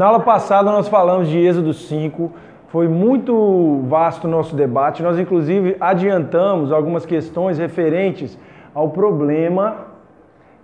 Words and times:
Na 0.00 0.06
aula 0.06 0.20
passada 0.20 0.72
nós 0.72 0.88
falamos 0.88 1.28
de 1.28 1.36
Êxodo 1.36 1.74
5, 1.74 2.32
foi 2.68 2.88
muito 2.88 3.82
vasto 3.86 4.26
o 4.26 4.30
nosso 4.30 4.56
debate. 4.56 5.02
Nós, 5.02 5.18
inclusive, 5.18 5.76
adiantamos 5.78 6.72
algumas 6.72 7.04
questões 7.04 7.58
referentes 7.58 8.38
ao 8.74 8.88
problema 8.88 9.76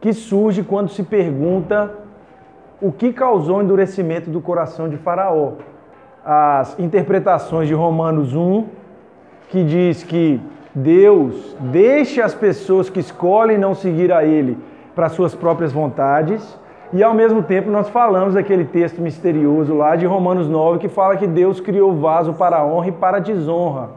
que 0.00 0.14
surge 0.14 0.62
quando 0.62 0.88
se 0.88 1.02
pergunta 1.02 1.92
o 2.80 2.90
que 2.90 3.12
causou 3.12 3.58
o 3.58 3.62
endurecimento 3.62 4.30
do 4.30 4.40
coração 4.40 4.88
de 4.88 4.96
Faraó. 4.96 5.52
As 6.24 6.78
interpretações 6.78 7.68
de 7.68 7.74
Romanos 7.74 8.34
1, 8.34 8.64
que 9.50 9.62
diz 9.62 10.02
que 10.02 10.40
Deus 10.74 11.54
deixa 11.60 12.24
as 12.24 12.34
pessoas 12.34 12.88
que 12.88 13.00
escolhem 13.00 13.58
não 13.58 13.74
seguir 13.74 14.10
a 14.14 14.24
Ele 14.24 14.56
para 14.94 15.10
suas 15.10 15.34
próprias 15.34 15.74
vontades, 15.74 16.58
e 16.92 17.02
ao 17.02 17.14
mesmo 17.14 17.42
tempo 17.42 17.70
nós 17.70 17.88
falamos 17.88 18.34
daquele 18.34 18.64
texto 18.64 19.00
misterioso 19.00 19.74
lá 19.74 19.96
de 19.96 20.06
Romanos 20.06 20.48
9 20.48 20.78
que 20.78 20.88
fala 20.88 21.16
que 21.16 21.26
Deus 21.26 21.60
criou 21.60 21.90
o 21.90 21.96
vaso 21.96 22.34
para 22.34 22.64
honra 22.64 22.88
e 22.88 22.92
para 22.92 23.18
desonra. 23.18 23.90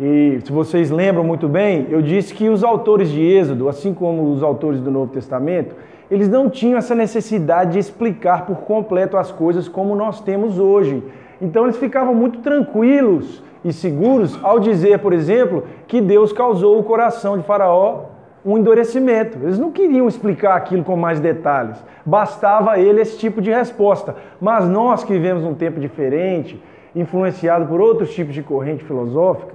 E 0.00 0.38
se 0.44 0.52
vocês 0.52 0.90
lembram 0.90 1.24
muito 1.24 1.48
bem, 1.48 1.86
eu 1.90 2.00
disse 2.00 2.32
que 2.32 2.48
os 2.48 2.62
autores 2.62 3.10
de 3.10 3.20
Êxodo, 3.20 3.68
assim 3.68 3.92
como 3.92 4.32
os 4.32 4.42
autores 4.42 4.80
do 4.80 4.90
Novo 4.90 5.12
Testamento, 5.12 5.74
eles 6.10 6.28
não 6.28 6.48
tinham 6.48 6.78
essa 6.78 6.94
necessidade 6.94 7.72
de 7.72 7.78
explicar 7.78 8.46
por 8.46 8.58
completo 8.58 9.16
as 9.16 9.30
coisas 9.30 9.68
como 9.68 9.94
nós 9.94 10.20
temos 10.20 10.58
hoje. 10.58 11.02
Então 11.40 11.64
eles 11.64 11.76
ficavam 11.76 12.14
muito 12.14 12.38
tranquilos 12.38 13.42
e 13.64 13.72
seguros 13.72 14.38
ao 14.42 14.58
dizer, 14.60 15.00
por 15.00 15.12
exemplo, 15.12 15.64
que 15.86 16.00
Deus 16.00 16.32
causou 16.32 16.78
o 16.78 16.84
coração 16.84 17.36
de 17.36 17.44
Faraó 17.44 18.17
um 18.48 18.56
endurecimento. 18.56 19.38
Eles 19.42 19.58
não 19.58 19.70
queriam 19.70 20.08
explicar 20.08 20.56
aquilo 20.56 20.82
com 20.82 20.96
mais 20.96 21.20
detalhes. 21.20 21.84
Bastava 22.04 22.78
ele 22.78 23.02
esse 23.02 23.18
tipo 23.18 23.42
de 23.42 23.50
resposta. 23.50 24.16
Mas 24.40 24.66
nós 24.66 25.04
que 25.04 25.12
vivemos 25.12 25.44
um 25.44 25.54
tempo 25.54 25.78
diferente, 25.78 26.60
influenciado 26.96 27.66
por 27.66 27.78
outros 27.78 28.14
tipos 28.14 28.34
de 28.34 28.42
corrente 28.42 28.82
filosófica, 28.84 29.54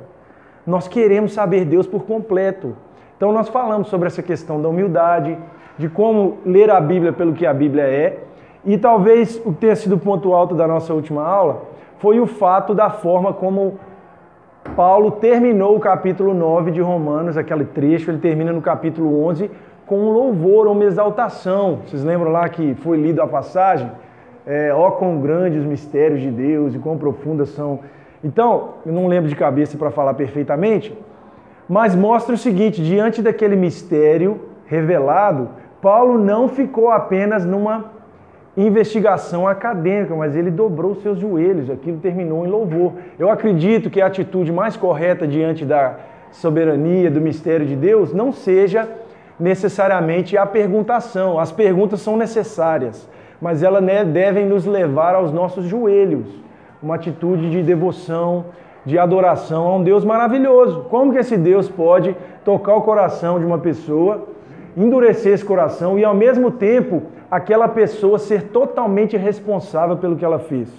nós 0.65 0.87
queremos 0.87 1.33
saber 1.33 1.65
Deus 1.65 1.87
por 1.87 2.03
completo. 2.03 2.75
Então 3.17 3.31
nós 3.31 3.49
falamos 3.49 3.87
sobre 3.87 4.07
essa 4.07 4.21
questão 4.21 4.61
da 4.61 4.69
humildade, 4.69 5.35
de 5.75 5.89
como 5.89 6.37
ler 6.45 6.69
a 6.69 6.79
Bíblia 6.79 7.11
pelo 7.11 7.33
que 7.33 7.47
a 7.47 7.53
Bíblia 7.53 7.85
é, 7.85 8.19
e 8.63 8.77
talvez 8.77 9.41
o 9.43 9.51
que 9.51 9.59
tenha 9.59 9.75
sido 9.75 9.95
o 9.95 9.99
ponto 9.99 10.33
alto 10.33 10.53
da 10.53 10.67
nossa 10.67 10.93
última 10.93 11.25
aula 11.25 11.63
foi 11.97 12.19
o 12.19 12.27
fato 12.27 12.75
da 12.75 12.89
forma 12.89 13.33
como 13.33 13.79
Paulo 14.75 15.11
terminou 15.11 15.75
o 15.75 15.79
capítulo 15.79 16.33
9 16.33 16.71
de 16.71 16.81
Romanos, 16.81 17.37
aquele 17.37 17.65
trecho, 17.65 18.09
ele 18.09 18.17
termina 18.17 18.51
no 18.51 18.61
capítulo 18.61 19.23
11 19.25 19.51
com 19.85 19.99
um 19.99 20.11
louvor, 20.11 20.67
uma 20.67 20.83
exaltação. 20.83 21.79
Vocês 21.85 22.03
lembram 22.03 22.31
lá 22.31 22.47
que 22.49 22.73
foi 22.75 22.97
lido 22.97 23.21
a 23.21 23.27
passagem? 23.27 23.91
É, 24.45 24.73
ó, 24.73 24.91
quão 24.91 25.19
grandes 25.19 25.59
os 25.59 25.65
mistérios 25.65 26.21
de 26.21 26.31
Deus 26.31 26.73
e 26.73 26.79
quão 26.79 26.97
profundas 26.97 27.49
são. 27.49 27.81
Então, 28.23 28.75
eu 28.85 28.91
não 28.91 29.07
lembro 29.07 29.29
de 29.29 29.35
cabeça 29.35 29.77
para 29.77 29.91
falar 29.91 30.13
perfeitamente, 30.15 30.97
mas 31.67 31.95
mostra 31.95 32.33
o 32.33 32.37
seguinte: 32.37 32.83
diante 32.83 33.21
daquele 33.21 33.55
mistério 33.55 34.39
revelado, 34.65 35.49
Paulo 35.81 36.17
não 36.17 36.47
ficou 36.47 36.89
apenas 36.89 37.45
numa 37.45 37.92
investigação 38.55 39.47
acadêmica, 39.47 40.15
mas 40.15 40.35
ele 40.35 40.51
dobrou 40.51 40.95
seus 40.95 41.17
joelhos, 41.17 41.69
aquilo 41.69 41.97
terminou 41.97 42.45
em 42.45 42.49
louvor. 42.49 42.93
Eu 43.17 43.29
acredito 43.29 43.89
que 43.89 43.99
a 43.99 44.05
atitude 44.05 44.51
mais 44.51 44.77
correta 44.77 45.27
diante 45.27 45.65
da 45.65 45.95
soberania, 46.31 47.09
do 47.09 47.19
mistério 47.19 47.65
de 47.65 47.75
Deus, 47.75 48.13
não 48.13 48.31
seja 48.31 48.87
necessariamente 49.39 50.37
a 50.37 50.45
perguntação. 50.45 51.39
As 51.39 51.51
perguntas 51.51 52.01
são 52.01 52.15
necessárias, 52.15 53.09
mas 53.41 53.63
elas 53.63 53.83
né, 53.83 54.05
devem 54.05 54.45
nos 54.45 54.65
levar 54.65 55.15
aos 55.15 55.31
nossos 55.31 55.65
joelhos. 55.65 56.27
Uma 56.81 56.95
atitude 56.95 57.49
de 57.49 57.63
devoção, 57.63 58.45
de 58.85 58.99
adoração 58.99 59.67
a 59.67 59.75
um 59.77 59.83
Deus 59.83 60.05
maravilhoso. 60.05 60.85
Como 60.89 61.11
que 61.11 61.17
esse 61.17 61.37
Deus 61.37 61.69
pode 61.69 62.15
tocar 62.45 62.75
o 62.75 62.81
coração 62.81 63.39
de 63.39 63.45
uma 63.45 63.57
pessoa, 63.57 64.27
endurecer 64.75 65.33
esse 65.33 65.45
coração 65.45 65.97
e 65.97 66.03
ao 66.03 66.13
mesmo 66.13 66.51
tempo 66.51 67.03
aquela 67.33 67.67
pessoa 67.67 68.19
ser 68.19 68.49
totalmente 68.49 69.17
responsável 69.17 69.97
pelo 69.97 70.15
que 70.15 70.23
ela 70.23 70.37
fez. 70.37 70.71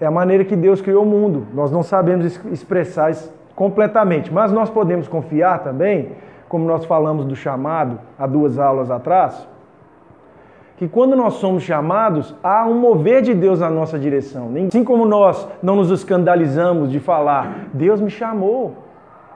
É 0.00 0.06
a 0.06 0.10
maneira 0.10 0.44
que 0.44 0.56
Deus 0.56 0.80
criou 0.80 1.04
o 1.04 1.06
mundo. 1.06 1.46
Nós 1.54 1.70
não 1.70 1.84
sabemos 1.84 2.40
expressar 2.50 3.12
isso 3.12 3.32
completamente, 3.54 4.32
mas 4.34 4.50
nós 4.50 4.68
podemos 4.68 5.06
confiar 5.06 5.60
também, 5.60 6.10
como 6.48 6.66
nós 6.66 6.84
falamos 6.84 7.24
do 7.24 7.36
chamado 7.36 8.00
há 8.18 8.26
duas 8.26 8.58
aulas 8.58 8.90
atrás, 8.90 9.46
que 10.76 10.88
quando 10.88 11.14
nós 11.14 11.34
somos 11.34 11.62
chamados, 11.62 12.34
há 12.42 12.66
um 12.66 12.74
mover 12.74 13.22
de 13.22 13.32
Deus 13.32 13.60
na 13.60 13.70
nossa 13.70 13.96
direção. 13.96 14.50
Assim 14.66 14.82
como 14.82 15.06
nós 15.06 15.46
não 15.62 15.76
nos 15.76 15.92
escandalizamos 15.92 16.90
de 16.90 16.98
falar, 16.98 17.66
Deus 17.72 18.00
me 18.00 18.10
chamou. 18.10 18.74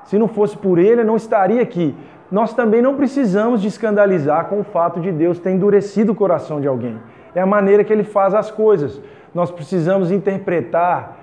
Se 0.06 0.18
não 0.18 0.26
fosse 0.26 0.58
por 0.58 0.80
Ele, 0.80 1.02
eu 1.02 1.06
não 1.06 1.14
estaria 1.14 1.62
aqui 1.62 1.94
nós 2.32 2.54
também 2.54 2.80
não 2.80 2.96
precisamos 2.96 3.60
de 3.60 3.68
escandalizar 3.68 4.46
com 4.46 4.60
o 4.60 4.64
fato 4.64 4.98
de 5.00 5.12
Deus 5.12 5.38
ter 5.38 5.50
endurecido 5.50 6.12
o 6.12 6.14
coração 6.14 6.62
de 6.62 6.66
alguém. 6.66 6.96
É 7.34 7.42
a 7.42 7.46
maneira 7.46 7.84
que 7.84 7.92
ele 7.92 8.04
faz 8.04 8.34
as 8.34 8.50
coisas. 8.50 9.02
Nós 9.34 9.50
precisamos 9.50 10.10
interpretar 10.10 11.18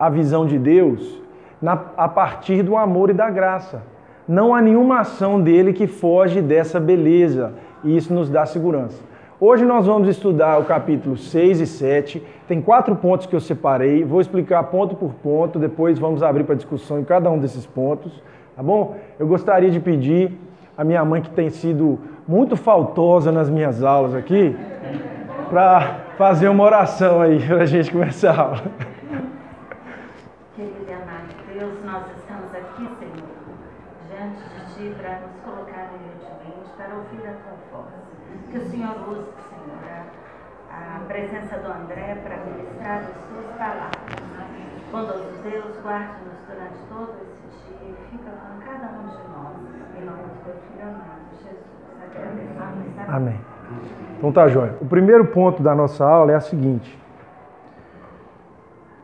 a 0.00 0.08
visão 0.08 0.46
de 0.46 0.58
Deus 0.58 1.20
na, 1.60 1.78
a 1.98 2.08
partir 2.08 2.62
do 2.62 2.78
amor 2.78 3.10
e 3.10 3.12
da 3.12 3.28
graça. 3.28 3.82
Não 4.26 4.54
há 4.54 4.62
nenhuma 4.62 5.00
ação 5.00 5.38
dele 5.38 5.74
que 5.74 5.86
foge 5.86 6.40
dessa 6.40 6.80
beleza 6.80 7.52
e 7.84 7.94
isso 7.94 8.14
nos 8.14 8.30
dá 8.30 8.46
segurança. 8.46 9.02
Hoje 9.38 9.66
nós 9.66 9.86
vamos 9.86 10.08
estudar 10.08 10.58
o 10.58 10.64
capítulo 10.64 11.18
6 11.18 11.60
e 11.60 11.66
7. 11.66 12.22
Tem 12.48 12.62
quatro 12.62 12.96
pontos 12.96 13.26
que 13.26 13.36
eu 13.36 13.40
separei. 13.40 14.02
Vou 14.02 14.18
explicar 14.18 14.62
ponto 14.64 14.96
por 14.96 15.12
ponto, 15.12 15.58
depois 15.58 15.98
vamos 15.98 16.22
abrir 16.22 16.44
para 16.44 16.54
discussão 16.54 17.00
em 17.00 17.04
cada 17.04 17.30
um 17.30 17.38
desses 17.38 17.66
pontos, 17.66 18.22
tá 18.56 18.62
bom? 18.62 18.96
Eu 19.18 19.26
gostaria 19.26 19.70
de 19.70 19.78
pedir 19.78 20.32
a 20.76 20.84
minha 20.84 21.04
mãe 21.04 21.22
que 21.22 21.30
tem 21.30 21.50
sido 21.50 21.98
muito 22.26 22.56
faltosa 22.56 23.30
nas 23.30 23.48
minhas 23.48 23.82
aulas 23.82 24.14
aqui, 24.14 24.56
para 25.48 26.00
fazer 26.16 26.48
uma 26.48 26.64
oração 26.64 27.20
aí 27.20 27.38
para 27.46 27.62
a 27.62 27.66
gente 27.66 27.90
começar 27.90 28.32
a 28.32 28.42
aula. 28.42 28.62
Querido 30.56 30.84
e 30.88 30.92
amado 30.92 31.34
Deus, 31.52 31.84
nós 31.84 32.04
estamos 32.16 32.52
aqui, 32.52 32.88
Senhor, 32.98 33.28
diante 34.08 34.42
de 34.42 34.74
Ti 34.74 34.94
para 35.00 35.20
nos 35.20 35.36
colocar 35.44 35.90
humildemente, 35.94 36.70
para 36.76 36.94
ouvir 36.96 37.28
a 37.28 37.32
Tua 37.32 37.56
voz. 37.72 37.94
Que 38.50 38.58
o 38.58 38.70
Senhor 38.70 38.96
use, 39.08 39.30
Senhor, 39.48 40.06
a, 40.70 40.96
a 40.96 41.00
presença 41.06 41.56
do 41.58 41.70
André 41.70 42.16
para 42.24 42.36
ministrar 42.38 42.98
as 42.98 43.06
Suas 43.28 43.56
palavras. 43.56 44.23
Deus, 45.42 45.76
guarde-nos 45.84 46.38
durante 46.48 46.78
todo 46.88 47.12
esse 47.22 47.68
dia 47.68 47.90
e 47.90 48.10
fica 48.10 48.30
com 48.30 48.60
cada 48.64 48.86
um 48.98 49.08
de 49.08 49.16
nós 49.28 49.44
Amém. 53.08 53.38
Então 54.18 54.32
tá, 54.32 54.48
Joia. 54.48 54.74
O 54.80 54.86
primeiro 54.86 55.26
ponto 55.26 55.62
da 55.62 55.74
nossa 55.74 56.04
aula 56.04 56.32
é 56.32 56.34
a 56.34 56.40
seguinte. 56.40 56.98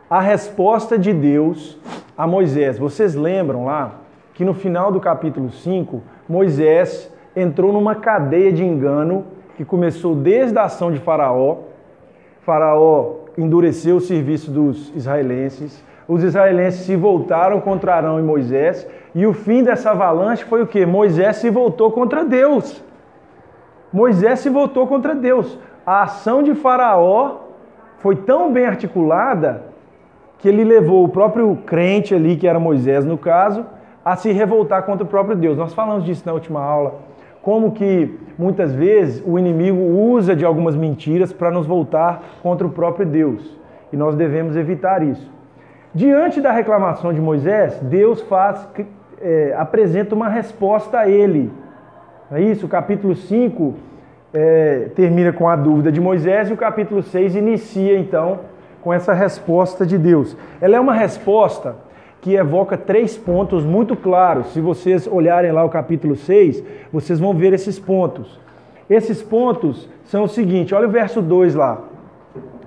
A 0.09 0.21
resposta 0.21 0.99
de 0.99 1.13
Deus 1.13 1.79
a 2.17 2.27
Moisés. 2.27 2.79
Vocês 2.79 3.15
lembram 3.15 3.65
lá 3.65 3.93
que 4.35 4.45
no 4.45 4.55
final 4.55 4.91
do 4.91 5.01
capítulo 5.01 5.51
5, 5.51 6.03
Moisés 6.29 7.13
entrou 7.35 7.73
numa 7.73 7.95
cadeia 7.95 8.53
de 8.53 8.65
engano 8.65 9.25
que 9.57 9.65
começou 9.65 10.15
desde 10.15 10.59
a 10.59 10.65
ação 10.65 10.91
de 10.91 10.99
Faraó. 10.99 11.59
Faraó 12.43 13.20
endureceu 13.37 13.97
o 13.97 14.01
serviço 14.01 14.51
dos 14.51 14.95
israelenses. 14.95 15.85
Os 16.07 16.23
israelenses 16.23 16.81
se 16.81 16.97
voltaram 16.97 17.61
contra 17.61 17.95
Arão 17.95 18.19
e 18.19 18.23
Moisés 18.23 18.87
e 19.15 19.27
o 19.27 19.33
fim 19.33 19.63
dessa 19.63 19.91
avalanche 19.91 20.45
foi 20.45 20.63
o 20.63 20.67
que? 20.67 20.85
Moisés 20.87 21.37
se 21.37 21.51
voltou 21.51 21.91
contra 21.91 22.25
Deus. 22.25 22.83
Moisés 23.93 24.41
se 24.41 24.49
voltou 24.49 24.87
contra 24.87 25.15
Deus. 25.15 25.59
A 25.85 26.03
ação 26.03 26.43
de 26.43 26.55
Faraó 26.55 27.39
foi 27.99 28.17
tão 28.17 28.53
bem 28.53 28.67
articulada 28.67 29.65
que 30.39 30.49
ele 30.49 30.65
levou 30.65 31.05
o 31.05 31.09
próprio 31.09 31.57
crente 31.67 32.15
ali, 32.15 32.37
que 32.37 32.47
era 32.47 32.59
Moisés 32.59 33.05
no 33.05 33.19
caso, 33.19 33.67
a 34.05 34.17
se 34.17 34.33
revoltar 34.33 34.85
contra 34.85 35.05
o 35.05 35.09
próprio 35.09 35.37
Deus. 35.37 35.59
Nós 35.59 35.75
falamos 35.75 36.05
disso 36.05 36.23
na 36.25 36.33
última 36.33 36.63
aula. 36.63 36.95
Como 37.43 37.73
que 37.73 38.19
muitas 38.39 38.75
vezes 38.75 39.23
o 39.27 39.39
inimigo 39.39 39.81
usa 39.81 40.37
de 40.37 40.45
algumas 40.45 40.77
mentiras 40.77 41.33
para 41.33 41.51
nos 41.51 41.67
voltar 41.67 42.23
contra 42.43 42.67
o 42.67 42.71
próprio 42.71 43.07
Deus. 43.07 43.59
E 43.93 43.97
nós 43.97 44.15
devemos 44.15 44.57
evitar 44.57 45.03
isso. 45.03 45.31
Diante 45.95 46.41
da 46.41 46.53
reclamação 46.53 47.13
de 47.13 47.21
Moisés, 47.21 47.79
Deus 47.83 48.21
faz 48.23 48.69
é, 49.21 49.55
apresenta 49.57 50.15
uma 50.15 50.29
resposta 50.29 51.01
a 51.01 51.09
ele. 51.09 51.51
É 52.31 52.41
isso, 52.41 52.67
o 52.67 52.69
capítulo 52.69 53.15
5 53.15 53.75
é, 54.33 54.91
termina 54.95 55.33
com 55.33 55.49
a 55.49 55.57
dúvida 55.57 55.91
de 55.91 56.01
Moisés 56.01 56.49
e 56.49 56.53
o 56.53 56.57
capítulo 56.57 57.03
6 57.03 57.35
inicia 57.35 57.99
então 57.99 58.41
com 58.81 58.93
essa 58.93 59.13
resposta 59.13 59.85
de 59.85 59.99
Deus. 59.99 60.37
Ela 60.61 60.77
é 60.77 60.81
uma 60.81 60.95
resposta 60.95 61.77
que 62.21 62.35
evoca 62.35 62.77
três 62.77 63.17
pontos 63.17 63.65
muito 63.65 63.97
claros. 63.97 64.53
Se 64.53 64.61
vocês 64.61 65.07
olharem 65.07 65.53
lá 65.53 65.65
o 65.65 65.71
capítulo 65.71 66.17
6, 66.17 66.63
vocês 66.93 67.19
vão 67.19 67.35
ver 67.35 67.53
esses 67.53 67.79
pontos. 67.79 68.39
Esses 68.89 69.23
pontos 69.23 69.89
são 70.05 70.25
o 70.25 70.29
seguinte: 70.29 70.75
olha 70.75 70.89
o 70.89 70.91
verso 70.91 71.23
2 71.23 71.55
lá. 71.55 71.83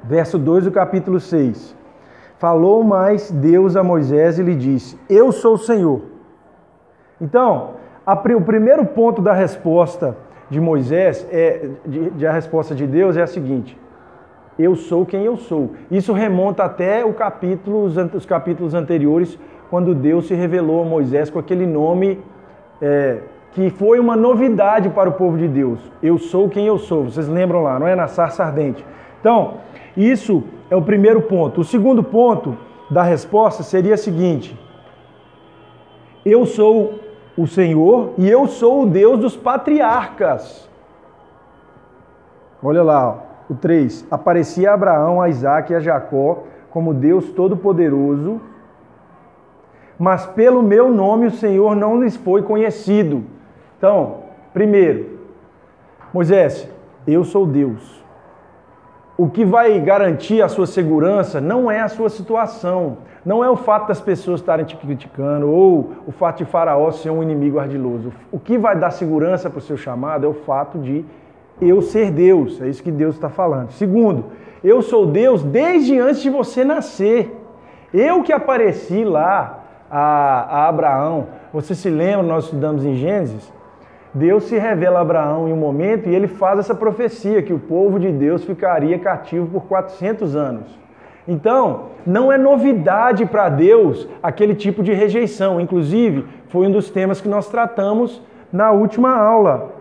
Verso 0.04 0.38
2 0.38 0.66
do 0.66 0.72
capítulo 0.72 1.20
6. 1.20 1.76
Falou 2.38 2.84
mais 2.84 3.32
Deus 3.32 3.76
a 3.76 3.84
Moisés 3.84 4.40
e 4.40 4.44
lhe 4.44 4.56
disse: 4.56 4.98
Eu 5.10 5.32
sou 5.32 5.54
o 5.54 5.58
Senhor. 5.58 6.02
Então, 7.22 7.72
a, 8.06 8.14
o 8.14 8.42
primeiro 8.42 8.86
ponto 8.86 9.22
da 9.22 9.34
resposta 9.34 10.18
de 10.50 10.60
Moisés, 10.60 11.26
é, 11.32 11.70
de, 11.86 12.10
de, 12.12 12.28
a 12.28 12.32
resposta 12.32 12.76
de 12.76 12.86
Deus 12.86 13.16
é 13.16 13.22
a 13.22 13.28
seguinte: 13.28 13.78
Eu 14.58 14.76
sou 14.76 15.06
quem 15.06 15.26
eu 15.26 15.38
sou. 15.38 15.72
Isso 15.90 16.14
remonta 16.14 16.64
até 16.64 17.04
capítulo, 17.14 17.86
os 18.14 18.26
capítulos 18.26 18.74
anteriores, 18.74 19.38
quando 19.70 19.96
Deus 19.96 20.28
se 20.28 20.36
revelou 20.36 20.82
a 20.82 20.86
Moisés 20.86 21.30
com 21.30 21.40
aquele 21.40 21.66
nome 21.66 22.20
é, 22.82 23.20
que 23.54 23.70
foi 23.70 24.00
uma 24.00 24.16
novidade 24.16 24.90
para 24.90 25.10
o 25.10 25.14
povo 25.14 25.38
de 25.38 25.48
Deus. 25.48 25.80
Eu 26.02 26.18
sou 26.18 26.50
quem 26.50 26.68
eu 26.68 26.78
sou. 26.78 27.06
Vocês 27.06 27.28
lembram 27.28 27.64
lá, 27.64 27.80
não 27.80 27.88
é? 27.88 27.96
Na 27.96 28.08
sarça 28.08 28.44
ardente. 28.44 28.86
Então, 29.20 29.56
isso 29.96 30.44
é 30.70 30.76
o 30.76 30.82
primeiro 30.82 31.22
ponto. 31.22 31.62
O 31.62 31.64
segundo 31.64 32.04
ponto 32.04 32.58
da 32.90 33.04
resposta 33.04 33.64
seria 33.64 33.96
o 33.96 33.98
seguinte: 33.98 34.60
Eu 36.26 36.46
sou 36.46 37.00
o 37.38 37.48
Senhor 37.48 38.14
e 38.18 38.30
eu 38.30 38.48
sou 38.48 38.84
o 38.84 38.86
Deus 38.86 39.20
dos 39.20 39.36
patriarcas. 39.36 40.70
Olha 42.62 42.84
lá, 42.84 43.10
ó, 43.10 43.33
o 43.54 43.58
3. 43.58 44.06
Aparecia 44.12 44.72
a 44.72 44.74
Abraão, 44.74 45.22
a 45.22 45.30
Isaac 45.30 45.72
e 45.72 45.76
a 45.76 45.80
Jacó 45.80 46.44
como 46.70 46.94
Deus 46.94 47.30
Todo-Poderoso, 47.30 48.42
mas 49.98 50.26
pelo 50.26 50.64
meu 50.64 50.92
nome 50.92 51.28
o 51.28 51.32
Senhor 51.32 51.76
não 51.76 52.02
lhes 52.02 52.16
foi 52.16 52.42
conhecido. 52.42 53.24
Então, 53.78 54.24
primeiro, 54.52 55.20
Moisés, 56.12 56.68
eu 57.06 57.24
sou 57.24 57.46
Deus. 57.46 58.04
O 59.16 59.30
que 59.30 59.46
vai 59.46 59.80
garantir 59.80 60.42
a 60.42 60.48
sua 60.48 60.66
segurança 60.66 61.40
não 61.40 61.70
é 61.70 61.80
a 61.80 61.88
sua 61.88 62.10
situação, 62.10 62.98
não 63.24 63.44
é 63.44 63.50
o 63.50 63.56
fato 63.56 63.88
das 63.88 64.02
pessoas 64.02 64.40
estarem 64.40 64.66
te 64.66 64.76
criticando 64.76 65.48
ou 65.48 65.92
o 66.08 66.12
fato 66.12 66.40
de 66.40 66.46
Faraó 66.46 66.90
ser 66.92 67.12
um 67.12 67.22
inimigo 67.22 67.60
ardiloso. 67.60 68.12
O 68.32 68.40
que 68.40 68.58
vai 68.58 68.76
dar 68.76 68.90
segurança 68.90 69.48
para 69.48 69.60
o 69.60 69.62
seu 69.62 69.78
chamado 69.78 70.26
é 70.26 70.28
o 70.30 70.34
fato 70.34 70.80
de 70.80 71.06
eu 71.62 71.82
ser 71.82 72.12
Deus, 72.12 72.62
é 72.62 72.68
isso 72.68 72.84
que 72.84 72.92
Deus 72.92 73.16
está 73.16 73.30
falando. 73.30 73.72
Segundo, 73.72 74.26
eu 74.64 74.82
sou 74.82 75.06
Deus 75.06 75.44
desde 75.44 76.00
antes 76.00 76.22
de 76.22 76.30
você 76.30 76.64
nascer. 76.64 77.40
Eu 77.94 78.24
que 78.24 78.34
apareci 78.34 79.04
lá 79.04 79.64
a, 79.90 80.64
a 80.64 80.68
Abraão. 80.68 81.28
Você 81.54 81.76
se 81.76 81.90
lembra, 81.90 82.24
nós 82.24 82.46
estudamos 82.46 82.84
em 82.84 82.96
Gênesis? 82.96 83.52
Deus 84.14 84.44
se 84.44 84.58
revela 84.58 85.00
a 85.00 85.02
Abraão 85.02 85.48
em 85.48 85.54
um 85.54 85.58
momento 85.58 86.08
e 86.08 86.16
ele 86.16 86.28
faz 86.28 86.60
essa 86.60 86.76
profecia 86.76 87.42
que 87.42 87.54
o 87.54 87.60
povo 87.60 88.00
de 88.00 88.12
Deus 88.12 88.44
ficaria 88.44 88.98
cativo 89.00 89.48
por 89.48 89.64
400 89.68 90.36
anos. 90.36 90.80
Então, 91.28 91.86
não 92.06 92.32
é 92.32 92.38
novidade 92.38 93.26
para 93.26 93.50
Deus 93.50 94.08
aquele 94.22 94.56
tipo 94.56 94.84
de 94.84 94.94
rejeição. 94.94 95.60
Inclusive, 95.60 96.26
foi 96.50 96.68
um 96.68 96.72
dos 96.72 96.90
temas 96.90 97.22
que 97.22 97.30
nós 97.30 97.50
tratamos 97.50 98.22
na 98.52 98.72
última 98.72 99.16
aula. 99.16 99.72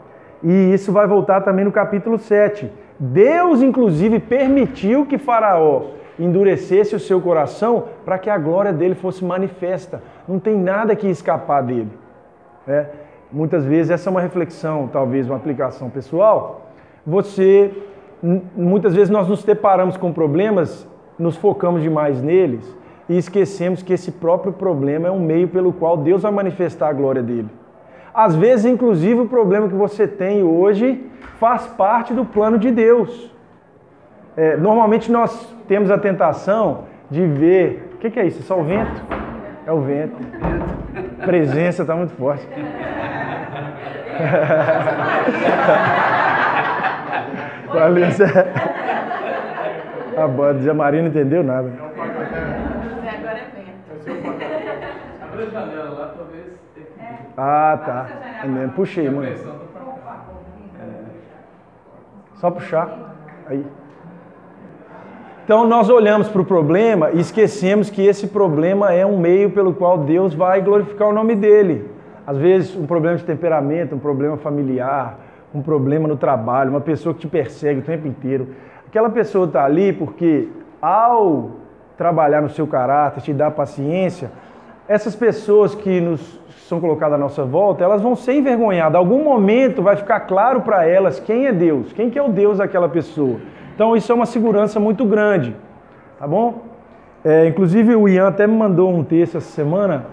E 0.42 0.72
isso 0.72 0.92
vai 0.92 1.06
voltar 1.06 1.40
também 1.42 1.64
no 1.64 1.72
capítulo 1.72 2.18
7. 2.18 2.70
Deus, 2.98 3.62
inclusive, 3.62 4.18
permitiu 4.18 5.06
que 5.06 5.18
Faraó 5.18 5.82
endurecesse 6.18 6.94
o 6.94 7.00
seu 7.00 7.20
coração 7.20 7.84
para 8.04 8.18
que 8.18 8.28
a 8.28 8.38
glória 8.38 8.72
dele 8.72 8.94
fosse 8.94 9.24
manifesta. 9.24 10.02
Não 10.26 10.38
tem 10.38 10.56
nada 10.56 10.94
que 10.94 11.08
escapar 11.08 11.62
dele. 11.62 11.90
É 12.66 12.86
muitas 13.32 13.64
vezes 13.64 13.90
essa 13.90 14.08
é 14.08 14.10
uma 14.10 14.20
reflexão, 14.20 14.88
talvez 14.92 15.26
uma 15.26 15.36
aplicação 15.36 15.88
pessoal. 15.88 16.70
Você, 17.06 17.72
muitas 18.54 18.94
vezes 18.94 19.10
nós 19.10 19.26
nos 19.26 19.42
deparamos 19.42 19.96
com 19.96 20.12
problemas, 20.12 20.86
nos 21.18 21.36
focamos 21.36 21.82
demais 21.82 22.22
neles 22.22 22.76
e 23.08 23.16
esquecemos 23.16 23.82
que 23.82 23.92
esse 23.92 24.12
próprio 24.12 24.52
problema 24.52 25.08
é 25.08 25.10
um 25.10 25.20
meio 25.20 25.48
pelo 25.48 25.72
qual 25.72 25.96
Deus 25.96 26.22
vai 26.22 26.30
manifestar 26.30 26.88
a 26.88 26.92
glória 26.92 27.22
dele. 27.22 27.48
Às 28.14 28.36
vezes, 28.36 28.66
inclusive, 28.66 29.20
o 29.20 29.28
problema 29.28 29.68
que 29.68 29.74
você 29.74 30.06
tem 30.06 30.42
hoje 30.42 31.04
faz 31.38 31.66
parte 31.66 32.12
do 32.12 32.24
plano 32.24 32.58
de 32.58 32.70
Deus. 32.70 33.34
É, 34.36 34.56
normalmente 34.56 35.10
nós 35.10 35.54
temos 35.66 35.90
a 35.90 35.98
tentação 35.98 36.84
de 37.10 37.26
ver. 37.26 37.90
O 37.94 37.98
que, 37.98 38.10
que 38.10 38.20
é 38.20 38.26
isso? 38.26 38.40
É 38.40 38.42
só 38.42 38.58
o 38.58 38.64
vento? 38.64 39.02
É 39.66 39.72
o 39.72 39.80
vento. 39.80 40.16
A 41.20 41.24
presença 41.24 41.82
está 41.82 41.94
muito 41.94 42.12
forte. 42.14 42.46
A 50.16 50.28
banda 50.28 50.60
de 50.60 50.72
Maria 50.72 51.00
não 51.00 51.08
entendeu 51.08 51.42
nada. 51.42 51.72
Agora 51.72 52.08
é 53.38 53.46
vento. 53.54 53.92
Abre 55.22 55.42
a 55.42 55.46
janela 55.50 55.90
lá, 55.90 56.14
talvez. 56.16 56.52
Ah, 57.36 57.78
tá. 57.84 58.08
É 58.44 58.66
Puxei, 58.68 59.08
mano. 59.08 59.26
É. 59.26 59.36
Só 62.34 62.50
puxar. 62.50 63.14
Aí. 63.46 63.64
Então 65.44 65.66
nós 65.66 65.90
olhamos 65.90 66.28
para 66.28 66.40
o 66.40 66.44
problema 66.44 67.10
e 67.10 67.20
esquecemos 67.20 67.90
que 67.90 68.04
esse 68.04 68.28
problema 68.28 68.92
é 68.92 69.04
um 69.04 69.18
meio 69.18 69.50
pelo 69.50 69.74
qual 69.74 69.98
Deus 69.98 70.34
vai 70.34 70.60
glorificar 70.60 71.08
o 71.08 71.12
nome 71.12 71.34
dele. 71.34 71.90
Às 72.26 72.38
vezes, 72.38 72.76
um 72.76 72.86
problema 72.86 73.16
de 73.16 73.24
temperamento, 73.24 73.94
um 73.94 73.98
problema 73.98 74.36
familiar, 74.36 75.18
um 75.52 75.60
problema 75.60 76.06
no 76.06 76.16
trabalho, 76.16 76.70
uma 76.70 76.80
pessoa 76.80 77.14
que 77.14 77.20
te 77.20 77.28
persegue 77.28 77.80
o 77.80 77.82
tempo 77.82 78.06
inteiro. 78.06 78.48
Aquela 78.86 79.10
pessoa 79.10 79.46
está 79.46 79.64
ali 79.64 79.92
porque, 79.92 80.48
ao 80.80 81.50
trabalhar 81.96 82.40
no 82.40 82.48
seu 82.48 82.66
caráter, 82.66 83.20
te 83.20 83.32
dar 83.32 83.50
paciência, 83.50 84.30
essas 84.88 85.14
pessoas 85.14 85.74
que 85.74 86.00
nos 86.00 86.40
são 86.68 86.80
colocadas 86.80 87.14
à 87.14 87.18
nossa 87.18 87.44
volta, 87.44 87.84
elas 87.84 88.00
vão 88.00 88.16
ser 88.16 88.34
envergonhadas. 88.34 88.96
Algum 88.96 89.22
momento 89.22 89.82
vai 89.82 89.96
ficar 89.96 90.20
claro 90.20 90.62
para 90.62 90.86
elas 90.86 91.20
quem 91.20 91.46
é 91.46 91.52
Deus, 91.52 91.92
quem 91.92 92.08
que 92.08 92.18
é 92.18 92.22
o 92.22 92.28
Deus 92.28 92.58
daquela 92.58 92.88
pessoa. 92.88 93.38
Então 93.74 93.96
isso 93.96 94.10
é 94.10 94.14
uma 94.14 94.26
segurança 94.26 94.80
muito 94.80 95.04
grande, 95.04 95.54
tá 96.18 96.26
bom? 96.26 96.62
É, 97.24 97.46
inclusive 97.46 97.94
o 97.94 98.08
Ian 98.08 98.28
até 98.28 98.46
me 98.46 98.56
mandou 98.56 98.90
um 98.92 99.04
texto 99.04 99.36
essa 99.36 99.50
semana 99.50 100.06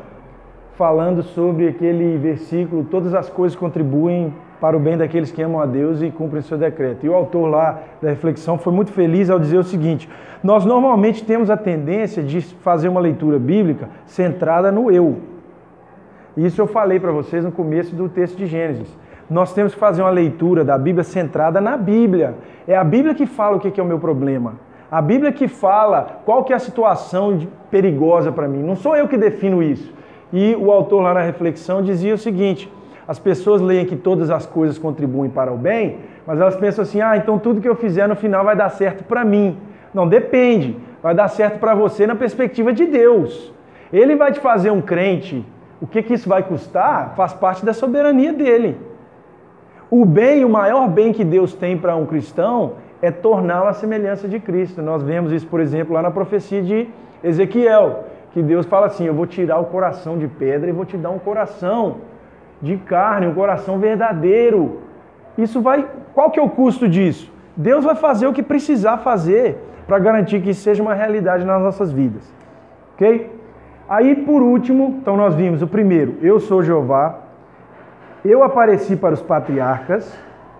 falando 0.75 1.23
sobre 1.23 1.67
aquele 1.67 2.17
versículo: 2.17 2.83
todas 2.83 3.13
as 3.13 3.29
coisas 3.29 3.57
contribuem 3.57 4.33
para 4.59 4.75
o 4.75 4.79
bem 4.79 4.97
daqueles 4.97 5.31
que 5.31 5.41
amam 5.41 5.61
a 5.61 5.65
Deus 5.65 6.01
e 6.01 6.11
cumprem 6.11 6.41
seu 6.41 6.57
decreto. 6.57 7.05
E 7.05 7.09
o 7.09 7.13
autor 7.13 7.47
lá 7.47 7.79
da 8.01 8.09
reflexão 8.09 8.57
foi 8.57 8.73
muito 8.73 8.91
feliz 8.91 9.29
ao 9.29 9.39
dizer 9.39 9.57
o 9.57 9.63
seguinte: 9.63 10.09
nós 10.43 10.65
normalmente 10.65 11.23
temos 11.23 11.49
a 11.49 11.57
tendência 11.57 12.21
de 12.21 12.41
fazer 12.41 12.89
uma 12.89 12.99
leitura 12.99 13.39
bíblica 13.39 13.89
centrada 14.05 14.71
no 14.71 14.91
eu. 14.91 15.17
Isso 16.35 16.61
eu 16.61 16.67
falei 16.67 16.99
para 16.99 17.11
vocês 17.11 17.43
no 17.43 17.51
começo 17.51 17.95
do 17.95 18.07
texto 18.07 18.37
de 18.37 18.45
Gênesis. 18.45 18.87
Nós 19.29 19.53
temos 19.53 19.73
que 19.73 19.79
fazer 19.79 20.01
uma 20.01 20.09
leitura 20.09 20.63
da 20.63 20.77
Bíblia 20.77 21.03
centrada 21.03 21.61
na 21.61 21.77
Bíblia. 21.77 22.35
É 22.67 22.75
a 22.75 22.83
Bíblia 22.83 23.13
que 23.13 23.25
fala 23.25 23.57
o 23.57 23.59
que 23.59 23.79
é 23.79 23.83
o 23.83 23.85
meu 23.85 23.99
problema. 23.99 24.55
A 24.91 25.01
Bíblia 25.01 25.31
que 25.31 25.47
fala 25.47 26.21
qual 26.25 26.43
que 26.43 26.51
é 26.51 26.55
a 26.55 26.59
situação 26.59 27.47
perigosa 27.69 28.31
para 28.31 28.47
mim. 28.47 28.63
Não 28.63 28.75
sou 28.75 28.95
eu 28.95 29.07
que 29.07 29.17
defino 29.17 29.61
isso. 29.61 29.93
E 30.33 30.55
o 30.55 30.71
autor 30.71 31.01
lá 31.01 31.13
na 31.13 31.21
reflexão 31.21 31.81
dizia 31.81 32.13
o 32.13 32.17
seguinte: 32.17 32.71
as 33.09 33.17
pessoas 33.17 33.59
leem 33.59 33.87
que 33.87 33.95
todas 33.95 34.29
as 34.29 34.45
coisas 34.45 34.77
contribuem 34.77 35.31
para 35.31 35.51
o 35.51 35.57
bem, 35.57 35.97
mas 36.27 36.39
elas 36.39 36.55
pensam 36.55 36.83
assim: 36.83 37.01
ah, 37.01 37.17
então 37.17 37.39
tudo 37.39 37.59
que 37.59 37.67
eu 37.67 37.75
fizer 37.75 38.07
no 38.07 38.15
final 38.15 38.45
vai 38.45 38.55
dar 38.55 38.69
certo 38.69 39.03
para 39.03 39.25
mim. 39.25 39.57
Não, 39.91 40.07
depende. 40.07 40.77
Vai 41.01 41.15
dar 41.15 41.27
certo 41.27 41.57
para 41.57 41.73
você 41.73 42.05
na 42.05 42.13
perspectiva 42.13 42.71
de 42.71 42.85
Deus. 42.85 43.51
Ele 43.91 44.15
vai 44.15 44.31
te 44.31 44.39
fazer 44.39 44.69
um 44.69 44.79
crente. 44.79 45.43
O 45.81 45.87
que, 45.87 46.03
que 46.03 46.13
isso 46.13 46.29
vai 46.29 46.43
custar 46.43 47.15
faz 47.15 47.33
parte 47.33 47.65
da 47.65 47.73
soberania 47.73 48.31
dele. 48.31 48.77
O 49.89 50.05
bem, 50.05 50.45
o 50.45 50.49
maior 50.49 50.87
bem 50.87 51.11
que 51.11 51.23
Deus 51.23 51.55
tem 51.55 51.75
para 51.75 51.95
um 51.95 52.05
cristão 52.05 52.73
é 53.01 53.09
torná-lo 53.09 53.69
à 53.69 53.73
semelhança 53.73 54.27
de 54.27 54.39
Cristo. 54.39 54.83
Nós 54.83 55.01
vemos 55.01 55.31
isso, 55.31 55.47
por 55.47 55.59
exemplo, 55.59 55.95
lá 55.95 56.03
na 56.03 56.11
profecia 56.11 56.61
de 56.61 56.87
Ezequiel 57.23 58.03
que 58.33 58.43
Deus 58.43 58.67
fala 58.67 58.85
assim: 58.85 59.05
Eu 59.05 59.15
vou 59.15 59.25
tirar 59.25 59.57
o 59.57 59.65
coração 59.65 60.15
de 60.15 60.27
pedra 60.27 60.69
e 60.69 60.71
vou 60.71 60.85
te 60.85 60.95
dar 60.95 61.09
um 61.09 61.17
coração 61.17 61.97
de 62.61 62.77
carne, 62.77 63.27
um 63.27 63.33
coração 63.33 63.79
verdadeiro. 63.79 64.79
Isso 65.37 65.61
vai. 65.61 65.87
Qual 66.13 66.29
que 66.31 66.39
é 66.39 66.43
o 66.43 66.49
custo 66.49 66.87
disso? 66.87 67.31
Deus 67.55 67.83
vai 67.83 67.95
fazer 67.95 68.27
o 68.27 68.33
que 68.33 68.43
precisar 68.43 68.97
fazer 68.97 69.57
para 69.87 69.99
garantir 69.99 70.41
que 70.41 70.51
isso 70.51 70.61
seja 70.61 70.81
uma 70.81 70.93
realidade 70.93 71.45
nas 71.45 71.61
nossas 71.61 71.91
vidas. 71.91 72.23
Ok? 72.93 73.31
Aí, 73.87 74.15
por 74.15 74.41
último, 74.41 74.97
então 75.01 75.17
nós 75.17 75.35
vimos 75.35 75.61
o 75.61 75.67
primeiro: 75.67 76.17
Eu 76.21 76.39
sou 76.39 76.61
Jeová. 76.61 77.19
Eu 78.23 78.43
apareci 78.43 78.95
para 78.95 79.13
os 79.13 79.21
patriarcas. 79.21 80.13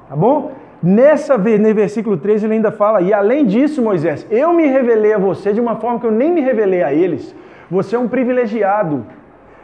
Tá 0.08 0.16
bom? 0.16 0.54
Nessa 0.82 1.38
vez, 1.38 1.60
no 1.60 1.74
versículo 1.74 2.16
13, 2.16 2.46
ele 2.46 2.54
ainda 2.56 2.72
fala: 2.72 3.02
E 3.02 3.14
além 3.14 3.46
disso, 3.46 3.82
Moisés, 3.82 4.26
eu 4.30 4.54
me 4.54 4.66
revelei 4.66 5.14
a 5.14 5.18
você 5.18 5.52
de 5.52 5.60
uma 5.60 5.76
forma 5.76 6.00
que 6.00 6.08
eu 6.08 6.12
nem 6.12 6.32
me 6.32 6.42
revelei 6.42 6.82
a 6.82 6.94
eles 6.94 7.36
você 7.70 7.96
é 7.96 8.00
um 8.00 8.08
privilegiado. 8.08 9.06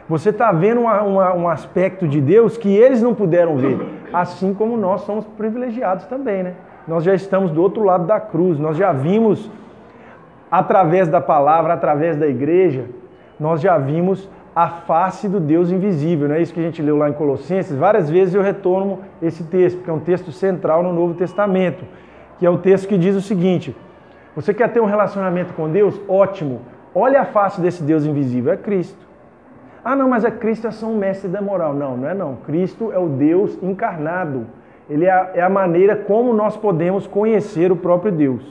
Você 0.08 0.30
está 0.30 0.52
vendo 0.52 0.82
uma, 0.82 1.02
uma, 1.02 1.34
um 1.34 1.48
aspecto 1.48 2.06
de 2.06 2.20
Deus 2.20 2.56
que 2.56 2.68
eles 2.68 3.02
não 3.02 3.14
puderam 3.14 3.56
ver. 3.56 3.78
Assim 4.12 4.54
como 4.54 4.76
nós 4.76 5.00
somos 5.00 5.24
privilegiados 5.24 6.06
também, 6.06 6.42
né? 6.44 6.54
Nós 6.86 7.02
já 7.02 7.14
estamos 7.14 7.50
do 7.50 7.60
outro 7.60 7.82
lado 7.82 8.06
da 8.06 8.20
cruz, 8.20 8.58
nós 8.58 8.76
já 8.76 8.92
vimos 8.92 9.50
através 10.48 11.08
da 11.08 11.20
palavra, 11.20 11.74
através 11.74 12.16
da 12.16 12.28
igreja, 12.28 12.84
nós 13.38 13.60
já 13.60 13.76
vimos 13.76 14.28
a 14.54 14.68
face 14.68 15.28
do 15.28 15.40
Deus 15.40 15.72
invisível. 15.72 16.28
Não 16.28 16.36
é 16.36 16.40
isso 16.40 16.54
que 16.54 16.60
a 16.60 16.62
gente 16.62 16.80
leu 16.80 16.96
lá 16.96 17.10
em 17.10 17.12
Colossenses? 17.12 17.76
Várias 17.76 18.08
vezes 18.08 18.34
eu 18.34 18.42
retorno 18.42 19.00
esse 19.20 19.42
texto, 19.44 19.78
porque 19.78 19.90
é 19.90 19.92
um 19.92 20.00
texto 20.00 20.30
central 20.30 20.82
no 20.82 20.92
Novo 20.92 21.14
Testamento, 21.14 21.84
que 22.38 22.46
é 22.46 22.50
o 22.50 22.58
texto 22.58 22.86
que 22.86 22.96
diz 22.96 23.16
o 23.16 23.20
seguinte: 23.20 23.76
Você 24.36 24.54
quer 24.54 24.72
ter 24.72 24.80
um 24.80 24.86
relacionamento 24.86 25.52
com 25.52 25.68
Deus? 25.68 26.00
Ótimo. 26.08 26.62
Olha 26.94 27.22
a 27.22 27.24
face 27.26 27.60
desse 27.60 27.82
Deus 27.82 28.06
invisível, 28.06 28.52
é 28.52 28.56
Cristo. 28.56 29.05
Ah, 29.88 29.94
não, 29.94 30.08
mas 30.08 30.24
é 30.24 30.32
Cristo 30.32 30.66
é 30.66 30.84
um 30.84 30.96
mestre 30.96 31.28
da 31.28 31.40
moral. 31.40 31.72
Não, 31.72 31.96
não 31.96 32.08
é 32.08 32.12
não. 32.12 32.34
Cristo 32.44 32.90
é 32.92 32.98
o 32.98 33.06
Deus 33.08 33.56
encarnado. 33.62 34.44
Ele 34.90 35.04
é 35.04 35.10
a, 35.12 35.30
é 35.32 35.40
a 35.40 35.48
maneira 35.48 35.94
como 35.94 36.32
nós 36.32 36.56
podemos 36.56 37.06
conhecer 37.06 37.70
o 37.70 37.76
próprio 37.76 38.10
Deus. 38.10 38.42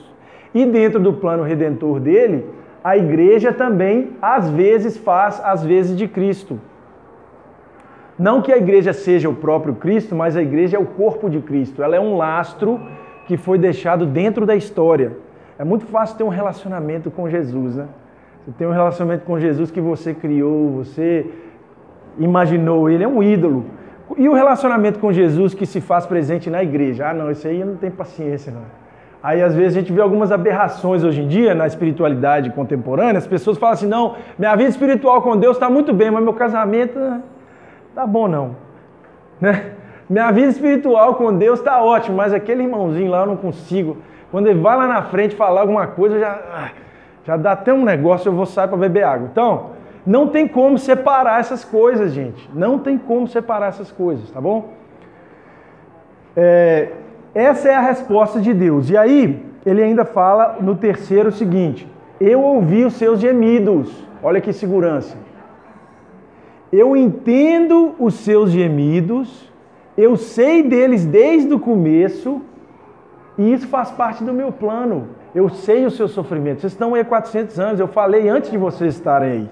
E 0.54 0.64
dentro 0.64 0.98
do 0.98 1.12
plano 1.12 1.42
redentor 1.42 2.00
dele, 2.00 2.46
a 2.82 2.96
igreja 2.96 3.52
também 3.52 4.12
às 4.22 4.48
vezes 4.48 4.96
faz 4.96 5.38
às 5.44 5.62
vezes 5.62 5.94
de 5.94 6.08
Cristo. 6.08 6.58
Não 8.18 8.40
que 8.40 8.50
a 8.50 8.56
igreja 8.56 8.94
seja 8.94 9.28
o 9.28 9.34
próprio 9.34 9.74
Cristo, 9.74 10.16
mas 10.16 10.38
a 10.38 10.42
igreja 10.42 10.78
é 10.78 10.80
o 10.80 10.86
corpo 10.86 11.28
de 11.28 11.40
Cristo. 11.40 11.82
Ela 11.82 11.96
é 11.96 12.00
um 12.00 12.16
lastro 12.16 12.80
que 13.26 13.36
foi 13.36 13.58
deixado 13.58 14.06
dentro 14.06 14.46
da 14.46 14.56
história. 14.56 15.18
É 15.58 15.64
muito 15.64 15.84
fácil 15.84 16.16
ter 16.16 16.24
um 16.24 16.30
relacionamento 16.30 17.10
com 17.10 17.28
Jesus, 17.28 17.76
né? 17.76 17.88
Você 18.46 18.52
tem 18.52 18.66
um 18.68 18.70
relacionamento 18.70 19.24
com 19.24 19.40
Jesus 19.40 19.72
que 19.72 19.80
você 19.80 20.14
criou, 20.14 20.70
você 20.70 21.26
imaginou, 22.16 22.88
ele 22.88 23.02
é 23.02 23.08
um 23.08 23.20
ídolo. 23.20 23.64
E 24.16 24.28
o 24.28 24.34
relacionamento 24.34 25.00
com 25.00 25.12
Jesus 25.12 25.52
que 25.52 25.66
se 25.66 25.80
faz 25.80 26.06
presente 26.06 26.48
na 26.48 26.62
igreja? 26.62 27.08
Ah, 27.08 27.12
não, 27.12 27.28
isso 27.28 27.48
aí 27.48 27.60
eu 27.60 27.66
não 27.66 27.74
tenho 27.74 27.92
paciência, 27.92 28.52
não. 28.52 28.62
Aí 29.20 29.42
às 29.42 29.52
vezes 29.52 29.76
a 29.76 29.80
gente 29.80 29.92
vê 29.92 30.00
algumas 30.00 30.30
aberrações 30.30 31.02
hoje 31.02 31.22
em 31.22 31.26
dia 31.26 31.56
na 31.56 31.66
espiritualidade 31.66 32.50
contemporânea. 32.50 33.18
As 33.18 33.26
pessoas 33.26 33.58
falam 33.58 33.72
assim: 33.72 33.88
não, 33.88 34.14
minha 34.38 34.54
vida 34.54 34.70
espiritual 34.70 35.20
com 35.22 35.36
Deus 35.36 35.56
está 35.56 35.68
muito 35.68 35.92
bem, 35.92 36.12
mas 36.12 36.22
meu 36.22 36.34
casamento 36.34 36.96
não 36.96 37.22
tá 37.96 38.06
bom 38.06 38.28
não. 38.28 38.54
Né? 39.40 39.72
Minha 40.08 40.30
vida 40.30 40.46
espiritual 40.46 41.16
com 41.16 41.36
Deus 41.36 41.58
está 41.58 41.82
ótimo, 41.82 42.16
mas 42.16 42.32
aquele 42.32 42.62
irmãozinho 42.62 43.10
lá 43.10 43.22
eu 43.22 43.26
não 43.26 43.36
consigo. 43.36 43.96
Quando 44.30 44.46
ele 44.46 44.60
vai 44.60 44.76
lá 44.76 44.86
na 44.86 45.02
frente 45.02 45.34
falar 45.34 45.62
alguma 45.62 45.88
coisa, 45.88 46.20
já, 46.20 46.30
ah, 46.30 46.70
já 47.26 47.36
dá 47.36 47.52
até 47.52 47.72
um 47.72 47.84
negócio, 47.84 48.28
eu 48.28 48.32
vou 48.32 48.46
sair 48.46 48.68
para 48.68 48.76
beber 48.76 49.02
água. 49.02 49.28
Então, 49.30 49.70
não 50.06 50.28
tem 50.28 50.46
como 50.46 50.78
separar 50.78 51.40
essas 51.40 51.64
coisas, 51.64 52.12
gente. 52.12 52.48
Não 52.54 52.78
tem 52.78 52.96
como 52.96 53.26
separar 53.26 53.66
essas 53.66 53.90
coisas, 53.90 54.30
tá 54.30 54.40
bom? 54.40 54.68
É, 56.36 56.92
essa 57.34 57.68
é 57.68 57.74
a 57.74 57.80
resposta 57.80 58.40
de 58.40 58.54
Deus. 58.54 58.90
E 58.90 58.96
aí, 58.96 59.44
ele 59.66 59.82
ainda 59.82 60.04
fala 60.04 60.58
no 60.60 60.76
terceiro 60.76 61.30
o 61.30 61.32
seguinte: 61.32 61.90
Eu 62.20 62.40
ouvi 62.40 62.84
os 62.84 62.94
seus 62.94 63.18
gemidos. 63.18 64.06
Olha 64.22 64.40
que 64.40 64.52
segurança. 64.52 65.18
Eu 66.72 66.96
entendo 66.96 67.96
os 67.98 68.14
seus 68.14 68.50
gemidos, 68.50 69.50
eu 69.98 70.16
sei 70.16 70.62
deles 70.62 71.04
desde 71.04 71.52
o 71.52 71.58
começo, 71.58 72.40
e 73.36 73.52
isso 73.52 73.66
faz 73.66 73.90
parte 73.90 74.22
do 74.22 74.32
meu 74.32 74.52
plano. 74.52 75.15
Eu 75.36 75.50
sei 75.50 75.84
o 75.84 75.90
seu 75.90 76.08
sofrimento. 76.08 76.62
Vocês 76.62 76.72
estão 76.72 76.94
aí 76.94 77.02
há 77.02 77.04
400 77.04 77.60
anos, 77.60 77.78
eu 77.78 77.86
falei 77.86 78.26
antes 78.26 78.50
de 78.50 78.56
vocês 78.56 78.94
estarem 78.94 79.30
aí. 79.32 79.50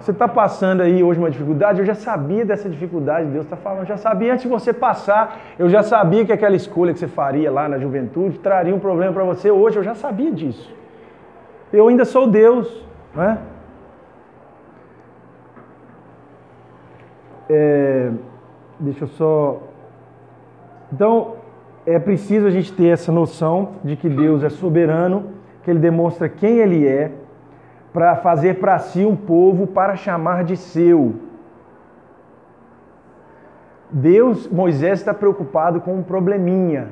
Você 0.00 0.10
está 0.10 0.26
passando 0.26 0.80
aí 0.80 1.04
hoje 1.04 1.20
uma 1.20 1.30
dificuldade, 1.30 1.78
eu 1.78 1.86
já 1.86 1.94
sabia 1.94 2.44
dessa 2.44 2.68
dificuldade, 2.68 3.30
Deus 3.30 3.44
está 3.44 3.56
falando, 3.56 3.82
eu 3.82 3.86
já 3.86 3.96
sabia 3.96 4.32
antes 4.32 4.42
de 4.42 4.48
você 4.48 4.72
passar, 4.72 5.38
eu 5.56 5.68
já 5.68 5.84
sabia 5.84 6.24
que 6.24 6.32
aquela 6.32 6.56
escolha 6.56 6.92
que 6.92 6.98
você 6.98 7.06
faria 7.06 7.48
lá 7.48 7.68
na 7.68 7.78
juventude 7.78 8.40
traria 8.40 8.74
um 8.74 8.80
problema 8.80 9.12
para 9.12 9.22
você 9.22 9.52
hoje, 9.52 9.76
eu 9.76 9.84
já 9.84 9.94
sabia 9.94 10.32
disso. 10.32 10.74
Eu 11.72 11.86
ainda 11.86 12.04
sou 12.04 12.26
Deus, 12.26 12.84
não 13.14 13.22
é? 13.22 13.38
é 17.48 18.10
deixa 18.80 19.04
eu 19.04 19.08
só. 19.08 19.62
Então, 20.92 21.43
é 21.86 21.98
preciso 21.98 22.46
a 22.46 22.50
gente 22.50 22.72
ter 22.72 22.88
essa 22.88 23.12
noção 23.12 23.72
de 23.84 23.96
que 23.96 24.08
Deus 24.08 24.42
é 24.42 24.48
soberano, 24.48 25.26
que 25.62 25.70
Ele 25.70 25.78
demonstra 25.78 26.28
quem 26.28 26.58
Ele 26.58 26.86
é 26.86 27.10
para 27.92 28.16
fazer 28.16 28.58
para 28.58 28.78
si 28.78 29.04
um 29.04 29.14
povo 29.14 29.66
para 29.66 29.94
chamar 29.94 30.44
de 30.44 30.56
seu. 30.56 31.14
Deus, 33.90 34.48
Moisés 34.48 34.98
está 34.98 35.14
preocupado 35.14 35.80
com 35.80 35.94
um 35.94 36.02
probleminha. 36.02 36.88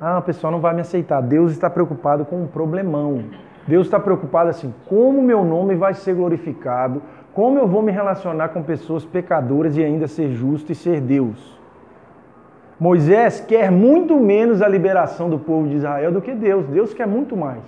Ah, 0.00 0.18
o 0.18 0.22
pessoal 0.22 0.52
não 0.52 0.60
vai 0.60 0.74
me 0.74 0.82
aceitar. 0.82 1.22
Deus 1.22 1.52
está 1.52 1.70
preocupado 1.70 2.24
com 2.24 2.42
um 2.42 2.46
problemão. 2.46 3.24
Deus 3.66 3.86
está 3.86 3.98
preocupado 3.98 4.50
assim: 4.50 4.74
como 4.86 5.22
meu 5.22 5.44
nome 5.44 5.74
vai 5.74 5.94
ser 5.94 6.14
glorificado? 6.14 7.00
Como 7.32 7.58
eu 7.58 7.66
vou 7.66 7.80
me 7.80 7.90
relacionar 7.90 8.48
com 8.48 8.62
pessoas 8.62 9.04
pecadoras 9.04 9.76
e 9.76 9.82
ainda 9.82 10.06
ser 10.06 10.30
justo 10.32 10.72
e 10.72 10.74
ser 10.74 11.00
Deus? 11.00 11.58
Moisés 12.78 13.40
quer 13.40 13.70
muito 13.70 14.18
menos 14.18 14.60
a 14.60 14.68
liberação 14.68 15.30
do 15.30 15.38
povo 15.38 15.68
de 15.68 15.76
Israel 15.76 16.12
do 16.12 16.20
que 16.20 16.32
Deus. 16.32 16.66
Deus 16.66 16.92
quer 16.92 17.06
muito 17.06 17.36
mais. 17.36 17.62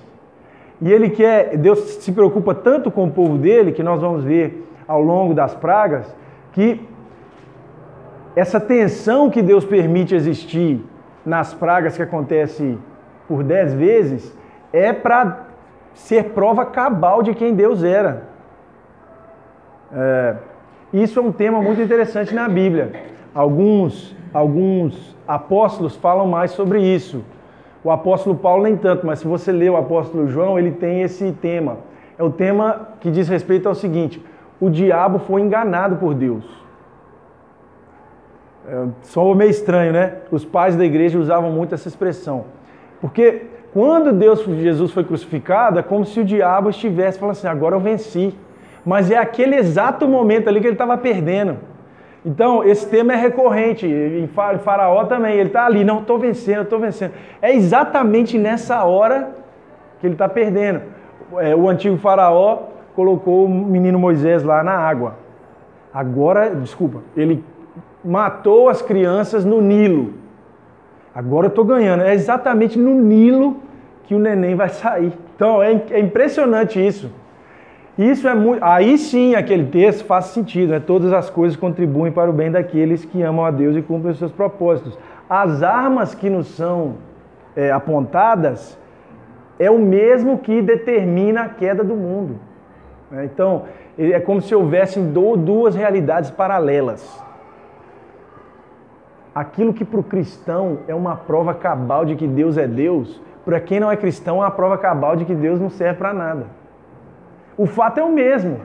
E 0.80 0.92
ele 0.92 1.10
quer, 1.10 1.56
Deus 1.56 1.78
se 1.78 2.12
preocupa 2.12 2.54
tanto 2.54 2.90
com 2.90 3.04
o 3.04 3.10
povo 3.10 3.38
dele, 3.38 3.72
que 3.72 3.82
nós 3.82 4.00
vamos 4.00 4.24
ver 4.24 4.68
ao 4.86 5.00
longo 5.00 5.32
das 5.32 5.54
pragas, 5.54 6.14
que 6.52 6.80
essa 8.34 8.60
tensão 8.60 9.30
que 9.30 9.40
Deus 9.40 9.64
permite 9.64 10.14
existir 10.14 10.84
nas 11.24 11.54
pragas 11.54 11.96
que 11.96 12.02
acontece 12.02 12.78
por 13.26 13.42
dez 13.42 13.72
vezes, 13.72 14.36
é 14.72 14.92
para 14.92 15.46
ser 15.94 16.24
prova 16.26 16.66
cabal 16.66 17.22
de 17.22 17.34
quem 17.34 17.54
Deus 17.54 17.82
era. 17.82 18.24
É, 19.92 20.34
isso 20.92 21.18
é 21.18 21.22
um 21.22 21.32
tema 21.32 21.60
muito 21.62 21.80
interessante 21.80 22.34
na 22.34 22.48
Bíblia. 22.48 22.92
Alguns, 23.34 24.14
alguns 24.36 25.16
apóstolos 25.26 25.96
falam 25.96 26.26
mais 26.26 26.50
sobre 26.50 26.82
isso. 26.82 27.24
O 27.82 27.90
apóstolo 27.90 28.36
Paulo 28.36 28.64
nem 28.64 28.76
tanto, 28.76 29.06
mas 29.06 29.20
se 29.20 29.26
você 29.26 29.50
ler 29.50 29.70
o 29.70 29.76
apóstolo 29.76 30.28
João, 30.28 30.58
ele 30.58 30.72
tem 30.72 31.00
esse 31.00 31.32
tema. 31.32 31.78
É 32.18 32.22
o 32.22 32.30
tema 32.30 32.88
que 33.00 33.10
diz 33.10 33.28
respeito 33.28 33.66
ao 33.66 33.74
seguinte: 33.74 34.22
o 34.60 34.68
diabo 34.68 35.20
foi 35.20 35.40
enganado 35.40 35.96
por 35.96 36.12
Deus. 36.12 36.44
É, 38.68 38.86
só 39.02 39.32
meio 39.34 39.50
estranho, 39.50 39.92
né? 39.92 40.16
Os 40.30 40.44
pais 40.44 40.76
da 40.76 40.84
igreja 40.84 41.18
usavam 41.18 41.50
muito 41.50 41.74
essa 41.74 41.88
expressão. 41.88 42.44
Porque 43.00 43.46
quando 43.72 44.12
Deus, 44.12 44.44
Jesus 44.44 44.90
foi 44.90 45.04
crucificado, 45.04 45.78
é 45.78 45.82
como 45.82 46.04
se 46.04 46.20
o 46.20 46.24
diabo 46.24 46.68
estivesse 46.68 47.18
falando 47.18 47.36
assim: 47.36 47.46
agora 47.46 47.74
eu 47.74 47.80
venci. 47.80 48.34
Mas 48.84 49.10
é 49.10 49.16
aquele 49.16 49.56
exato 49.56 50.06
momento 50.06 50.48
ali 50.48 50.60
que 50.60 50.66
ele 50.66 50.74
estava 50.74 50.96
perdendo. 50.98 51.56
Então, 52.26 52.64
esse 52.64 52.84
tema 52.88 53.12
é 53.12 53.16
recorrente, 53.16 53.86
em 53.86 54.26
Faraó 54.26 55.04
também, 55.04 55.36
ele 55.36 55.48
está 55.48 55.64
ali, 55.64 55.84
não, 55.84 56.00
estou 56.00 56.18
vencendo, 56.18 56.62
estou 56.62 56.80
vencendo. 56.80 57.12
É 57.40 57.54
exatamente 57.54 58.36
nessa 58.36 58.82
hora 58.82 59.30
que 60.00 60.06
ele 60.08 60.14
está 60.14 60.28
perdendo. 60.28 60.82
É, 61.38 61.54
o 61.54 61.68
antigo 61.68 61.96
Faraó 61.98 62.64
colocou 62.96 63.44
o 63.44 63.48
menino 63.48 63.96
Moisés 63.96 64.42
lá 64.42 64.64
na 64.64 64.72
água. 64.72 65.14
Agora, 65.94 66.50
desculpa, 66.50 66.98
ele 67.16 67.44
matou 68.04 68.68
as 68.68 68.82
crianças 68.82 69.44
no 69.44 69.60
Nilo. 69.60 70.14
Agora 71.14 71.46
eu 71.46 71.50
estou 71.50 71.64
ganhando. 71.64 72.02
É 72.02 72.12
exatamente 72.12 72.76
no 72.76 72.92
Nilo 72.92 73.58
que 74.02 74.16
o 74.16 74.18
neném 74.18 74.56
vai 74.56 74.68
sair. 74.68 75.12
Então, 75.36 75.62
é, 75.62 75.80
é 75.90 76.00
impressionante 76.00 76.84
isso. 76.84 77.08
Isso 77.98 78.28
é 78.28 78.34
muito. 78.34 78.62
Aí 78.62 78.98
sim 78.98 79.34
aquele 79.34 79.66
texto 79.66 80.04
faz 80.04 80.26
sentido, 80.26 80.70
né? 80.70 80.80
Todas 80.80 81.12
as 81.12 81.30
coisas 81.30 81.56
contribuem 81.56 82.12
para 82.12 82.28
o 82.28 82.32
bem 82.32 82.50
daqueles 82.50 83.04
que 83.04 83.22
amam 83.22 83.44
a 83.44 83.50
Deus 83.50 83.74
e 83.74 83.82
cumprem 83.82 84.12
os 84.12 84.18
seus 84.18 84.32
propósitos. 84.32 84.98
As 85.28 85.62
armas 85.62 86.14
que 86.14 86.28
nos 86.28 86.46
são 86.48 86.96
é, 87.56 87.70
apontadas 87.72 88.78
é 89.58 89.70
o 89.70 89.78
mesmo 89.78 90.38
que 90.38 90.60
determina 90.60 91.42
a 91.42 91.48
queda 91.48 91.82
do 91.82 91.94
mundo. 91.94 92.38
Né? 93.10 93.24
Então, 93.24 93.64
é 93.98 94.20
como 94.20 94.42
se 94.42 94.54
houvessem 94.54 95.10
duas 95.10 95.74
realidades 95.74 96.30
paralelas. 96.30 97.24
Aquilo 99.34 99.72
que 99.72 99.84
para 99.84 100.00
o 100.00 100.02
cristão 100.02 100.80
é 100.86 100.94
uma 100.94 101.16
prova 101.16 101.54
cabal 101.54 102.04
de 102.04 102.14
que 102.14 102.26
Deus 102.26 102.58
é 102.58 102.66
Deus, 102.66 103.20
para 103.44 103.58
quem 103.60 103.80
não 103.80 103.90
é 103.90 103.96
cristão 103.96 104.36
é 104.36 104.40
uma 104.40 104.50
prova 104.50 104.76
cabal 104.76 105.16
de 105.16 105.24
que 105.24 105.34
Deus 105.34 105.58
não 105.58 105.70
serve 105.70 105.98
para 105.98 106.12
nada. 106.12 106.46
O 107.56 107.66
fato 107.66 107.98
é 107.98 108.04
o 108.04 108.12
mesmo. 108.12 108.60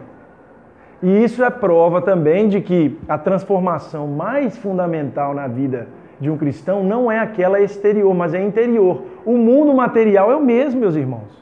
E 1.02 1.24
isso 1.24 1.44
é 1.44 1.50
prova 1.50 2.02
também 2.02 2.48
de 2.48 2.62
que 2.62 3.00
a 3.08 3.18
transformação 3.18 4.08
mais 4.08 4.58
fundamental 4.58 5.34
na 5.34 5.48
vida 5.48 5.88
de 6.20 6.30
um 6.30 6.38
cristão 6.38 6.84
não 6.84 7.12
é 7.12 7.18
aquela 7.18 7.60
exterior, 7.60 8.14
mas 8.14 8.34
é 8.34 8.44
interior. 8.44 9.04
O 9.26 9.36
mundo 9.38 9.74
material 9.74 10.32
é 10.32 10.36
o 10.36 10.44
mesmo, 10.44 10.80
meus 10.80 10.96
irmãos. 10.96 11.42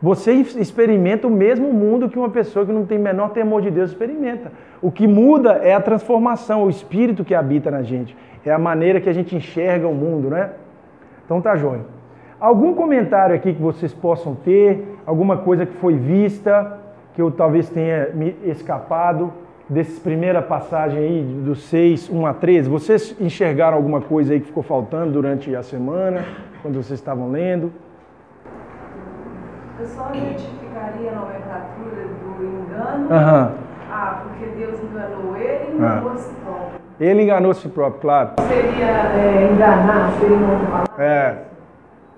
Você 0.00 0.32
experimenta 0.32 1.26
o 1.26 1.30
mesmo 1.30 1.70
mundo 1.74 2.08
que 2.08 2.18
uma 2.18 2.30
pessoa 2.30 2.64
que 2.64 2.72
não 2.72 2.86
tem 2.86 2.98
menor 2.98 3.30
temor 3.30 3.60
de 3.60 3.70
Deus 3.70 3.90
experimenta. 3.90 4.50
O 4.80 4.90
que 4.90 5.06
muda 5.06 5.60
é 5.62 5.74
a 5.74 5.80
transformação, 5.80 6.64
o 6.64 6.70
espírito 6.70 7.22
que 7.22 7.34
habita 7.34 7.70
na 7.70 7.82
gente. 7.82 8.16
É 8.42 8.50
a 8.50 8.58
maneira 8.58 8.98
que 8.98 9.10
a 9.10 9.12
gente 9.12 9.36
enxerga 9.36 9.86
o 9.86 9.94
mundo, 9.94 10.30
né? 10.30 10.52
Então 11.26 11.42
tá 11.42 11.54
joia. 11.54 11.84
Algum 12.40 12.72
comentário 12.72 13.36
aqui 13.36 13.52
que 13.52 13.60
vocês 13.60 13.92
possam 13.92 14.34
ter 14.34 14.89
alguma 15.06 15.36
coisa 15.38 15.66
que 15.66 15.74
foi 15.76 15.94
vista, 15.96 16.78
que 17.14 17.22
eu 17.22 17.30
talvez 17.30 17.68
tenha 17.68 18.10
me 18.14 18.36
escapado 18.44 19.32
dessa 19.68 20.00
primeira 20.00 20.42
passagem 20.42 20.98
aí, 20.98 21.22
dos 21.44 21.62
6, 21.64 22.10
1 22.10 22.26
a 22.26 22.34
13, 22.34 22.68
vocês 22.68 23.16
enxergaram 23.20 23.76
alguma 23.76 24.00
coisa 24.00 24.32
aí 24.32 24.40
que 24.40 24.46
ficou 24.46 24.62
faltando 24.62 25.12
durante 25.12 25.54
a 25.54 25.62
semana, 25.62 26.24
quando 26.60 26.74
vocês 26.74 26.98
estavam 26.98 27.30
lendo? 27.30 27.72
Eu 29.78 29.86
só 29.86 30.10
identificaria 30.12 31.12
a 31.12 31.14
nomenclatura 31.14 32.06
do 32.38 32.44
engano. 32.44 33.12
Aham. 33.14 33.52
Ah, 33.92 34.22
porque 34.24 34.46
Deus 34.56 34.78
enganou 34.82 35.36
ele 35.36 35.72
e 35.72 35.74
enganou 35.76 36.10
Ah. 36.12 36.16
si 36.16 36.34
próprio. 36.44 36.80
Ele 37.00 37.22
enganou 37.22 37.54
si 37.54 37.68
próprio, 37.68 38.00
claro. 38.00 38.30
Seria 38.48 38.86
é, 38.86 39.50
enganar, 39.52 40.12
seria 40.20 40.36
uma 40.36 40.58
palavra? 40.66 41.02
É, 41.02 41.36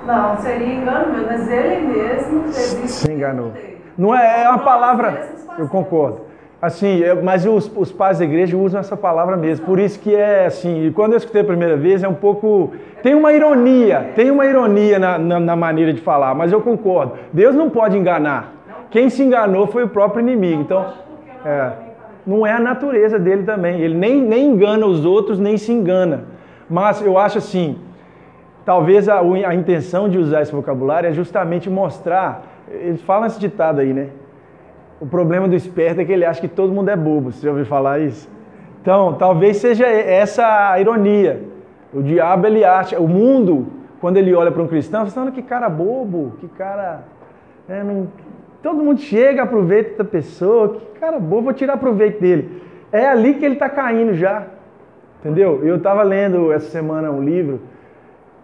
Não, 0.06 0.36
seria 0.38 0.74
engano 0.74 1.12
mesmo, 1.12 1.26
mas 1.26 1.48
ele 1.50 1.86
mesmo 1.86 2.44
isso. 2.48 2.86
se 2.88 3.12
enganou. 3.12 3.52
Não 3.96 4.14
é, 4.14 4.44
é 4.44 4.48
uma 4.48 4.58
palavra. 4.58 5.28
Eu 5.58 5.68
concordo. 5.68 6.22
Assim, 6.60 6.98
eu- 6.98 7.22
mas 7.22 7.44
os, 7.44 7.70
os 7.76 7.90
pais 7.92 8.18
da 8.18 8.24
igreja 8.24 8.56
usam 8.56 8.80
essa 8.80 8.96
palavra 8.96 9.36
mesmo. 9.36 9.66
Por 9.66 9.78
isso 9.78 9.98
que 9.98 10.14
é 10.14 10.46
assim. 10.46 10.86
E 10.86 10.90
quando 10.92 11.12
eu 11.12 11.18
escutei 11.18 11.42
a 11.42 11.44
primeira 11.44 11.76
vez, 11.76 12.02
é 12.02 12.08
um 12.08 12.14
pouco. 12.14 12.72
Tem 13.02 13.14
uma 13.14 13.32
ironia, 13.32 14.12
tem 14.14 14.30
uma 14.30 14.46
ironia 14.46 14.98
na, 14.98 15.18
na, 15.18 15.40
na 15.40 15.56
maneira 15.56 15.92
de 15.92 16.00
falar, 16.00 16.34
mas 16.34 16.52
eu 16.52 16.60
concordo. 16.60 17.14
Deus 17.32 17.54
não 17.54 17.68
pode 17.68 17.96
enganar. 17.98 18.52
Quem 18.90 19.08
se 19.10 19.22
enganou 19.22 19.66
foi 19.66 19.84
o 19.84 19.88
próprio 19.88 20.20
inimigo. 20.20 20.60
Então, 20.62 20.86
é, 21.44 21.70
não 22.26 22.46
é 22.46 22.52
a 22.52 22.60
natureza 22.60 23.18
dele 23.18 23.42
também. 23.42 23.80
Ele 23.80 23.94
nem, 23.94 24.20
nem 24.20 24.46
engana 24.46 24.86
os 24.86 25.04
outros, 25.04 25.38
nem 25.38 25.56
se 25.56 25.72
engana. 25.72 26.24
Mas 26.70 27.04
eu 27.04 27.18
acho 27.18 27.38
assim, 27.38 27.76
talvez 28.64 29.08
a, 29.08 29.20
a 29.20 29.54
intenção 29.54 30.08
de 30.08 30.18
usar 30.18 30.42
esse 30.42 30.52
vocabulário 30.52 31.08
é 31.08 31.12
justamente 31.12 31.68
mostrar. 31.70 32.42
Eles 32.70 33.02
falam 33.02 33.26
esse 33.26 33.38
ditado 33.38 33.80
aí, 33.80 33.92
né? 33.92 34.08
O 35.00 35.06
problema 35.06 35.48
do 35.48 35.54
esperto 35.54 36.00
é 36.00 36.04
que 36.04 36.12
ele 36.12 36.24
acha 36.24 36.40
que 36.40 36.48
todo 36.48 36.72
mundo 36.72 36.88
é 36.88 36.96
bobo. 36.96 37.32
Você 37.32 37.42
já 37.44 37.50
ouviu 37.50 37.66
falar 37.66 38.00
isso? 38.00 38.30
Então, 38.80 39.14
talvez 39.14 39.56
seja 39.58 39.86
essa 39.86 40.72
a 40.72 40.80
ironia. 40.80 41.42
O 41.92 42.02
diabo, 42.02 42.46
ele 42.46 42.64
acha, 42.64 42.98
o 42.98 43.08
mundo, 43.08 43.66
quando 44.00 44.16
ele 44.16 44.32
olha 44.34 44.50
para 44.50 44.62
um 44.62 44.66
cristão, 44.66 45.04
fala, 45.06 45.26
"Não, 45.26 45.32
que 45.32 45.42
cara 45.42 45.68
bobo, 45.68 46.34
que 46.40 46.48
cara... 46.48 47.04
né, 47.68 47.82
não- 47.84 48.08
todo 48.62 48.82
mundo 48.82 49.00
chega, 49.00 49.42
aproveita 49.42 50.02
da 50.02 50.08
pessoa, 50.08 50.70
que 50.70 51.00
cara 51.00 51.18
bobo, 51.18 51.42
vou 51.42 51.52
tirar 51.52 51.76
proveito 51.76 52.20
dele. 52.20 52.62
É 52.92 53.06
ali 53.06 53.34
que 53.34 53.44
ele 53.44 53.54
está 53.54 53.68
caindo 53.68 54.14
já. 54.14 54.44
Entendeu? 55.20 55.60
Eu 55.64 55.76
estava 55.76 56.02
lendo 56.02 56.52
essa 56.52 56.68
semana 56.70 57.10
um 57.10 57.22
livro 57.22 57.60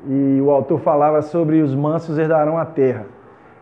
e 0.06 0.40
o 0.40 0.50
autor 0.50 0.80
falava 0.80 1.22
sobre 1.22 1.60
os 1.60 1.74
mansos 1.74 2.18
herdarão 2.18 2.58
a 2.58 2.64
terra. 2.64 3.06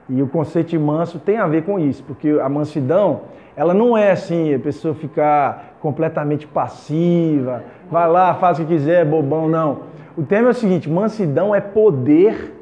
E 0.09 0.23
o 0.23 0.29
conceito 0.29 0.69
de 0.69 0.79
manso 0.79 1.19
tem 1.19 1.37
a 1.37 1.47
ver 1.47 1.65
com 1.65 1.79
isso, 1.79 2.03
porque 2.05 2.29
a 2.41 2.49
mansidão, 2.49 3.23
ela 3.57 3.75
não 3.75 3.97
é 3.97 4.13
assim, 4.13 4.55
a 4.55 4.59
pessoa 4.59 4.95
ficar 4.95 5.77
completamente 5.81 6.47
passiva, 6.47 7.65
vai 7.91 8.09
lá, 8.09 8.35
faz 8.35 8.59
o 8.59 8.63
que 8.63 8.69
quiser, 8.69 9.05
bobão, 9.05 9.49
não. 9.49 9.81
O 10.17 10.23
tema 10.23 10.49
é 10.49 10.51
o 10.51 10.55
seguinte: 10.55 10.89
mansidão 10.89 11.55
é 11.55 11.61
poder 11.61 12.55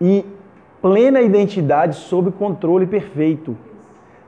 e 0.00 0.24
plena 0.80 1.20
identidade 1.20 1.96
sob 1.96 2.30
controle 2.32 2.86
perfeito. 2.86 3.56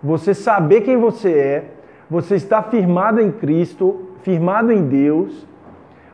Você 0.03 0.35
saber 0.35 0.83
quem 0.83 0.97
você 0.97 1.33
é, 1.33 1.65
você 2.11 2.35
está 2.35 2.63
firmado 2.63 3.21
em 3.21 3.31
Cristo, 3.31 4.11
firmado 4.23 4.71
em 4.71 4.87
Deus, 4.87 5.47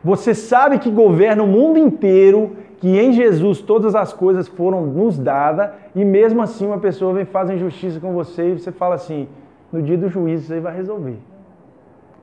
você 0.03 0.33
sabe 0.33 0.79
que 0.79 0.89
governa 0.89 1.43
o 1.43 1.47
mundo 1.47 1.77
inteiro, 1.77 2.55
que 2.79 2.99
em 2.99 3.13
Jesus 3.13 3.61
todas 3.61 3.93
as 3.93 4.11
coisas 4.11 4.47
foram 4.47 4.85
nos 4.85 5.17
dadas, 5.17 5.69
e 5.95 6.03
mesmo 6.03 6.41
assim 6.41 6.65
uma 6.65 6.79
pessoa 6.79 7.13
vem 7.13 7.25
fazer 7.25 7.55
injustiça 7.55 7.99
com 7.99 8.11
você 8.13 8.49
e 8.49 8.59
você 8.59 8.71
fala 8.71 8.95
assim: 8.95 9.27
no 9.71 9.81
dia 9.81 9.97
do 9.97 10.09
juízo 10.09 10.47
você 10.47 10.59
vai 10.59 10.75
resolver. 10.75 11.17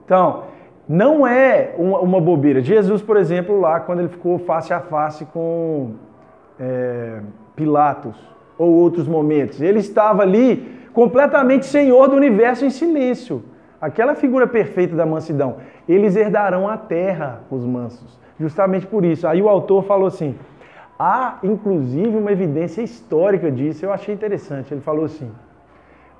Então, 0.05 0.45
não 0.89 1.27
é 1.27 1.75
uma, 1.77 2.01
uma 2.01 2.21
bobeira. 2.21 2.61
Jesus, 2.61 3.03
por 3.03 3.17
exemplo, 3.17 3.61
lá 3.61 3.79
quando 3.79 4.01
ele 4.01 4.09
ficou 4.09 4.39
face 4.39 4.73
a 4.73 4.81
face 4.81 5.25
com 5.27 5.93
é, 6.59 7.21
Pilatos, 7.55 8.17
ou 8.59 8.75
outros 8.75 9.07
momentos, 9.07 9.61
ele 9.61 9.79
estava 9.79 10.23
ali 10.23 10.77
completamente 10.93 11.65
senhor 11.65 12.09
do 12.09 12.17
universo 12.17 12.65
em 12.65 12.71
silêncio. 12.71 13.45
Aquela 13.81 14.15
figura 14.15 14.47
perfeita 14.47 14.97
da 14.97 15.07
mansidão. 15.07 15.57
Eles 15.89 16.17
herdarão 16.17 16.69
a 16.69 16.77
terra, 16.77 17.41
os 17.51 17.65
mansos. 17.65 18.19
Justamente 18.39 18.87
por 18.87 19.05
isso. 19.05 19.27
Aí 19.27 19.41
o 19.41 19.49
autor 19.49 19.85
falou 19.85 20.09
assim: 20.09 20.35
há 20.99 21.39
inclusive 21.43 22.17
uma 22.17 22.33
evidência 22.33 22.83
histórica 22.83 23.51
disso. 23.51 23.85
Eu 23.85 23.93
achei 23.93 24.15
interessante. 24.15 24.75
Ele 24.75 24.81
falou 24.81 25.05
assim: 25.05 25.31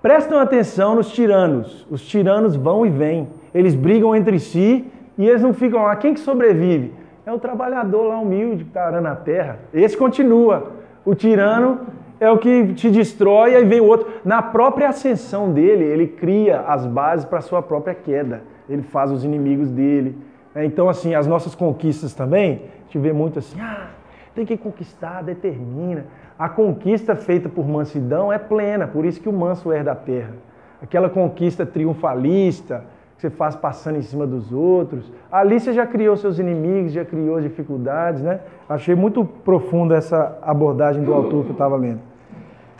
prestam 0.01 0.39
atenção 0.39 0.95
nos 0.95 1.11
tiranos. 1.13 1.87
Os 1.91 2.07
tiranos 2.07 2.55
vão 2.55 2.87
e 2.87 2.91
vêm. 2.91 3.29
Eles 3.53 3.75
brigam 3.75 4.15
entre 4.15 4.39
si 4.39 4.87
e 5.17 5.29
eles 5.29 5.43
não 5.43 5.53
ficam 5.53 5.83
lá. 5.83 5.97
Quem 5.97 6.15
que 6.15 6.21
sobrevive? 6.21 6.95
É 7.27 7.33
o 7.33 7.39
trabalhador 7.39 8.05
lá 8.05 8.19
humilde 8.19 8.65
que 8.65 8.71
está 8.71 8.87
arando 8.87 9.07
a 9.09 9.17
terra. 9.17 9.59
Esse 9.75 9.97
continua. 9.97 10.73
O 11.05 11.15
tirano 11.15 11.81
é 12.21 12.31
o 12.31 12.39
que 12.39 12.75
te 12.75 12.91
destrói, 12.91 13.55
aí 13.55 13.65
vem 13.65 13.81
o 13.81 13.87
outro. 13.87 14.09
Na 14.25 14.43
própria 14.43 14.89
ascensão 14.89 15.53
dele, 15.53 15.85
ele 15.85 16.07
cria 16.07 16.61
as 16.61 16.85
bases 16.85 17.25
para 17.25 17.39
a 17.39 17.43
sua 17.43 17.63
própria 17.63 17.95
queda. 17.95 18.43
Ele 18.69 18.83
faz 18.83 19.11
os 19.11 19.25
inimigos 19.25 19.71
dele. 19.71 20.17
É, 20.55 20.65
Então, 20.65 20.89
assim, 20.89 21.15
as 21.15 21.27
nossas 21.27 21.55
conquistas 21.55 22.15
também, 22.15 22.63
a 22.81 22.85
gente 22.85 22.99
vê 22.99 23.13
muito 23.13 23.39
assim, 23.39 23.61
ah, 23.61 23.91
tem 24.35 24.45
que 24.45 24.57
conquistar, 24.57 25.23
determina. 25.23 26.07
A 26.39 26.49
conquista 26.49 27.15
feita 27.17 27.49
por 27.49 27.67
mansidão 27.69 28.33
é 28.33 28.39
plena, 28.39 28.87
por 28.87 29.05
isso 29.05 29.21
que 29.21 29.29
o 29.29 29.33
manso 29.33 29.73
herda 29.73 29.93
a 29.93 29.97
terra. 29.97 30.35
Aquela 30.83 31.09
conquista 31.09 31.67
triunfalista, 31.67 32.85
que 33.17 33.23
você 33.23 33.31
faz 33.31 33.57
passando 33.57 33.97
em 33.99 34.03
cima 34.03 34.25
dos 34.25 34.53
outros, 34.53 35.13
ali 35.31 35.59
você 35.59 35.73
já 35.73 35.85
criou 35.85 36.17
seus 36.17 36.39
inimigos, 36.39 36.93
já 36.93 37.05
criou 37.05 37.37
as 37.37 37.43
dificuldades, 37.43 38.23
né? 38.23 38.39
Achei 38.69 38.95
muito 38.95 39.25
profunda 39.25 39.97
essa 39.97 40.39
abordagem 40.41 41.03
do 41.03 41.13
autor 41.13 41.43
que 41.43 41.51
eu 41.51 41.53
estava 41.53 41.77
lendo. 41.77 42.08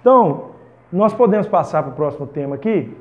Então, 0.01 0.51
nós 0.93 1.13
podemos 1.13 1.47
passar 1.47 1.83
para 1.83 1.93
o 1.93 1.95
próximo 1.95 2.27
tema 2.27 2.55
aqui? 2.55 2.97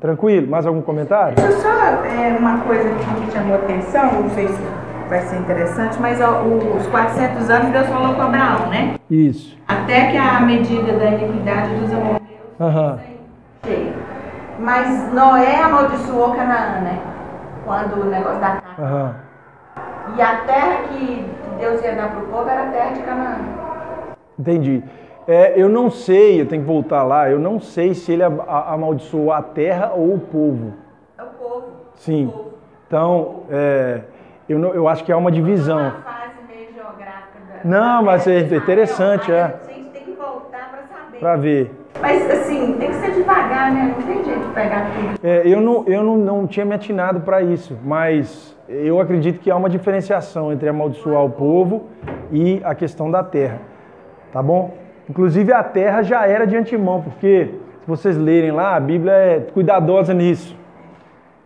Tranquilo? 0.00 0.48
Mais 0.48 0.66
algum 0.66 0.82
comentário? 0.82 1.36
Deixa 1.36 1.50
eu 1.50 1.58
só 1.58 1.68
é, 1.68 2.36
uma 2.38 2.60
coisa 2.60 2.88
que 2.88 3.20
me 3.20 3.30
chamou 3.30 3.54
a 3.54 3.58
atenção, 3.58 4.22
não 4.22 4.30
sei 4.30 4.48
se 4.48 4.62
vai 5.08 5.20
ser 5.20 5.36
interessante, 5.36 5.98
mas 6.00 6.20
ó, 6.20 6.42
os 6.42 6.86
400 6.88 7.48
anos 7.48 7.72
Deus 7.72 7.86
falou 7.86 8.14
com 8.14 8.22
Abraão, 8.22 8.68
né? 8.68 8.96
Isso. 9.10 9.56
Até 9.66 10.10
que 10.10 10.16
a 10.16 10.40
medida 10.40 10.92
da 10.92 11.06
iniquidade 11.06 11.74
dos 11.76 11.92
amorreus 11.92 13.00
chegue. 13.64 13.92
Mas 14.58 15.12
Noé 15.12 15.62
amaldiçoou 15.62 16.34
Canaã, 16.34 16.80
né? 16.80 16.98
Quando 17.64 18.00
o 18.00 18.04
negócio 18.04 18.40
da 18.40 18.56
terra. 18.56 18.76
Aham. 18.78 19.14
E 20.16 20.22
a 20.22 20.36
terra 20.46 20.76
que 20.88 21.26
Deus 21.58 21.82
ia 21.82 21.94
dar 21.94 22.10
para 22.10 22.20
o 22.20 22.26
povo 22.26 22.48
era 22.48 22.62
a 22.64 22.70
terra 22.70 22.90
de 22.92 23.00
Canaã. 23.00 23.38
Entendi. 24.38 24.82
É, 25.28 25.54
eu 25.56 25.68
não 25.68 25.90
sei, 25.90 26.40
eu 26.40 26.46
tenho 26.46 26.62
que 26.62 26.68
voltar 26.68 27.02
lá, 27.02 27.28
eu 27.28 27.38
não 27.38 27.58
sei 27.60 27.94
se 27.94 28.12
ele 28.12 28.22
amaldiçoou 28.22 29.32
a 29.32 29.42
terra 29.42 29.92
ou 29.94 30.14
o 30.14 30.18
povo. 30.20 30.74
É 31.18 31.22
o 31.22 31.26
povo. 31.26 31.64
Sim. 31.96 32.26
O 32.26 32.30
povo. 32.30 32.50
Então, 32.86 33.34
é, 33.50 34.00
eu, 34.48 34.58
não- 34.58 34.72
eu 34.72 34.86
acho 34.86 35.02
que 35.02 35.10
há 35.10 35.16
uma 35.16 35.32
divisão. 35.32 35.80
Uma 35.80 35.90
fase 36.02 36.34
meio 36.46 36.72
geográfica 36.72 37.38
da. 37.64 37.68
Não, 37.68 37.96
da 37.98 38.02
mas 38.02 38.26
é 38.28 38.38
Israel. 38.38 38.62
interessante, 38.62 39.32
é. 39.32 39.42
A 39.42 39.46
gente 39.72 39.88
tem 39.90 40.02
que 40.04 40.12
voltar 40.12 40.70
para 40.70 40.82
saber. 40.82 41.18
Para 41.18 41.36
ver. 41.36 41.70
Mas 42.00 42.30
assim, 42.30 42.76
tem 42.78 42.88
que 42.88 42.94
ser 42.94 43.10
devagar, 43.14 43.72
né? 43.72 43.94
Não 43.98 44.06
tem 44.06 44.22
jeito 44.24 44.46
de 44.48 44.54
pegar 44.54 44.86
tudo. 44.94 45.26
É, 45.26 45.42
eu 45.44 45.60
não, 45.60 45.84
eu 45.88 46.04
não, 46.04 46.16
não 46.16 46.46
tinha 46.46 46.64
me 46.64 46.74
atinado 46.74 47.20
para 47.22 47.42
isso, 47.42 47.76
mas 47.82 48.54
eu 48.68 49.00
acredito 49.00 49.40
que 49.40 49.50
há 49.50 49.56
uma 49.56 49.70
diferenciação 49.70 50.52
entre 50.52 50.68
amaldiçoar 50.68 51.24
o 51.24 51.30
povo 51.30 51.86
e 52.30 52.60
a 52.62 52.74
questão 52.76 53.10
da 53.10 53.24
terra. 53.24 53.58
Tá 54.32 54.40
bom? 54.42 54.74
Inclusive 55.08 55.52
a 55.52 55.62
terra 55.62 56.02
já 56.02 56.26
era 56.26 56.46
de 56.46 56.56
antemão, 56.56 57.00
porque 57.00 57.50
se 57.80 57.86
vocês 57.86 58.16
lerem 58.16 58.50
lá, 58.50 58.74
a 58.74 58.80
Bíblia 58.80 59.12
é 59.12 59.40
cuidadosa 59.54 60.12
nisso. 60.12 60.56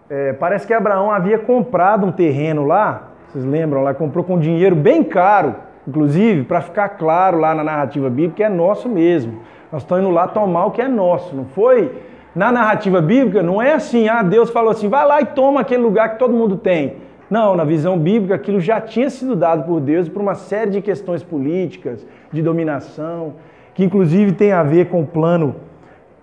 É, 0.09 0.33
parece 0.33 0.67
que 0.67 0.73
Abraão 0.73 1.11
havia 1.11 1.39
comprado 1.39 2.07
um 2.07 2.13
terreno 2.13 2.67
lá, 2.67 3.11
vocês 3.29 3.45
lembram 3.45 3.83
lá, 3.83 3.95
comprou 3.95 4.25
com 4.25 4.39
dinheiro 4.39 4.75
bem 4.75 5.05
caro, 5.05 5.55
inclusive, 5.87 6.45
para 6.45 6.61
ficar 6.61 6.89
claro 6.91 7.39
lá 7.39 7.55
na 7.55 7.63
narrativa 7.63 8.09
bíblica, 8.11 8.45
é 8.45 8.49
nosso 8.49 8.89
mesmo. 8.89 9.41
Nós 9.71 9.83
estamos 9.83 10.05
indo 10.05 10.13
lá 10.13 10.27
tomar 10.27 10.67
o 10.67 10.71
que 10.71 10.83
é 10.83 10.89
nosso, 10.89 11.37
não 11.37 11.45
foi? 11.45 11.93
Na 12.35 12.51
narrativa 12.51 13.01
bíblica, 13.01 13.43
não 13.43 13.61
é 13.61 13.75
assim, 13.75 14.09
ah, 14.09 14.23
Deus 14.23 14.51
falou 14.51 14.71
assim, 14.71 14.89
vai 14.89 15.07
lá 15.07 15.21
e 15.21 15.27
toma 15.27 15.61
aquele 15.61 15.83
lugar 15.83 16.11
que 16.11 16.19
todo 16.19 16.35
mundo 16.35 16.57
tem. 16.57 16.97
Não, 17.31 17.55
na 17.55 17.65
visão 17.65 17.97
bíblica, 17.97 18.35
aquilo 18.35 18.61
já 18.61 18.81
tinha 18.81 19.09
sido 19.09 19.37
dado 19.37 19.65
por 19.65 19.81
Deus 19.81 20.09
por 20.09 20.21
uma 20.21 20.35
série 20.35 20.71
de 20.73 20.83
questões 20.83 21.23
políticas, 21.23 22.05
de 22.33 22.43
dominação, 22.43 23.35
que 23.73 23.85
inclusive 23.85 24.33
tem 24.33 24.53
a 24.53 24.63
ver 24.63 24.89
com 24.89 25.01
o 25.01 25.07
plano 25.07 25.55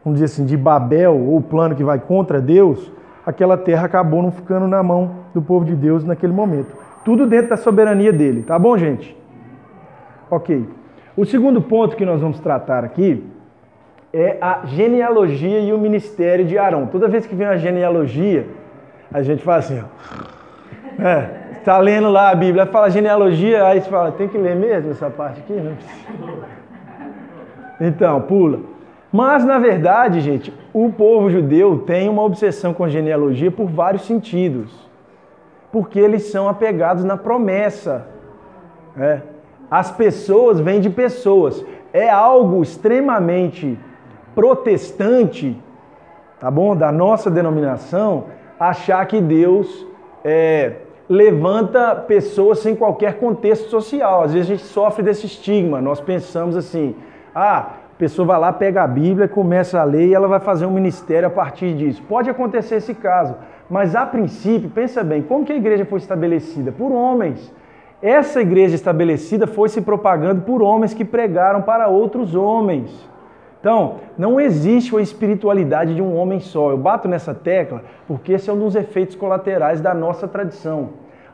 vamos 0.08 0.22
dizer 0.22 0.26
assim, 0.32 0.46
de 0.46 0.56
Babel, 0.56 1.13
ou 1.13 1.36
o 1.36 1.41
plano 1.41 1.76
que 1.76 1.84
vai 1.84 2.00
contra 2.00 2.39
Deus, 2.39 2.89
aquela 3.26 3.58
terra 3.58 3.88
acabou 3.88 4.24
não 4.24 4.32
ficando 4.32 4.65
na 4.65 4.82
mão 4.82 5.17
do 5.34 5.41
povo 5.41 5.65
de 5.65 5.76
Deus 5.76 6.06
naquele 6.06 6.32
momento. 6.32 6.74
Tudo 7.04 7.28
dentro 7.28 7.50
da 7.50 7.58
soberania 7.58 8.13
dele, 8.13 8.41
tá 8.41 8.58
bom, 8.58 8.78
gente? 8.78 9.17
Ok. 10.32 10.65
O 11.17 11.26
segundo 11.26 11.62
ponto 11.62 11.98
que 11.98 12.06
nós 12.06 12.22
vamos 12.22 12.39
tratar 12.39 12.86
aqui 12.86 13.22
é 14.13 14.38
a 14.39 14.62
genealogia 14.63 15.60
e 15.60 15.74
o 15.74 15.78
ministério 15.78 16.46
de 16.46 16.58
Arão. 16.58 16.88
Toda 16.88 17.10
vez 17.10 17.26
que 17.26 17.36
vem 17.36 17.46
uma 17.46 17.58
genealogia, 17.58 18.48
a 19.12 19.22
gente 19.22 19.43
fala 19.43 19.58
assim, 19.58 19.82
ó. 19.82 20.37
É, 21.00 21.58
tá 21.63 21.78
lendo 21.78 22.10
lá 22.10 22.30
a 22.30 22.36
Bíblia, 22.36 22.65
fala 22.65 22.89
genealogia, 22.89 23.65
aí 23.65 23.82
você 23.82 23.89
fala, 23.89 24.12
tem 24.12 24.28
que 24.28 24.38
ler 24.38 24.56
mesmo 24.56 24.91
essa 24.91 25.10
parte 25.10 25.39
aqui? 25.41 25.54
Não 25.54 25.78
Então, 27.80 28.21
pula. 28.21 28.60
Mas, 29.12 29.45
na 29.45 29.58
verdade, 29.58 30.19
gente, 30.19 30.54
o 30.73 30.91
povo 30.91 31.30
judeu 31.30 31.80
tem 31.80 32.10
uma 32.10 32.23
obsessão 32.23 32.73
com 32.73 32.88
genealogia 32.88 33.50
por 33.50 33.67
vários 33.67 34.06
sentidos. 34.06 34.88
Porque 35.71 36.00
eles 36.00 36.23
são 36.23 36.47
apegados 36.47 37.04
na 37.04 37.17
promessa. 37.17 38.08
É. 38.97 39.21
As 39.69 39.91
pessoas 39.91 40.60
vêm 40.60 40.80
de 40.80 40.89
pessoas. 40.89 41.65
É 41.93 42.10
algo 42.10 42.62
extremamente 42.62 43.78
protestante, 44.36 45.60
tá 46.39 46.52
bom? 46.52 46.76
Da 46.76 46.91
nossa 46.91 47.30
denominação, 47.30 48.26
achar 48.60 49.06
que 49.06 49.19
Deus 49.19 49.86
é, 50.30 50.74
levanta 51.08 51.96
pessoas 51.96 52.60
sem 52.60 52.76
qualquer 52.76 53.13
contexto 53.18 53.70
social. 53.70 54.24
Às 54.24 54.34
vezes 54.34 54.52
a 54.52 54.56
gente 54.56 54.66
sofre 54.66 55.02
desse 55.02 55.26
estigma. 55.26 55.80
Nós 55.80 56.02
pensamos 56.02 56.58
assim: 56.58 56.94
ah, 57.34 57.60
a 57.60 57.98
pessoa 57.98 58.28
vai 58.28 58.38
lá, 58.38 58.52
pega 58.52 58.84
a 58.84 58.88
Bíblia, 58.88 59.26
começa 59.30 59.80
a 59.80 59.86
ler 59.86 60.08
e 60.08 60.13
ela 60.13 60.28
vai 60.28 60.42
fazer 60.42 60.66
um 60.66 60.72
ministério 60.72 61.28
a 61.28 61.32
partir 61.32 61.74
disso. 61.76 62.04
Pode 62.10 62.30
acontecer 62.30 62.76
esse 62.76 62.94
caso, 62.94 63.36
mas 63.70 63.96
a 63.96 64.06
princípio, 64.06 64.70
pensa 64.70 65.02
bem, 65.02 65.22
como 65.22 65.46
que 65.46 65.54
a 65.54 65.58
igreja 65.58 65.86
foi 65.86 66.00
estabelecida? 66.00 66.74
Por 66.74 66.92
homens. 66.92 67.54
Essa 68.02 68.42
igreja 68.42 68.76
estabelecida 68.76 69.48
foi 69.48 69.70
se 69.70 69.82
propagando 69.82 70.42
por 70.42 70.62
homens 70.62 70.94
que 70.94 71.06
pregaram 71.06 71.62
para 71.62 71.88
outros 71.88 72.36
homens. 72.36 72.92
Então, 73.60 73.98
não 74.17 74.39
existe 74.39 74.93
uma 74.93 75.02
espiritualidade 75.02 75.96
de 75.96 76.02
um 76.02 76.15
homem 76.15 76.39
só. 76.39 76.72
Eu 76.72 76.78
bato 76.78 77.08
nessa 77.08 77.34
tecla 77.34 77.82
porque 78.08 78.34
esse 78.34 78.50
é 78.50 78.54
um 78.54 78.60
dos 78.60 78.76
efeitos 78.76 79.15
colaterais 79.15 79.82
da 79.82 79.93
nossa 79.93 80.28
tradição. 80.28 80.89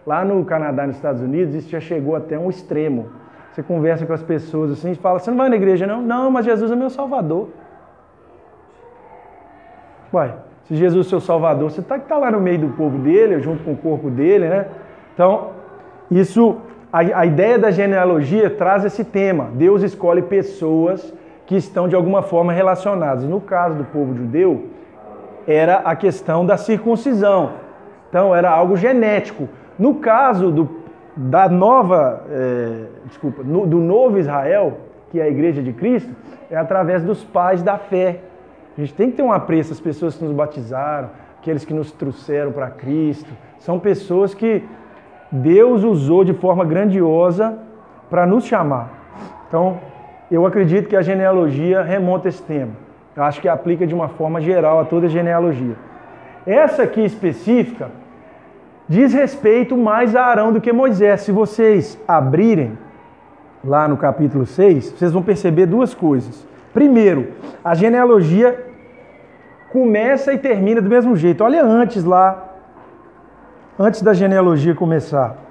Lá 0.05 0.23
no 0.23 0.43
Canadá, 0.45 0.87
nos 0.87 0.95
Estados 0.95 1.21
Unidos, 1.21 1.55
isso 1.55 1.69
já 1.69 1.79
chegou 1.79 2.15
até 2.15 2.37
um 2.37 2.49
extremo. 2.49 3.07
Você 3.51 3.61
conversa 3.61 4.05
com 4.05 4.13
as 4.13 4.23
pessoas 4.23 4.71
assim 4.71 4.91
e 4.91 4.95
fala: 4.95 5.19
Você 5.19 5.29
não 5.29 5.37
vai 5.37 5.49
na 5.49 5.55
igreja, 5.55 5.85
não? 5.85 6.01
Não, 6.01 6.31
mas 6.31 6.45
Jesus 6.45 6.71
é 6.71 6.75
meu 6.75 6.89
Salvador. 6.89 7.49
Uai, 10.11 10.33
se 10.65 10.75
Jesus 10.75 11.07
é 11.07 11.09
seu 11.09 11.19
Salvador, 11.19 11.71
você 11.71 11.81
está 11.81 11.99
tá 11.99 12.17
lá 12.17 12.31
no 12.31 12.39
meio 12.39 12.59
do 12.59 12.69
povo 12.69 12.97
dele, 12.97 13.39
junto 13.41 13.63
com 13.63 13.73
o 13.73 13.77
corpo 13.77 14.09
dele, 14.09 14.47
né? 14.47 14.67
Então, 15.13 15.51
isso, 16.09 16.57
a, 16.91 16.99
a 16.99 17.25
ideia 17.25 17.59
da 17.59 17.69
genealogia 17.69 18.49
traz 18.49 18.85
esse 18.85 19.03
tema. 19.03 19.49
Deus 19.53 19.83
escolhe 19.83 20.21
pessoas 20.21 21.13
que 21.45 21.55
estão 21.55 21.87
de 21.87 21.95
alguma 21.95 22.21
forma 22.21 22.53
relacionadas. 22.53 23.23
No 23.23 23.41
caso 23.41 23.75
do 23.75 23.83
povo 23.85 24.15
judeu, 24.15 24.69
era 25.47 25.77
a 25.77 25.95
questão 25.95 26.45
da 26.45 26.57
circuncisão. 26.57 27.53
Então, 28.09 28.33
era 28.35 28.49
algo 28.49 28.77
genético. 28.77 29.49
No 29.77 29.95
caso 29.95 30.51
do, 30.51 30.69
da 31.15 31.49
nova, 31.49 32.23
é, 32.29 32.85
desculpa, 33.05 33.43
no, 33.43 33.65
do 33.65 33.79
novo 33.79 34.17
Israel, 34.17 34.77
que 35.09 35.19
é 35.19 35.23
a 35.23 35.29
igreja 35.29 35.61
de 35.61 35.73
Cristo, 35.73 36.11
é 36.49 36.55
através 36.55 37.03
dos 37.03 37.23
pais 37.23 37.61
da 37.61 37.77
fé. 37.77 38.19
A 38.77 38.81
gente 38.81 38.93
tem 38.93 39.11
que 39.11 39.17
ter 39.17 39.23
um 39.23 39.31
apreço 39.31 39.73
às 39.73 39.79
pessoas 39.79 40.15
que 40.15 40.23
nos 40.23 40.33
batizaram, 40.33 41.09
aqueles 41.39 41.65
que 41.65 41.73
nos 41.73 41.91
trouxeram 41.91 42.51
para 42.51 42.69
Cristo. 42.69 43.29
São 43.59 43.79
pessoas 43.79 44.33
que 44.33 44.63
Deus 45.31 45.83
usou 45.83 46.23
de 46.23 46.33
forma 46.33 46.63
grandiosa 46.63 47.57
para 48.09 48.25
nos 48.25 48.45
chamar. 48.45 48.91
Então, 49.47 49.79
eu 50.33 50.45
acredito 50.45 50.87
que 50.87 50.95
a 50.95 51.01
genealogia 51.01 51.81
remonta 51.81 52.29
esse 52.29 52.41
tema. 52.41 52.71
Eu 53.15 53.23
acho 53.23 53.39
que 53.39 53.47
aplica 53.47 53.85
de 53.85 53.93
uma 53.93 54.07
forma 54.07 54.41
geral 54.41 54.79
a 54.79 54.85
toda 54.85 55.05
a 55.05 55.09
genealogia. 55.09 55.75
Essa 56.45 56.83
aqui 56.83 57.01
específica 57.01 57.91
diz 58.87 59.13
respeito 59.13 59.77
mais 59.77 60.15
a 60.15 60.23
Arão 60.25 60.51
do 60.51 60.59
que 60.59 60.73
Moisés. 60.73 61.21
Se 61.21 61.31
vocês 61.31 61.99
abrirem 62.07 62.77
lá 63.63 63.87
no 63.87 63.95
capítulo 63.95 64.45
6, 64.45 64.93
vocês 64.93 65.11
vão 65.11 65.21
perceber 65.21 65.67
duas 65.67 65.93
coisas. 65.93 66.45
Primeiro, 66.73 67.27
a 67.63 67.75
genealogia 67.75 68.71
começa 69.71 70.33
e 70.33 70.37
termina 70.37 70.81
do 70.81 70.89
mesmo 70.89 71.15
jeito. 71.15 71.43
Olha 71.43 71.63
antes 71.63 72.03
lá 72.03 72.49
antes 73.77 74.01
da 74.01 74.13
genealogia 74.13 74.75
começar. 74.75 75.42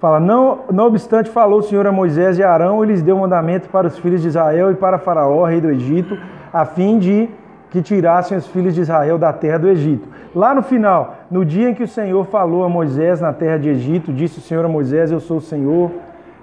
Fala, 0.00 0.20
não, 0.20 0.60
não 0.70 0.86
obstante, 0.86 1.30
falou 1.30 1.60
o 1.60 1.62
Senhor 1.62 1.86
a 1.86 1.92
Moisés 1.92 2.38
e 2.38 2.42
a 2.42 2.50
Arão 2.50 2.84
e 2.84 2.88
lhes 2.88 3.02
deu 3.02 3.16
mandamento 3.16 3.68
para 3.68 3.86
os 3.86 3.98
filhos 3.98 4.20
de 4.20 4.28
Israel 4.28 4.70
e 4.70 4.74
para 4.74 4.98
Faraó, 4.98 5.44
rei 5.44 5.60
do 5.60 5.70
Egito, 5.70 6.18
a 6.52 6.64
fim 6.64 6.98
de 6.98 7.28
que 7.70 7.82
tirassem 7.82 8.36
os 8.36 8.46
filhos 8.46 8.74
de 8.74 8.82
Israel 8.82 9.18
da 9.18 9.32
terra 9.32 9.58
do 9.58 9.68
Egito. 9.68 10.08
Lá 10.34 10.54
no 10.54 10.62
final, 10.62 11.16
no 11.30 11.44
dia 11.44 11.70
em 11.70 11.74
que 11.74 11.82
o 11.82 11.88
Senhor 11.88 12.24
falou 12.26 12.64
a 12.64 12.68
Moisés 12.68 13.20
na 13.20 13.32
terra 13.32 13.56
de 13.56 13.68
Egito, 13.68 14.12
disse 14.12 14.38
o 14.38 14.42
Senhor 14.42 14.64
a 14.64 14.68
Moisés: 14.68 15.10
Eu 15.10 15.18
sou 15.18 15.38
o 15.38 15.40
Senhor. 15.40 15.90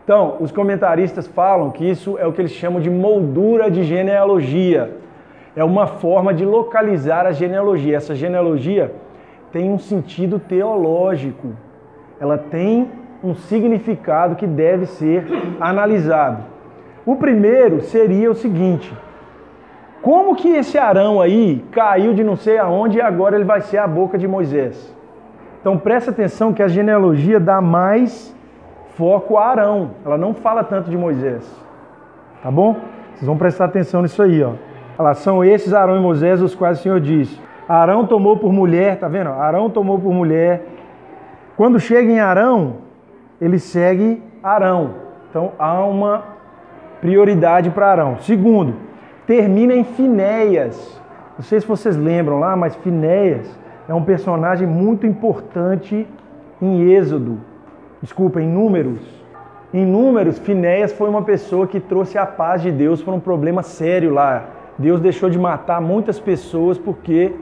Então, 0.04 0.36
os 0.40 0.52
comentaristas 0.52 1.28
falam 1.28 1.70
que 1.72 1.90
isso 1.90 2.18
é 2.18 2.28
o 2.28 2.34
que 2.34 2.42
eles 2.42 2.52
chamam 2.52 2.82
de 2.82 2.90
moldura 2.90 3.72
de 3.72 3.84
genealogia. 3.84 4.98
É 5.56 5.64
uma 5.64 5.88
forma 5.88 6.34
de 6.34 6.46
localizar 6.46 7.26
a 7.26 7.32
genealogia. 7.32 7.96
Essa 7.96 8.14
genealogia 8.14 8.94
tem 9.52 9.70
um 9.70 9.80
sentido 9.80 10.40
teológico, 10.40 11.50
ela 12.20 12.38
tem 12.38 12.90
um 13.24 13.36
significado 13.36 14.36
que 14.36 14.48
deve 14.48 14.86
ser 14.86 15.26
analisado. 15.60 16.44
O 17.06 17.16
primeiro 17.16 17.82
seria 17.82 18.30
o 18.30 18.36
seguinte: 18.36 18.94
como 20.02 20.36
que 20.36 20.50
esse 20.50 20.78
Arão 20.78 21.22
aí 21.22 21.64
caiu 21.72 22.14
de 22.14 22.24
não 22.24 22.36
sei 22.36 22.58
aonde 22.58 22.98
e 22.98 23.02
agora 23.02 23.36
ele 23.36 23.46
vai 23.46 23.62
ser 23.62 23.78
a 23.78 23.88
boca 23.88 24.18
de 24.18 24.28
Moisés? 24.28 24.96
Então 25.60 25.78
presta 25.78 26.10
atenção 26.10 26.54
que 26.54 26.64
a 26.64 26.68
genealogia 26.68 27.40
dá 27.40 27.62
mais 27.62 28.36
foco 28.98 29.38
a 29.38 29.46
Arão, 29.46 29.92
ela 30.06 30.18
não 30.18 30.34
fala 30.34 30.64
tanto 30.64 30.90
de 30.90 30.98
Moisés. 30.98 31.50
Tá 32.42 32.50
bom? 32.50 32.76
Vocês 33.14 33.26
vão 33.26 33.38
prestar 33.38 33.66
atenção 33.66 34.02
nisso 34.02 34.22
aí, 34.22 34.44
ó. 34.44 34.54
Olha 34.98 35.14
são 35.14 35.44
esses 35.44 35.74
Arão 35.74 35.98
e 35.98 36.00
Moisés 36.00 36.42
os 36.42 36.56
quais 36.56 36.80
o 36.80 36.84
Senhor 36.84 37.00
disse: 37.00 37.40
Arão 37.68 38.06
tomou 38.06 38.38
por 38.38 38.52
mulher, 38.52 38.98
tá 38.98 39.08
vendo? 39.08 39.30
Arão 39.30 39.70
tomou 39.70 40.00
por 40.00 40.12
mulher. 40.14 40.66
Quando 41.56 41.80
chega 41.80 42.12
em 42.12 42.20
Arão, 42.20 42.78
ele 43.42 43.58
segue 43.58 44.22
Arão. 44.44 44.92
Então 45.30 45.54
há 45.58 45.84
uma 45.84 46.24
prioridade 47.02 47.72
para 47.72 47.88
Arão. 47.88 48.20
Segundo, 48.20 48.76
termina 49.26 49.74
em 49.74 49.84
Finéias. 49.84 51.02
Não 51.36 51.44
sei 51.44 51.60
se 51.60 51.68
vocês 51.68 51.98
lembram 51.98 52.40
lá, 52.40 52.56
mas 52.56 52.76
Finéias 52.76 53.60
é 53.90 53.94
um 53.94 54.04
personagem 54.04 54.68
muito 54.68 55.08
importante 55.08 56.08
em 56.62 56.92
Êxodo. 56.92 57.40
Desculpa, 58.02 58.40
em 58.40 58.48
Números. 58.48 59.02
Em 59.74 59.86
Números, 59.86 60.38
Finéias 60.38 60.92
foi 60.92 61.10
uma 61.10 61.24
pessoa 61.24 61.66
que 61.66 61.80
trouxe 61.80 62.18
a 62.18 62.26
paz 62.26 62.62
de 62.62 62.72
Deus 62.72 63.02
para 63.02 63.14
um 63.14 63.20
problema 63.20 63.64
sério 63.64 64.14
lá. 64.14 64.46
Deus 64.78 65.00
deixou 65.00 65.30
de 65.30 65.40
matar 65.40 65.82
muitas 65.82 66.20
pessoas 66.20 66.78
porque 66.78 67.34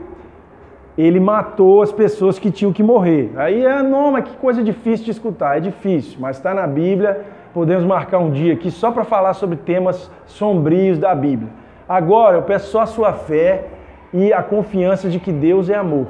ele 1.00 1.20
matou 1.20 1.82
as 1.82 1.92
pessoas 1.92 2.38
que 2.38 2.50
tinham 2.50 2.72
que 2.72 2.82
morrer. 2.82 3.32
Aí 3.36 3.64
é, 3.64 3.82
não, 3.82 4.12
mas 4.12 4.24
que 4.24 4.36
coisa 4.36 4.62
difícil 4.62 5.04
de 5.04 5.12
escutar. 5.12 5.56
É 5.56 5.60
difícil, 5.60 6.18
mas 6.20 6.36
está 6.36 6.52
na 6.52 6.66
Bíblia. 6.66 7.24
Podemos 7.54 7.84
marcar 7.84 8.18
um 8.18 8.30
dia 8.30 8.54
aqui 8.54 8.70
só 8.70 8.90
para 8.90 9.04
falar 9.04 9.34
sobre 9.34 9.56
temas 9.56 10.10
sombrios 10.26 10.98
da 10.98 11.14
Bíblia. 11.14 11.50
Agora 11.88 12.36
eu 12.36 12.42
peço 12.42 12.70
só 12.70 12.82
a 12.82 12.86
sua 12.86 13.12
fé 13.12 13.64
e 14.12 14.32
a 14.32 14.42
confiança 14.42 15.08
de 15.08 15.18
que 15.18 15.32
Deus 15.32 15.68
é 15.68 15.74
amor. 15.74 16.06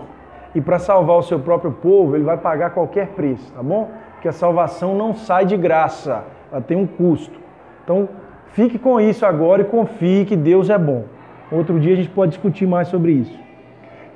E 0.55 0.61
para 0.61 0.79
salvar 0.79 1.17
o 1.17 1.23
seu 1.23 1.39
próprio 1.39 1.73
povo, 1.73 2.17
ele 2.17 2.25
vai 2.25 2.37
pagar 2.37 2.71
qualquer 2.71 3.09
preço, 3.09 3.53
tá 3.53 3.63
bom? 3.63 3.89
Porque 4.13 4.29
a 4.29 4.33
salvação 4.33 4.95
não 4.95 5.15
sai 5.15 5.47
de 5.47 5.57
graça, 5.57 6.25
ela 6.51 6.61
tem 6.61 6.77
um 6.77 6.87
custo. 6.87 7.39
Então, 7.85 8.09
fique 8.49 8.79
com 8.79 9.01
isso 9.01 9.25
agora 9.25 9.63
e 9.63 9.65
confie 9.65 10.25
que 10.25 10.37
Deus 10.37 10.69
é 10.69 10.77
bom. 10.77 11.05
Outro 11.51 11.79
dia 11.79 11.95
a 11.95 11.97
gente 11.97 12.11
pode 12.11 12.33
discutir 12.33 12.67
mais 12.67 12.89
sobre 12.89 13.13
isso. 13.13 13.50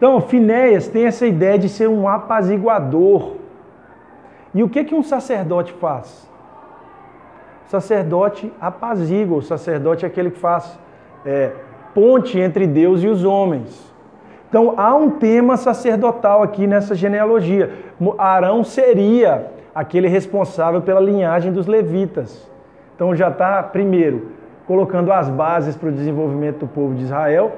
Então, 0.04 0.20
Finéias 0.20 0.86
tem 0.86 1.06
essa 1.06 1.26
ideia 1.26 1.58
de 1.58 1.66
ser 1.66 1.88
um 1.88 2.06
apaziguador. 2.06 3.36
E 4.54 4.62
o 4.62 4.68
que, 4.68 4.84
que 4.84 4.94
um 4.94 5.02
sacerdote 5.02 5.72
faz? 5.72 6.30
O 7.66 7.70
sacerdote 7.70 8.52
apazigua, 8.60 9.38
o 9.38 9.42
sacerdote 9.42 10.04
é 10.04 10.08
aquele 10.08 10.30
que 10.30 10.38
faz 10.38 10.78
é, 11.24 11.52
ponte 11.94 12.38
entre 12.38 12.66
Deus 12.66 13.02
e 13.02 13.08
os 13.08 13.24
homens. 13.24 13.90
Então 14.50 14.74
há 14.76 14.94
um 14.94 15.08
tema 15.08 15.56
sacerdotal 15.56 16.42
aqui 16.42 16.66
nessa 16.66 16.94
genealogia. 16.94 17.72
Arão 18.18 18.62
seria 18.62 19.52
aquele 19.74 20.06
responsável 20.06 20.82
pela 20.82 21.00
linhagem 21.00 21.50
dos 21.50 21.66
levitas. 21.66 22.46
Então 22.94 23.16
já 23.16 23.28
está, 23.30 23.62
primeiro, 23.62 24.32
colocando 24.66 25.10
as 25.10 25.30
bases 25.30 25.74
para 25.74 25.88
o 25.88 25.92
desenvolvimento 25.92 26.58
do 26.58 26.66
povo 26.66 26.94
de 26.94 27.04
Israel 27.04 27.52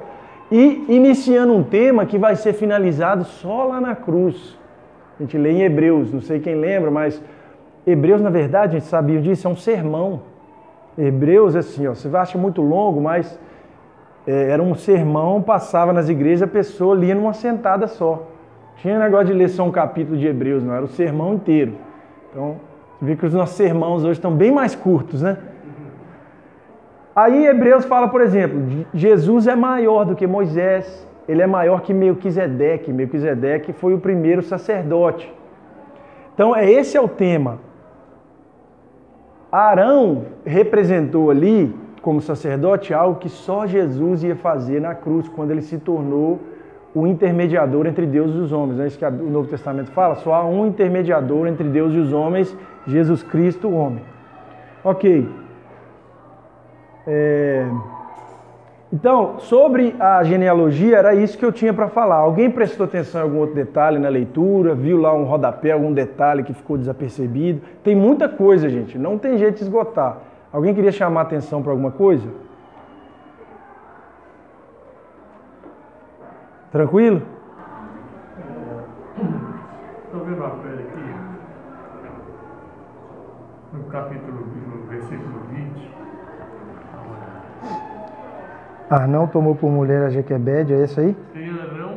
e 0.51 0.85
iniciando 0.87 1.53
um 1.53 1.63
tema 1.63 2.05
que 2.05 2.17
vai 2.17 2.35
ser 2.35 2.53
finalizado 2.53 3.25
só 3.25 3.65
lá 3.65 3.81
na 3.81 3.95
cruz. 3.95 4.57
A 5.19 5.23
gente 5.23 5.37
lê 5.37 5.51
em 5.51 5.61
Hebreus, 5.63 6.13
não 6.13 6.21
sei 6.21 6.39
quem 6.39 6.55
lembra, 6.55 6.91
mas 6.91 7.21
Hebreus, 7.85 8.21
na 8.21 8.29
verdade, 8.29 8.75
a 8.75 8.79
gente 8.79 8.89
sabia 8.89 9.19
disso, 9.19 9.47
é 9.47 9.51
um 9.51 9.55
sermão. 9.55 10.21
Hebreus, 10.97 11.55
assim, 11.55 11.87
ó, 11.87 11.93
você 11.93 12.07
acha 12.15 12.37
muito 12.37 12.61
longo, 12.61 13.01
mas 13.01 13.39
é, 14.25 14.51
era 14.51 14.61
um 14.61 14.75
sermão, 14.75 15.41
passava 15.41 15.93
nas 15.93 16.09
igrejas, 16.09 16.43
a 16.43 16.51
pessoa 16.51 16.95
lia 16.95 17.15
numa 17.15 17.33
sentada 17.33 17.87
só. 17.87 18.27
Tinha 18.77 18.99
negócio 18.99 19.27
de 19.27 19.33
ler 19.33 19.49
só 19.49 19.63
um 19.63 19.71
capítulo 19.71 20.17
de 20.17 20.27
Hebreus, 20.27 20.63
não, 20.63 20.73
era 20.73 20.85
o 20.85 20.87
sermão 20.87 21.33
inteiro. 21.33 21.73
Então, 22.29 22.57
você 22.99 23.05
vê 23.05 23.15
que 23.15 23.25
os 23.25 23.33
nossos 23.33 23.55
sermãos 23.55 24.03
hoje 24.03 24.13
estão 24.13 24.31
bem 24.31 24.51
mais 24.51 24.75
curtos, 24.75 25.21
né? 25.21 25.37
Aí 27.17 27.47
Hebreus 27.47 27.83
fala, 27.83 28.07
por 28.07 28.21
exemplo, 28.21 28.85
Jesus 28.93 29.47
é 29.47 29.55
maior 29.55 30.05
do 30.05 30.15
que 30.15 30.27
Moisés, 30.27 30.85
ele 31.27 31.41
é 31.41 31.47
maior 31.47 31.81
que 31.81 31.91
Melquisedeque. 31.91 32.93
Melquisedeque 32.93 33.73
foi 33.73 33.95
o 33.95 33.99
primeiro 33.99 34.43
sacerdote. 34.43 35.33
Então, 36.35 36.55
é 36.55 36.69
esse 36.71 36.95
é 36.95 37.01
o 37.01 37.07
tema. 37.07 37.57
Arão 39.51 40.25
representou 40.45 41.31
ali, 41.31 41.75
como 42.03 42.21
sacerdote, 42.21 42.93
algo 42.93 43.19
que 43.19 43.29
só 43.29 43.65
Jesus 43.65 44.23
ia 44.23 44.35
fazer 44.35 44.79
na 44.79 44.93
cruz, 44.93 45.27
quando 45.27 45.49
ele 45.49 45.63
se 45.63 45.79
tornou 45.79 46.39
o 46.93 47.07
intermediador 47.07 47.87
entre 47.87 48.05
Deus 48.05 48.31
e 48.35 48.37
os 48.37 48.51
homens. 48.51 48.79
É 48.79 48.85
isso 48.85 48.99
que 48.99 49.05
o 49.05 49.29
Novo 49.31 49.49
Testamento 49.49 49.89
fala? 49.89 50.13
Só 50.17 50.35
há 50.35 50.45
um 50.45 50.67
intermediador 50.67 51.47
entre 51.47 51.67
Deus 51.67 51.95
e 51.95 51.97
os 51.97 52.13
homens, 52.13 52.55
Jesus 52.85 53.23
Cristo, 53.23 53.69
o 53.69 53.73
homem. 53.73 54.03
Ok. 54.83 55.46
É... 57.07 57.65
Então, 58.91 59.39
sobre 59.39 59.95
a 59.99 60.23
genealogia, 60.23 60.97
era 60.97 61.13
isso 61.13 61.37
que 61.37 61.43
eu 61.43 61.51
tinha 61.51 61.73
para 61.73 61.89
falar. 61.89 62.17
Alguém 62.17 62.49
prestou 62.49 62.85
atenção 62.85 63.21
em 63.21 63.23
algum 63.23 63.39
outro 63.39 63.55
detalhe 63.55 63.99
na 63.99 64.07
leitura? 64.07 64.75
Viu 64.75 64.99
lá 64.99 65.13
um 65.13 65.23
rodapé, 65.23 65.71
algum 65.71 65.91
detalhe 65.91 66.43
que 66.43 66.53
ficou 66.53 66.77
desapercebido? 66.77 67.61
Tem 67.83 67.95
muita 67.95 68.29
coisa, 68.29 68.69
gente. 68.69 68.97
Não 68.97 69.17
tem 69.17 69.37
jeito 69.37 69.55
de 69.57 69.63
esgotar. 69.63 70.19
Alguém 70.53 70.73
queria 70.73 70.91
chamar 70.91 71.21
atenção 71.21 71.61
para 71.61 71.71
alguma 71.71 71.91
coisa? 71.91 72.29
Tranquilo? 76.71 77.21
Estou 80.05 80.23
vendo 80.23 80.37
uma 80.37 80.49
coisa 80.49 80.81
aqui, 80.81 81.15
no 83.73 83.83
capítulo, 83.85 84.47
no 84.67 84.87
versículo 84.87 85.39
20. 85.49 85.91
Arnão 88.89 89.27
tomou 89.27 89.53
por 89.53 89.69
mulher 89.69 90.03
a 90.03 90.09
Jequebede, 90.09 90.73
é 90.73 90.83
esse 90.83 90.99
aí? 90.99 91.15
Tem 91.33 91.49
Arão, 91.49 91.91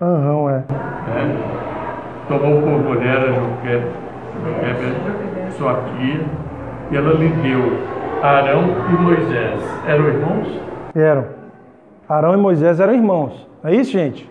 Aham, 0.00 0.50
é. 0.50 0.64
é, 1.10 1.36
tomou 2.28 2.62
por 2.62 2.70
mulher 2.70 3.18
a 3.18 3.32
Joquebede, 3.32 3.92
sua 5.50 5.74
tia, 5.74 6.24
e 6.90 6.96
ela 6.96 7.12
lhe 7.12 7.28
deu 7.28 7.78
Arão 8.22 8.62
e 8.88 8.92
Moisés. 9.02 9.60
Eram 9.86 10.08
irmãos? 10.08 10.60
Eram. 10.94 11.24
Arão 12.08 12.34
e 12.34 12.36
Moisés 12.36 12.80
eram 12.80 12.94
irmãos. 12.94 13.46
É 13.62 13.74
isso, 13.74 13.92
gente? 13.92 14.30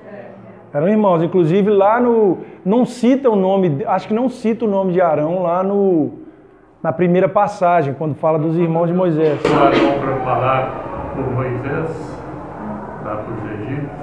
Eram 0.74 0.88
irmãos. 0.88 1.22
Inclusive 1.22 1.70
lá 1.70 2.00
no. 2.00 2.40
Não 2.66 2.86
cita 2.86 3.30
o 3.30 3.36
nome, 3.36 3.84
acho 3.86 4.08
que 4.08 4.14
não 4.14 4.30
cita 4.30 4.66
o 4.66 4.68
nome 4.68 4.94
de 4.94 5.02
Arão 5.02 5.44
lá 5.44 5.64
no, 5.64 6.12
na 6.84 6.92
primeira 6.92 7.30
passagem, 7.30 7.94
quando 7.94 8.16
fala 8.16 8.40
dos 8.40 8.58
irmãos 8.58 8.88
de 8.88 8.94
Moisés. 8.94 9.40
O 9.44 9.64
Arão 9.64 10.00
para 10.00 10.16
falar 10.26 11.14
por 11.16 11.32
Moisés, 11.32 12.20
lá 13.06 13.18
para 13.18 13.34
os 13.34 13.62
egípcios. 13.62 14.02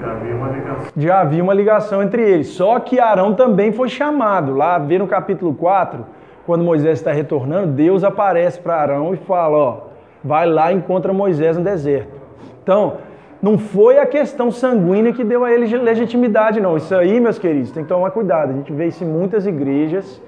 Já 0.00 0.12
havia 0.12 0.34
uma 0.34 0.48
ligação. 0.48 0.86
Já 0.96 1.20
havia 1.20 1.42
uma 1.42 1.54
ligação 1.54 2.02
entre 2.02 2.22
eles. 2.22 2.48
Só 2.48 2.78
que 2.80 2.98
Arão 2.98 3.34
também 3.34 3.72
foi 3.72 3.88
chamado. 3.88 4.54
Lá, 4.54 4.78
vê 4.78 4.98
no 4.98 5.06
capítulo 5.06 5.54
4, 5.54 6.04
quando 6.46 6.64
Moisés 6.64 6.98
está 6.98 7.12
retornando, 7.12 7.72
Deus 7.72 8.04
aparece 8.04 8.60
para 8.60 8.76
Arão 8.76 9.12
e 9.12 9.16
fala: 9.18 9.56
Ó, 9.56 9.76
vai 10.22 10.46
lá 10.46 10.72
e 10.72 10.76
encontra 10.76 11.12
Moisés 11.12 11.56
no 11.56 11.64
deserto. 11.64 12.20
Então, 12.62 12.98
não 13.42 13.58
foi 13.58 13.98
a 13.98 14.06
questão 14.06 14.50
sanguínea 14.50 15.12
que 15.12 15.24
deu 15.24 15.44
a 15.44 15.52
ele 15.52 15.66
legitimidade, 15.78 16.60
não. 16.60 16.76
Isso 16.76 16.94
aí, 16.94 17.20
meus 17.20 17.38
queridos, 17.38 17.70
tem 17.70 17.82
que 17.82 17.88
tomar 17.88 18.10
cuidado. 18.10 18.50
A 18.50 18.54
gente 18.54 18.72
vê 18.72 18.86
isso 18.86 19.04
em 19.04 19.06
muitas 19.06 19.46
igrejas, 19.46 20.20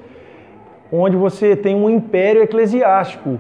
onde 0.92 1.16
você 1.16 1.55
tem 1.55 1.74
um 1.74 1.88
império 1.88 2.42
eclesiástico. 2.42 3.38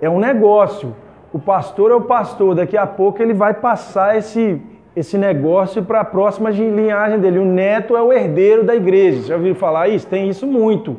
É 0.00 0.08
um 0.08 0.18
negócio. 0.18 0.94
O 1.32 1.38
pastor 1.38 1.90
é 1.90 1.94
o 1.94 2.00
pastor, 2.00 2.54
daqui 2.54 2.76
a 2.76 2.86
pouco 2.86 3.22
ele 3.22 3.34
vai 3.34 3.52
passar 3.52 4.16
esse, 4.16 4.60
esse 4.96 5.18
negócio 5.18 5.82
para 5.82 6.00
a 6.00 6.04
próxima 6.04 6.50
linhagem 6.50 7.18
dele. 7.18 7.38
O 7.38 7.44
neto 7.44 7.96
é 7.96 8.02
o 8.02 8.12
herdeiro 8.12 8.64
da 8.64 8.74
igreja. 8.74 9.20
Você 9.20 9.28
já 9.28 9.36
ouviu 9.36 9.54
falar 9.54 9.88
isso? 9.88 10.06
Tem 10.06 10.28
isso 10.28 10.46
muito. 10.46 10.96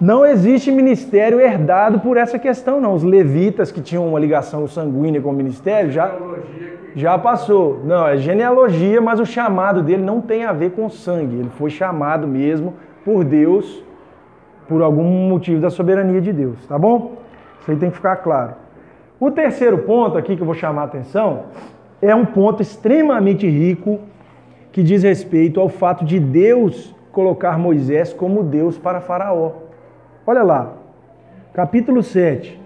Não 0.00 0.24
existe 0.24 0.72
ministério 0.72 1.38
herdado 1.38 2.00
por 2.00 2.16
essa 2.16 2.38
questão, 2.38 2.80
não. 2.80 2.94
Os 2.94 3.02
levitas 3.02 3.70
que 3.70 3.82
tinham 3.82 4.08
uma 4.08 4.18
ligação 4.18 4.66
sanguínea 4.66 5.20
com 5.20 5.28
o 5.28 5.34
ministério 5.34 5.90
já, 5.90 6.16
já 6.96 7.18
passou. 7.18 7.80
Não, 7.84 8.08
é 8.08 8.16
genealogia, 8.16 8.98
mas 8.98 9.20
o 9.20 9.26
chamado 9.26 9.82
dele 9.82 10.02
não 10.02 10.22
tem 10.22 10.44
a 10.44 10.54
ver 10.54 10.70
com 10.70 10.88
sangue. 10.88 11.36
Ele 11.36 11.50
foi 11.50 11.68
chamado 11.68 12.26
mesmo 12.26 12.72
por 13.04 13.24
Deus, 13.24 13.84
por 14.70 14.82
algum 14.82 15.28
motivo 15.28 15.60
da 15.60 15.68
soberania 15.68 16.20
de 16.20 16.32
Deus, 16.32 16.64
tá 16.68 16.78
bom? 16.78 17.16
Isso 17.60 17.72
aí 17.72 17.76
tem 17.76 17.90
que 17.90 17.96
ficar 17.96 18.14
claro. 18.18 18.54
O 19.18 19.28
terceiro 19.28 19.78
ponto 19.78 20.16
aqui 20.16 20.36
que 20.36 20.42
eu 20.42 20.46
vou 20.46 20.54
chamar 20.54 20.82
a 20.82 20.84
atenção 20.84 21.46
é 22.00 22.14
um 22.14 22.24
ponto 22.24 22.62
extremamente 22.62 23.48
rico 23.48 23.98
que 24.70 24.80
diz 24.84 25.02
respeito 25.02 25.60
ao 25.60 25.68
fato 25.68 26.04
de 26.04 26.20
Deus 26.20 26.94
colocar 27.10 27.58
Moisés 27.58 28.12
como 28.12 28.44
Deus 28.44 28.78
para 28.78 29.00
Faraó. 29.00 29.54
Olha 30.24 30.44
lá, 30.44 30.74
capítulo 31.52 32.00
7. 32.00 32.56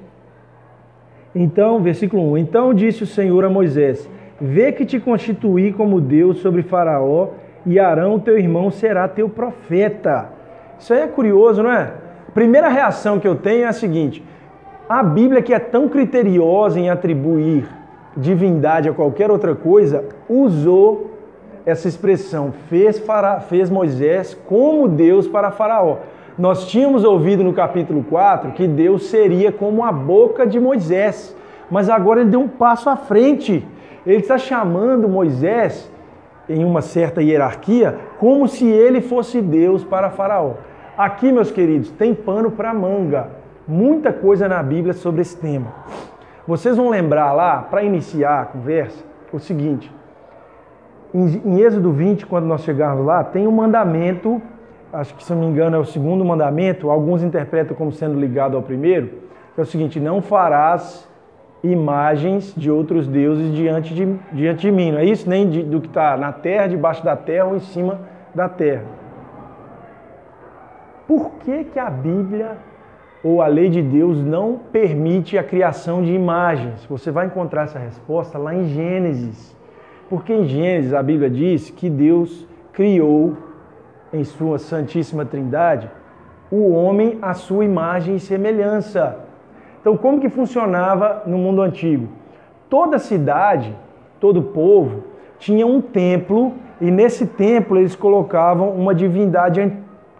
Então, 1.35 1.81
versículo 1.81 2.33
1. 2.33 2.37
Então 2.37 2.75
disse 2.75 3.03
o 3.03 3.07
Senhor 3.07 3.47
a 3.47 3.49
Moisés: 3.49 4.07
Vê 4.39 4.73
que 4.73 4.85
te 4.85 5.01
constituí 5.01 5.73
como 5.73 6.03
Deus 6.03 6.41
sobre 6.41 6.63
Faraó, 6.63 7.29
e 7.65 7.79
Arão, 7.79 8.21
teu 8.21 8.39
irmão, 8.39 8.71
será 8.71 9.09
teu 9.09 9.27
profeta. 9.27 10.34
Isso 10.79 10.93
aí 10.93 11.01
é 11.01 11.07
curioso, 11.07 11.63
não 11.63 11.73
é? 11.73 11.93
Primeira 12.33 12.69
reação 12.69 13.21
que 13.21 13.29
eu 13.29 13.35
tenho 13.35 13.65
é 13.65 13.69
a 13.69 13.73
seguinte: 13.73 14.25
a 14.89 15.03
Bíblia, 15.03 15.43
que 15.43 15.55
é 15.55 15.59
tão 15.59 15.89
criteriosa 15.89 16.79
em 16.79 16.91
atribuir 16.91 17.69
divindade 18.17 18.89
a 18.89 18.93
qualquer 18.93 19.31
outra 19.31 19.55
coisa, 19.55 20.05
usou 20.29 21.11
essa 21.67 21.89
expressão, 21.89 22.53
fez, 22.69 23.03
fez 23.49 23.71
Moisés 23.71 24.39
como 24.47 24.89
Deus 24.89 25.27
para 25.27 25.51
Faraó. 25.51 25.99
Nós 26.39 26.67
tínhamos 26.67 27.05
ouvido 27.05 27.43
no 27.43 27.53
capítulo 27.53 28.05
4 28.05 28.53
que 28.53 28.67
Deus 28.67 29.07
seria 29.07 29.51
como 29.51 29.85
a 29.85 29.93
boca 29.93 30.47
de 30.47 30.59
Moisés, 30.61 31.35
mas 31.71 31.89
agora 31.89 32.21
ele 32.21 32.31
deu 32.31 32.41
um 32.41 32.49
passo 32.49 32.91
à 32.91 32.97
frente. 32.97 33.67
Ele 34.05 34.19
está 34.19 34.37
chamando 34.37 35.09
Moisés, 35.09 35.91
em 36.49 36.63
uma 36.63 36.83
certa 36.83 37.23
hierarquia, 37.23 37.99
como 38.25 38.49
se 38.49 38.67
ele 38.67 39.03
fosse 39.03 39.43
Deus 39.43 39.85
para 39.85 40.09
Faraó. 40.09 40.55
Aqui, 40.97 41.31
meus 41.31 41.51
queridos, 41.51 41.91
tem 41.91 42.15
pano 42.15 42.51
para 42.51 42.73
manga. 42.73 43.29
Muita 43.69 44.15
coisa 44.15 44.49
na 44.49 44.63
Bíblia 44.63 44.95
sobre 44.95 45.21
esse 45.21 45.37
tema. 45.37 45.67
Vocês 46.49 46.75
vão 46.75 46.89
lembrar 46.89 47.35
lá, 47.35 47.59
para 47.59 47.83
iniciar 47.83 48.41
a 48.41 48.45
conversa, 48.47 49.05
o 49.31 49.39
seguinte: 49.39 49.93
em, 51.13 51.61
Êxodo 51.61 51.93
20, 51.93 52.25
quando 52.25 52.47
nós 52.47 52.63
chegarmos 52.63 53.05
lá, 53.05 53.23
tem 53.23 53.47
um 53.47 53.53
mandamento, 53.53 54.41
acho 54.91 55.15
que 55.17 55.23
se 55.23 55.31
não 55.35 55.41
me 55.43 55.47
engano 55.49 55.77
é 55.77 55.79
o 55.79 55.85
segundo 55.85 56.25
mandamento, 56.25 56.89
alguns 56.89 57.23
interpretam 57.23 57.77
como 57.77 57.93
sendo 57.93 58.19
ligado 58.19 58.57
ao 58.57 58.63
primeiro, 58.63 59.09
que 59.55 59.61
é 59.61 59.63
o 59.63 59.67
seguinte: 59.67 60.01
não 60.01 60.23
farás 60.23 61.07
imagens 61.63 62.55
de 62.57 62.71
outros 62.71 63.07
deuses 63.07 63.53
diante 63.53 63.93
de, 63.93 64.17
diante 64.33 64.63
de 64.63 64.73
mim. 64.73 64.93
Não 64.93 65.01
é 65.01 65.05
isso? 65.05 65.29
Nem 65.29 65.47
de, 65.47 65.63
do 65.63 65.79
que 65.79 65.89
está 65.89 66.17
na 66.17 66.33
terra, 66.33 66.69
debaixo 66.69 67.05
da 67.05 67.15
terra 67.15 67.49
ou 67.49 67.57
em 67.57 67.61
cima 67.61 68.14
da 68.35 68.49
terra. 68.49 68.85
Por 71.07 71.33
que, 71.41 71.65
que 71.65 71.79
a 71.79 71.91
Bíblia 71.91 72.57
ou 73.23 73.41
a 73.41 73.47
lei 73.47 73.69
de 73.69 73.83
Deus 73.83 74.23
não 74.23 74.59
permite 74.73 75.37
a 75.39 75.45
criação 75.45 76.03
de 76.03 76.13
imagens? 76.13 76.85
Você 76.87 77.11
vai 77.11 77.27
encontrar 77.27 77.65
essa 77.65 77.79
resposta 77.79 78.39
lá 78.39 78.55
em 78.55 78.65
Gênesis. 78.65 79.57
Porque 80.09 80.33
em 80.33 80.45
Gênesis 80.45 80.95
a 80.95 81.03
Bíblia 81.03 81.31
diz 81.31 81.71
que 81.71 81.89
Deus 81.91 82.47
criou 82.73 83.37
em 84.13 84.25
sua 84.25 84.59
Santíssima 84.59 85.25
Trindade 85.25 85.91
o 86.51 86.71
homem 86.71 87.19
à 87.21 87.35
sua 87.35 87.65
imagem 87.65 88.17
e 88.17 88.21
semelhança. 88.21 89.19
Então, 89.81 89.97
como 89.97 90.21
que 90.21 90.29
funcionava 90.29 91.23
no 91.27 91.37
mundo 91.37 91.61
antigo? 91.61 92.09
Toda 92.71 92.99
cidade, 92.99 93.75
todo 94.21 94.43
povo 94.43 95.05
tinha 95.39 95.67
um 95.67 95.81
templo 95.81 96.55
e 96.85 96.91
nesse 96.91 97.25
templo 97.27 97.79
eles 97.79 97.97
colocavam 97.97 98.69
uma 98.73 98.95
divindade 98.95 99.73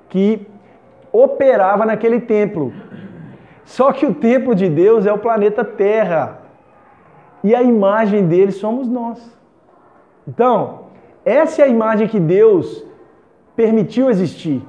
que 0.09 0.47
operava 1.13 1.85
naquele 1.85 2.21
templo. 2.21 2.73
Só 3.67 3.93
que 3.93 4.07
o 4.07 4.15
templo 4.15 4.55
de 4.55 4.71
Deus 4.71 5.05
é 5.05 5.13
o 5.13 5.19
planeta 5.19 5.63
Terra. 5.63 6.39
E 7.43 7.55
a 7.55 7.63
imagem 7.63 8.27
dele 8.27 8.51
somos 8.51 8.89
nós. 8.89 9.39
Então, 10.27 10.85
essa 11.23 11.61
é 11.61 11.67
a 11.67 11.69
imagem 11.69 12.09
que 12.09 12.19
Deus 12.19 12.83
permitiu 13.55 14.09
existir. 14.09 14.63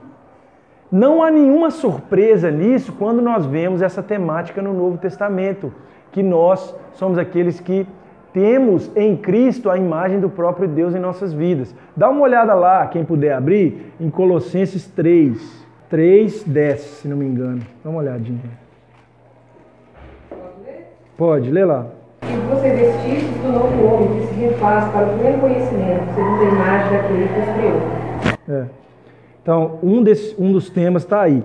Não 0.92 1.24
há 1.24 1.32
nenhuma 1.32 1.72
surpresa 1.72 2.52
nisso 2.52 2.92
quando 2.92 3.22
nós 3.22 3.46
vemos 3.46 3.82
essa 3.82 4.04
temática 4.04 4.62
no 4.62 4.74
Novo 4.74 4.98
Testamento, 4.98 5.74
que 6.12 6.22
nós 6.22 6.76
somos 6.92 7.18
aqueles 7.18 7.62
que 7.62 7.88
temos 8.36 8.92
em 8.98 9.16
Cristo 9.16 9.70
a 9.70 9.78
imagem 9.78 10.20
do 10.20 10.30
próprio 10.30 10.68
Deus 10.68 10.94
em 10.94 11.00
nossas 11.00 11.32
vidas. 11.32 11.74
Dá 11.96 12.10
uma 12.10 12.20
olhada 12.20 12.54
lá, 12.54 12.86
quem 12.86 13.06
puder 13.06 13.32
abrir, 13.32 13.94
em 13.98 14.10
Colossenses 14.10 14.86
3, 14.88 15.66
3, 15.90 16.44
10, 16.44 16.80
se 16.82 17.08
não 17.08 17.16
me 17.16 17.24
engano. 17.24 17.62
Dá 17.82 17.90
uma 17.90 18.00
olhadinha. 18.00 18.42
Pode, 21.18 21.50
lê 21.50 21.64
lá. 21.64 21.88
E 22.24 22.54
você 22.54 22.72
vestir 22.72 23.24
do 23.42 23.54
novo 23.54 23.86
homem 23.86 24.20
que 24.20 24.28
se 24.28 24.34
refaz 24.34 24.92
para 24.92 25.06
o 25.08 25.18
pleno 25.18 25.40
conhecimento, 25.40 26.04
segundo 26.14 26.42
a 26.42 26.50
imagem 26.50 26.92
daquele 26.92 27.28
que 27.30 27.40
os 27.40 27.46
criou. 27.56 28.60
É. 28.60 28.66
Então, 29.42 29.80
um, 29.82 30.04
desse, 30.04 30.36
um 30.38 30.52
dos 30.52 30.70
temas 30.70 31.04
está 31.04 31.22
aí. 31.22 31.42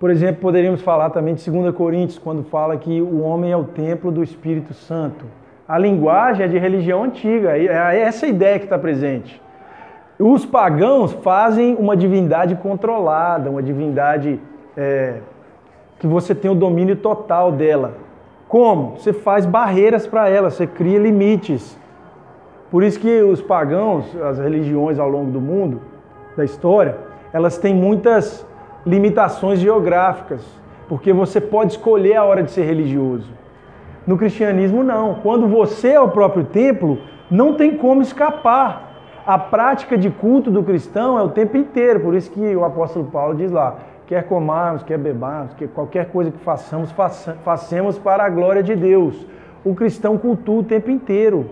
Por 0.00 0.10
exemplo, 0.10 0.42
poderíamos 0.42 0.82
falar 0.82 1.10
também 1.10 1.36
de 1.36 1.48
2 1.48 1.72
Coríntios, 1.76 2.18
quando 2.18 2.42
fala 2.42 2.76
que 2.76 3.00
o 3.00 3.20
homem 3.20 3.52
é 3.52 3.56
o 3.56 3.62
templo 3.62 4.10
do 4.10 4.20
Espírito 4.20 4.74
Santo. 4.74 5.24
A 5.66 5.78
linguagem 5.78 6.44
é 6.44 6.48
de 6.48 6.58
religião 6.58 7.04
antiga, 7.04 7.56
é 7.56 7.98
essa 7.98 8.26
ideia 8.26 8.58
que 8.58 8.66
está 8.66 8.78
presente. 8.78 9.40
Os 10.18 10.44
pagãos 10.44 11.12
fazem 11.12 11.74
uma 11.74 11.96
divindade 11.96 12.54
controlada, 12.56 13.50
uma 13.50 13.62
divindade 13.62 14.38
é, 14.76 15.20
que 15.98 16.06
você 16.06 16.34
tem 16.34 16.50
o 16.50 16.54
domínio 16.54 16.96
total 16.96 17.50
dela. 17.50 17.94
Como? 18.46 18.98
Você 18.98 19.12
faz 19.12 19.46
barreiras 19.46 20.06
para 20.06 20.28
ela, 20.28 20.50
você 20.50 20.66
cria 20.66 20.98
limites. 20.98 21.78
Por 22.70 22.82
isso 22.82 23.00
que 23.00 23.22
os 23.22 23.40
pagãos, 23.40 24.04
as 24.20 24.38
religiões 24.38 24.98
ao 24.98 25.08
longo 25.08 25.30
do 25.30 25.40
mundo, 25.40 25.80
da 26.36 26.44
história, 26.44 26.96
elas 27.32 27.56
têm 27.56 27.74
muitas 27.74 28.46
limitações 28.84 29.60
geográficas, 29.60 30.44
porque 30.88 31.10
você 31.12 31.40
pode 31.40 31.72
escolher 31.72 32.16
a 32.16 32.24
hora 32.24 32.42
de 32.42 32.50
ser 32.50 32.64
religioso. 32.64 33.43
No 34.06 34.18
cristianismo, 34.18 34.82
não. 34.82 35.14
Quando 35.22 35.48
você 35.48 35.90
é 35.90 36.00
o 36.00 36.08
próprio 36.08 36.44
templo, 36.44 36.98
não 37.30 37.54
tem 37.54 37.76
como 37.76 38.02
escapar. 38.02 38.92
A 39.26 39.38
prática 39.38 39.96
de 39.96 40.10
culto 40.10 40.50
do 40.50 40.62
cristão 40.62 41.18
é 41.18 41.22
o 41.22 41.30
tempo 41.30 41.56
inteiro, 41.56 42.00
por 42.00 42.14
isso 42.14 42.30
que 42.30 42.54
o 42.54 42.64
apóstolo 42.64 43.06
Paulo 43.06 43.34
diz 43.34 43.50
lá: 43.50 43.76
quer 44.06 44.24
comarmos, 44.24 44.82
quer 44.82 44.98
bebarmos, 44.98 45.54
quer 45.54 45.68
qualquer 45.68 46.10
coisa 46.10 46.30
que 46.30 46.38
façamos, 46.38 46.92
faça, 46.92 47.38
façamos 47.42 47.98
para 47.98 48.24
a 48.24 48.28
glória 48.28 48.62
de 48.62 48.76
Deus. 48.76 49.26
O 49.64 49.74
cristão 49.74 50.18
cultua 50.18 50.60
o 50.60 50.64
tempo 50.64 50.90
inteiro. 50.90 51.50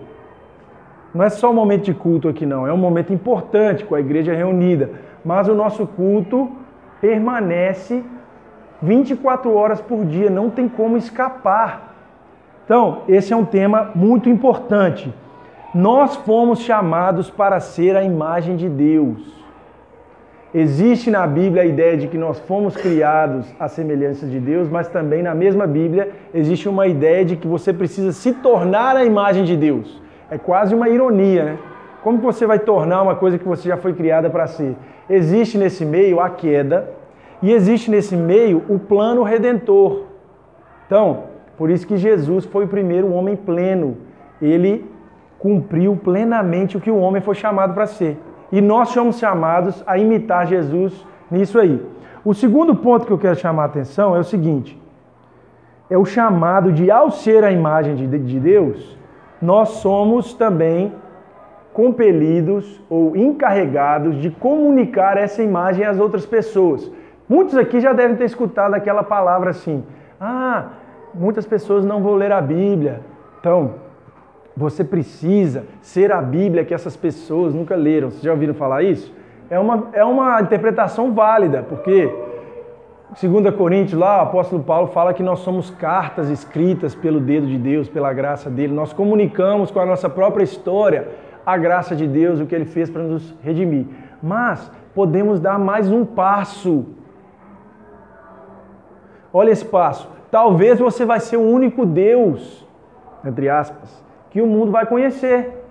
Não 1.13 1.23
é 1.23 1.29
só 1.29 1.49
um 1.49 1.53
momento 1.53 1.85
de 1.85 1.93
culto 1.93 2.27
aqui, 2.29 2.45
não. 2.45 2.67
É 2.67 2.73
um 2.73 2.77
momento 2.77 3.11
importante 3.11 3.83
com 3.83 3.95
a 3.95 3.99
igreja 3.99 4.33
reunida. 4.33 4.91
Mas 5.25 5.47
o 5.47 5.55
nosso 5.55 5.87
culto 5.87 6.51
permanece 7.01 8.03
24 8.81 9.53
horas 9.53 9.81
por 9.81 10.05
dia, 10.05 10.29
não 10.29 10.49
tem 10.49 10.67
como 10.67 10.97
escapar. 10.97 11.92
Então, 12.65 12.99
esse 13.07 13.33
é 13.33 13.35
um 13.35 13.45
tema 13.45 13.91
muito 13.93 14.29
importante. 14.29 15.13
Nós 15.75 16.15
fomos 16.15 16.59
chamados 16.59 17.29
para 17.29 17.59
ser 17.59 17.95
a 17.95 18.03
imagem 18.03 18.55
de 18.55 18.69
Deus. 18.69 19.33
Existe 20.53 21.09
na 21.09 21.25
Bíblia 21.25 21.63
a 21.63 21.65
ideia 21.65 21.97
de 21.97 22.07
que 22.07 22.17
nós 22.17 22.39
fomos 22.41 22.77
criados 22.77 23.47
à 23.59 23.67
semelhança 23.67 24.27
de 24.27 24.39
Deus, 24.39 24.69
mas 24.69 24.87
também 24.87 25.23
na 25.23 25.33
mesma 25.33 25.65
Bíblia 25.65 26.11
existe 26.31 26.69
uma 26.69 26.85
ideia 26.85 27.25
de 27.25 27.35
que 27.35 27.47
você 27.47 27.73
precisa 27.73 28.11
se 28.11 28.33
tornar 28.33 28.95
a 28.95 29.03
imagem 29.03 29.43
de 29.43 29.57
Deus. 29.57 29.99
É 30.29 30.37
quase 30.37 30.75
uma 30.75 30.87
ironia, 30.87 31.43
né? 31.43 31.57
Como 32.03 32.19
você 32.19 32.45
vai 32.45 32.59
tornar 32.59 33.01
uma 33.01 33.15
coisa 33.15 33.39
que 33.39 33.47
você 33.47 33.67
já 33.67 33.77
foi 33.77 33.93
criada 33.93 34.29
para 34.29 34.45
ser? 34.45 34.75
Existe 35.09 35.57
nesse 35.57 35.83
meio 35.83 36.19
a 36.19 36.29
queda 36.29 36.87
e 37.41 37.51
existe 37.51 37.89
nesse 37.89 38.15
meio 38.15 38.61
o 38.69 38.77
plano 38.77 39.23
redentor. 39.23 40.03
Então, 40.85 41.32
por 41.63 41.71
isso 41.71 41.87
que 41.87 41.95
Jesus 41.95 42.43
foi 42.43 42.65
o 42.65 42.67
primeiro 42.67 43.13
homem 43.13 43.37
pleno. 43.37 43.95
Ele 44.41 44.85
cumpriu 45.39 45.95
plenamente 45.95 46.75
o 46.75 46.81
que 46.81 46.91
o 46.91 46.97
homem 46.97 47.21
foi 47.21 47.35
chamado 47.35 47.73
para 47.73 47.87
ser. 47.87 48.19
E 48.51 48.59
nós 48.59 48.89
somos 48.89 49.17
chamados 49.17 49.81
a 49.87 49.97
imitar 49.97 50.45
Jesus 50.45 51.07
nisso 51.31 51.57
aí. 51.57 51.81
O 52.25 52.33
segundo 52.33 52.75
ponto 52.75 53.05
que 53.05 53.13
eu 53.13 53.17
quero 53.17 53.37
chamar 53.37 53.63
a 53.63 53.67
atenção 53.67 54.13
é 54.13 54.19
o 54.19 54.25
seguinte: 54.25 54.77
é 55.89 55.97
o 55.97 56.03
chamado 56.03 56.69
de, 56.69 56.91
ao 56.91 57.09
ser 57.09 57.45
a 57.45 57.51
imagem 57.53 57.95
de, 57.95 58.07
de 58.07 58.39
Deus, 58.41 58.99
nós 59.41 59.69
somos 59.69 60.33
também 60.33 60.91
compelidos 61.71 62.83
ou 62.89 63.15
encarregados 63.15 64.17
de 64.17 64.29
comunicar 64.29 65.15
essa 65.15 65.41
imagem 65.41 65.85
às 65.85 65.97
outras 65.97 66.25
pessoas. 66.25 66.91
Muitos 67.29 67.55
aqui 67.55 67.79
já 67.79 67.93
devem 67.93 68.17
ter 68.17 68.25
escutado 68.25 68.73
aquela 68.73 69.01
palavra 69.01 69.51
assim: 69.51 69.81
ah, 70.19 70.82
muitas 71.13 71.45
pessoas 71.45 71.85
não 71.85 72.01
vão 72.01 72.15
ler 72.15 72.31
a 72.31 72.41
Bíblia. 72.41 73.01
Então, 73.39 73.75
você 74.55 74.83
precisa 74.83 75.65
ser 75.81 76.11
a 76.11 76.21
Bíblia 76.21 76.63
que 76.63 76.73
essas 76.73 76.95
pessoas 76.95 77.53
nunca 77.53 77.75
leram. 77.75 78.09
Vocês 78.09 78.23
já 78.23 78.31
ouviram 78.31 78.53
falar 78.53 78.83
isso? 78.83 79.13
É 79.49 79.59
uma, 79.59 79.89
é 79.93 80.03
uma 80.03 80.41
interpretação 80.41 81.13
válida, 81.13 81.63
porque, 81.63 82.13
segundo 83.15 83.51
Coríntios, 83.51 83.99
lá, 83.99 84.19
o 84.19 84.21
apóstolo 84.21 84.63
Paulo 84.63 84.87
fala 84.87 85.13
que 85.13 85.23
nós 85.23 85.39
somos 85.39 85.69
cartas 85.69 86.29
escritas 86.29 86.95
pelo 86.95 87.19
dedo 87.19 87.47
de 87.47 87.57
Deus, 87.57 87.89
pela 87.89 88.13
graça 88.13 88.49
dele. 88.49 88.73
Nós 88.73 88.93
comunicamos 88.93 89.71
com 89.71 89.79
a 89.79 89.85
nossa 89.85 90.09
própria 90.09 90.43
história 90.43 91.07
a 91.45 91.57
graça 91.57 91.95
de 91.95 92.07
Deus, 92.07 92.39
o 92.39 92.45
que 92.45 92.55
ele 92.55 92.65
fez 92.65 92.89
para 92.89 93.03
nos 93.03 93.35
redimir. 93.43 93.85
Mas 94.21 94.71
podemos 94.95 95.39
dar 95.39 95.59
mais 95.59 95.91
um 95.91 96.05
passo. 96.05 96.85
Olha 99.31 99.51
esse 99.51 99.65
passo. 99.65 100.07
Talvez 100.33 100.79
você 100.79 101.05
vai 101.05 101.19
ser 101.19 101.37
o 101.37 101.47
único 101.57 101.85
Deus, 101.85 102.67
entre 103.23 103.47
aspas, 103.49 104.03
que 104.31 104.41
o 104.41 104.47
mundo 104.47 104.71
vai 104.71 104.83
conhecer. 104.83 105.63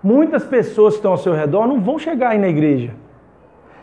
Muitas 0.00 0.44
pessoas 0.44 0.94
que 0.94 0.98
estão 0.98 1.10
ao 1.10 1.18
seu 1.18 1.32
redor 1.32 1.66
não 1.66 1.80
vão 1.80 1.98
chegar 1.98 2.28
aí 2.28 2.38
na 2.38 2.46
igreja. 2.46 2.94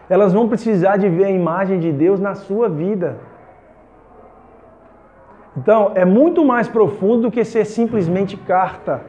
Elas 0.09 0.31
vão 0.31 0.47
precisar 0.47 0.95
de 0.95 1.09
ver 1.09 1.25
a 1.25 1.29
imagem 1.29 1.77
de 1.77 1.91
Deus 1.91 2.21
na 2.21 2.35
sua 2.35 2.69
vida. 2.69 3.17
Então, 5.57 5.91
é 5.93 6.05
muito 6.05 6.45
mais 6.45 6.69
profundo 6.69 7.23
do 7.23 7.31
que 7.31 7.43
ser 7.43 7.65
simplesmente 7.65 8.37
carta. 8.37 9.01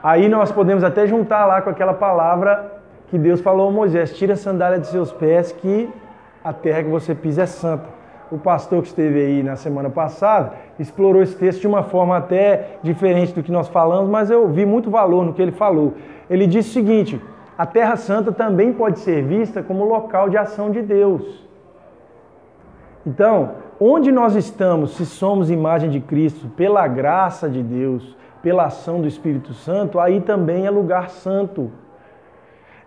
Aí 0.00 0.28
nós 0.28 0.52
podemos 0.52 0.84
até 0.84 1.08
juntar 1.08 1.44
lá 1.44 1.60
com 1.60 1.70
aquela 1.70 1.94
palavra 1.94 2.80
que 3.08 3.18
Deus 3.18 3.40
falou 3.40 3.68
a 3.68 3.72
Moisés: 3.72 4.16
tira 4.16 4.34
a 4.34 4.36
sandália 4.36 4.78
de 4.78 4.86
seus 4.86 5.10
pés, 5.10 5.50
que 5.50 5.90
a 6.44 6.52
terra 6.52 6.84
que 6.84 6.88
você 6.88 7.16
pisa 7.16 7.42
é 7.42 7.46
santa 7.46 8.01
o 8.32 8.38
pastor 8.38 8.80
que 8.80 8.88
esteve 8.88 9.20
aí 9.20 9.42
na 9.42 9.56
semana 9.56 9.90
passada 9.90 10.54
explorou 10.78 11.22
esse 11.22 11.36
texto 11.36 11.60
de 11.60 11.66
uma 11.66 11.82
forma 11.82 12.16
até 12.16 12.78
diferente 12.82 13.34
do 13.34 13.42
que 13.42 13.52
nós 13.52 13.68
falamos, 13.68 14.08
mas 14.08 14.30
eu 14.30 14.48
vi 14.48 14.64
muito 14.64 14.90
valor 14.90 15.26
no 15.26 15.34
que 15.34 15.42
ele 15.42 15.52
falou. 15.52 15.92
Ele 16.30 16.46
disse 16.46 16.70
o 16.70 16.72
seguinte: 16.72 17.20
a 17.58 17.66
Terra 17.66 17.94
Santa 17.96 18.32
também 18.32 18.72
pode 18.72 19.00
ser 19.00 19.22
vista 19.22 19.62
como 19.62 19.84
local 19.84 20.30
de 20.30 20.38
ação 20.38 20.70
de 20.70 20.80
Deus. 20.80 21.46
Então, 23.06 23.50
onde 23.78 24.10
nós 24.10 24.34
estamos, 24.34 24.96
se 24.96 25.04
somos 25.04 25.50
imagem 25.50 25.90
de 25.90 26.00
Cristo, 26.00 26.48
pela 26.56 26.88
graça 26.88 27.50
de 27.50 27.62
Deus, 27.62 28.16
pela 28.42 28.64
ação 28.64 29.00
do 29.00 29.06
Espírito 29.06 29.52
Santo, 29.52 30.00
aí 30.00 30.22
também 30.22 30.64
é 30.66 30.70
lugar 30.70 31.10
santo. 31.10 31.70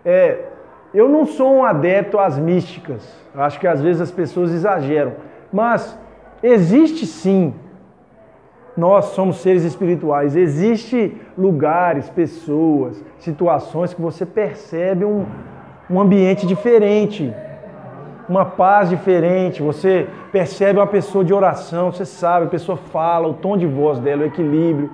É, 0.04 0.44
eu 0.92 1.08
não 1.08 1.24
sou 1.24 1.54
um 1.54 1.64
adepto 1.64 2.18
às 2.18 2.38
místicas. 2.38 3.14
Acho 3.34 3.60
que 3.60 3.66
às 3.66 3.82
vezes 3.82 4.00
as 4.00 4.10
pessoas 4.10 4.52
exageram. 4.52 5.12
Mas 5.52 5.98
existe 6.42 7.06
sim. 7.06 7.54
Nós 8.76 9.06
somos 9.06 9.36
seres 9.38 9.64
espirituais. 9.64 10.36
Existe 10.36 11.16
lugares, 11.36 12.10
pessoas, 12.10 13.02
situações 13.18 13.94
que 13.94 14.02
você 14.02 14.26
percebe 14.26 15.04
um, 15.04 15.24
um 15.88 15.98
ambiente 15.98 16.46
diferente, 16.46 17.32
uma 18.28 18.44
paz 18.44 18.90
diferente. 18.90 19.62
Você 19.62 20.06
percebe 20.30 20.78
uma 20.78 20.86
pessoa 20.86 21.24
de 21.24 21.32
oração, 21.32 21.90
você 21.90 22.04
sabe, 22.04 22.46
a 22.46 22.50
pessoa 22.50 22.76
fala, 22.76 23.28
o 23.28 23.34
tom 23.34 23.56
de 23.56 23.66
voz 23.66 23.98
dela, 23.98 24.22
o 24.22 24.26
equilíbrio. 24.26 24.90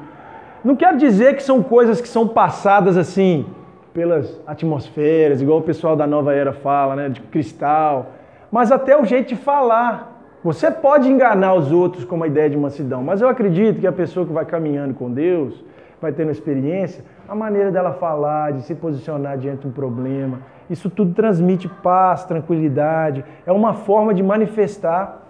Não 0.65 0.77
quero 0.77 0.97
dizer 0.97 1.35
que 1.35 1.43
são 1.43 1.61
coisas 1.61 2.01
que 2.01 2.09
são 2.09 2.29
passadas 2.29 2.97
assim 2.97 3.45
pelas 3.93 4.41
atmosferas, 4.47 5.43
igual 5.43 5.59
o 5.59 5.63
pessoal 5.63 5.97
da 5.97 6.07
nova 6.07 6.33
era 6.33 6.53
fala, 6.53 6.95
né, 6.97 7.09
de 7.09 7.21
cristal, 7.21 8.13
mas 8.51 8.71
até 8.71 8.97
o 8.97 9.05
jeito 9.05 9.29
de 9.31 9.37
falar. 9.37 10.12
Você 10.45 10.73
pode 10.73 11.09
enganar 11.09 11.55
os 11.55 11.71
outros 11.71 12.05
com 12.05 12.17
uma 12.17 12.27
ideia 12.27 12.51
de 12.51 12.57
mansidão, 12.57 13.01
mas 13.01 13.21
eu 13.21 13.29
acredito 13.29 13.79
que 13.81 13.87
a 13.87 13.93
pessoa 13.93 14.27
que 14.27 14.33
vai 14.33 14.45
caminhando 14.45 14.93
com 14.93 15.09
Deus, 15.09 15.65
vai 16.01 16.11
tendo 16.11 16.33
experiência, 16.33 17.05
a 17.29 17.35
maneira 17.35 17.71
dela 17.71 17.93
falar, 17.93 18.53
de 18.53 18.63
se 18.63 18.75
posicionar 18.75 19.39
diante 19.39 19.61
de 19.61 19.69
um 19.69 19.71
problema, 19.71 20.41
isso 20.69 20.91
tudo 20.91 21.15
transmite 21.15 21.69
paz, 21.69 22.25
tranquilidade, 22.25 23.25
é 23.47 23.53
uma 23.53 23.75
forma 23.75 24.13
de 24.13 24.21
manifestar 24.21 25.29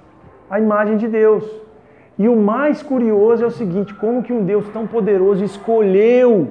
a 0.48 0.58
imagem 0.58 0.96
de 0.96 1.06
Deus. 1.06 1.44
E 2.18 2.26
o 2.26 2.34
mais 2.34 2.82
curioso 2.82 3.44
é 3.44 3.46
o 3.46 3.50
seguinte, 3.50 3.92
como 3.92 4.22
que 4.22 4.32
um 4.32 4.42
Deus 4.42 4.66
tão 4.70 4.86
poderoso 4.86 5.44
escolheu 5.44 6.48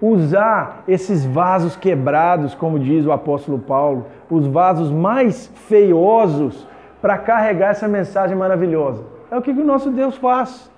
usar 0.00 0.84
esses 0.86 1.24
vasos 1.24 1.74
quebrados, 1.74 2.54
como 2.54 2.78
diz 2.78 3.06
o 3.06 3.10
apóstolo 3.10 3.58
Paulo, 3.58 4.06
os 4.30 4.46
vasos 4.46 4.92
mais 4.92 5.48
feiosos 5.66 6.68
para 7.04 7.18
carregar 7.18 7.72
essa 7.72 7.86
mensagem 7.86 8.34
maravilhosa. 8.34 9.04
É 9.30 9.36
o 9.36 9.42
que, 9.42 9.52
que 9.52 9.60
o 9.60 9.70
nosso 9.72 9.90
Deus 9.90 10.16
faz. 10.16 10.70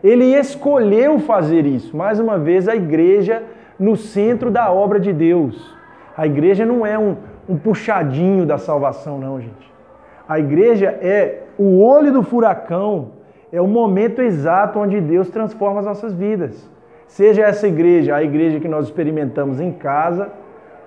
Ele 0.00 0.26
escolheu 0.26 1.18
fazer 1.18 1.66
isso. 1.66 1.96
Mais 1.96 2.20
uma 2.20 2.38
vez, 2.38 2.68
a 2.68 2.76
igreja 2.76 3.42
no 3.76 3.96
centro 3.96 4.48
da 4.48 4.70
obra 4.70 5.00
de 5.00 5.12
Deus. 5.12 5.76
A 6.16 6.24
igreja 6.24 6.64
não 6.64 6.86
é 6.86 6.96
um, 6.96 7.16
um 7.48 7.58
puxadinho 7.58 8.46
da 8.46 8.58
salvação, 8.58 9.18
não, 9.18 9.40
gente. 9.40 9.74
A 10.28 10.38
igreja 10.38 10.96
é 11.02 11.42
o 11.58 11.82
olho 11.82 12.12
do 12.12 12.22
furacão, 12.22 13.14
é 13.50 13.60
o 13.60 13.66
momento 13.66 14.22
exato 14.22 14.78
onde 14.78 15.00
Deus 15.00 15.30
transforma 15.30 15.80
as 15.80 15.86
nossas 15.86 16.14
vidas. 16.14 16.70
Seja 17.08 17.42
essa 17.42 17.66
igreja 17.66 18.14
a 18.14 18.22
igreja 18.22 18.60
que 18.60 18.68
nós 18.68 18.84
experimentamos 18.84 19.60
em 19.60 19.72
casa, 19.72 20.30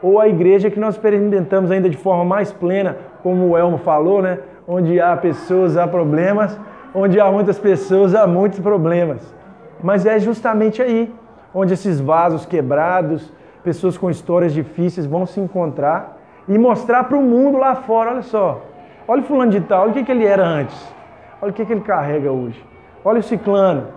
ou 0.02 0.22
a 0.22 0.28
igreja 0.30 0.70
que 0.70 0.80
nós 0.80 0.96
experimentamos 0.96 1.70
ainda 1.70 1.90
de 1.90 1.98
forma 1.98 2.24
mais 2.24 2.54
plena, 2.54 2.98
como 3.28 3.50
o 3.50 3.58
Elmo 3.58 3.78
falou, 3.80 4.22
né? 4.22 4.40
Onde 4.66 5.02
há 5.02 5.18
pessoas, 5.18 5.76
há 5.76 5.86
problemas, 5.86 6.58
onde 6.96 7.20
há 7.20 7.30
muitas 7.30 7.60
pessoas, 7.60 8.16
há 8.16 8.26
muitos 8.26 8.62
problemas. 8.62 9.36
Mas 9.84 10.06
é 10.06 10.18
justamente 10.18 10.82
aí 10.82 11.14
onde 11.54 11.74
esses 11.74 12.00
vasos 12.00 12.46
quebrados, 12.46 13.34
pessoas 13.66 13.98
com 13.98 14.10
histórias 14.10 14.54
difíceis 14.54 15.06
vão 15.06 15.26
se 15.26 15.42
encontrar 15.42 16.18
e 16.48 16.58
mostrar 16.58 17.04
para 17.04 17.18
o 17.18 17.22
mundo 17.22 17.58
lá 17.58 17.76
fora, 17.76 18.12
olha 18.12 18.22
só, 18.22 18.62
olha 19.06 19.22
o 19.22 19.26
fulano 19.26 19.52
de 19.52 19.60
tal, 19.60 19.82
olha 19.82 19.92
o 19.92 19.94
que, 19.94 20.06
que 20.06 20.12
ele 20.14 20.26
era 20.26 20.46
antes, 20.46 20.96
olha 21.42 21.50
o 21.50 21.54
que, 21.54 21.66
que 21.66 21.74
ele 21.74 21.82
carrega 21.82 22.32
hoje, 22.32 22.66
olha 23.04 23.20
o 23.20 23.24
ciclano, 23.24 23.88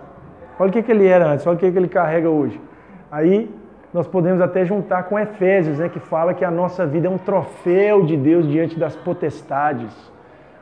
olha 0.59 0.69
o 0.69 0.73
que, 0.73 0.83
que 0.83 0.91
ele 0.91 1.07
era 1.07 1.25
antes, 1.25 1.47
olha 1.47 1.55
o 1.55 1.57
que, 1.57 1.71
que 1.71 1.77
ele 1.77 1.87
carrega 1.87 2.29
hoje. 2.29 2.59
Aí 3.09 3.49
nós 3.93 4.07
podemos 4.07 4.39
até 4.41 4.63
juntar 4.63 5.03
com 5.03 5.19
Efésios, 5.19 5.79
né, 5.79 5.89
que 5.89 5.99
fala 5.99 6.33
que 6.33 6.45
a 6.45 6.51
nossa 6.51 6.85
vida 6.85 7.07
é 7.07 7.09
um 7.09 7.17
troféu 7.17 8.05
de 8.05 8.15
Deus 8.15 8.47
diante 8.47 8.79
das 8.79 8.95
potestades. 8.95 9.91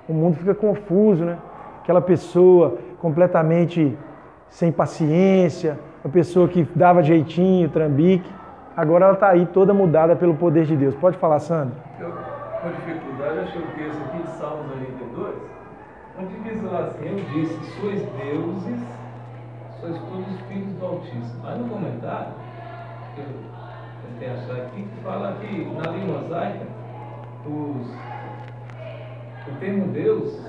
O 0.07 0.13
mundo 0.13 0.38
fica 0.38 0.55
confuso, 0.55 1.23
né? 1.23 1.38
Aquela 1.84 2.01
pessoa 2.01 2.80
completamente 2.99 3.95
sem 4.49 4.71
paciência, 4.71 5.77
uma 6.03 6.11
pessoa 6.11 6.47
que 6.47 6.67
dava 6.75 7.03
jeitinho, 7.03 7.69
trambique, 7.69 8.30
agora 8.75 9.05
ela 9.05 9.13
está 9.13 9.30
aí 9.30 9.45
toda 9.45 9.73
mudada 9.73 10.15
pelo 10.15 10.34
poder 10.34 10.65
de 10.65 10.75
Deus. 10.75 10.95
Pode 10.95 11.17
falar, 11.17 11.39
Sandro? 11.39 11.75
Eu, 11.99 12.11
com 12.61 12.69
dificuldade, 12.69 13.39
achei 13.39 13.61
o 13.61 13.67
texto 13.67 14.01
aqui 14.05 14.23
de 14.23 14.30
Salmos 14.32 14.65
92, 14.67 15.36
onde 16.19 16.39
diz 16.39 16.63
lá 16.63 16.80
assim, 16.80 17.05
eu 17.05 17.15
disse, 17.34 17.80
sois 17.80 18.01
deuses, 18.01 18.84
sois 19.80 19.97
todos 19.99 20.39
filhos 20.47 20.73
do 20.73 20.86
Altíssimo. 20.86 21.41
Mas 21.43 21.59
no 21.59 21.69
comentário, 21.69 22.34
que 23.16 23.22
eu 23.22 23.28
tentei 24.03 24.30
achar 24.30 24.66
aqui, 24.66 24.84
que 24.84 25.03
fala 25.03 25.38
que 25.39 25.66
na 25.66 25.91
língua 25.91 26.22
mosaica, 26.22 26.66
os, 27.45 27.88
o 29.47 29.60
termo 29.60 29.88
Deus 29.93 30.39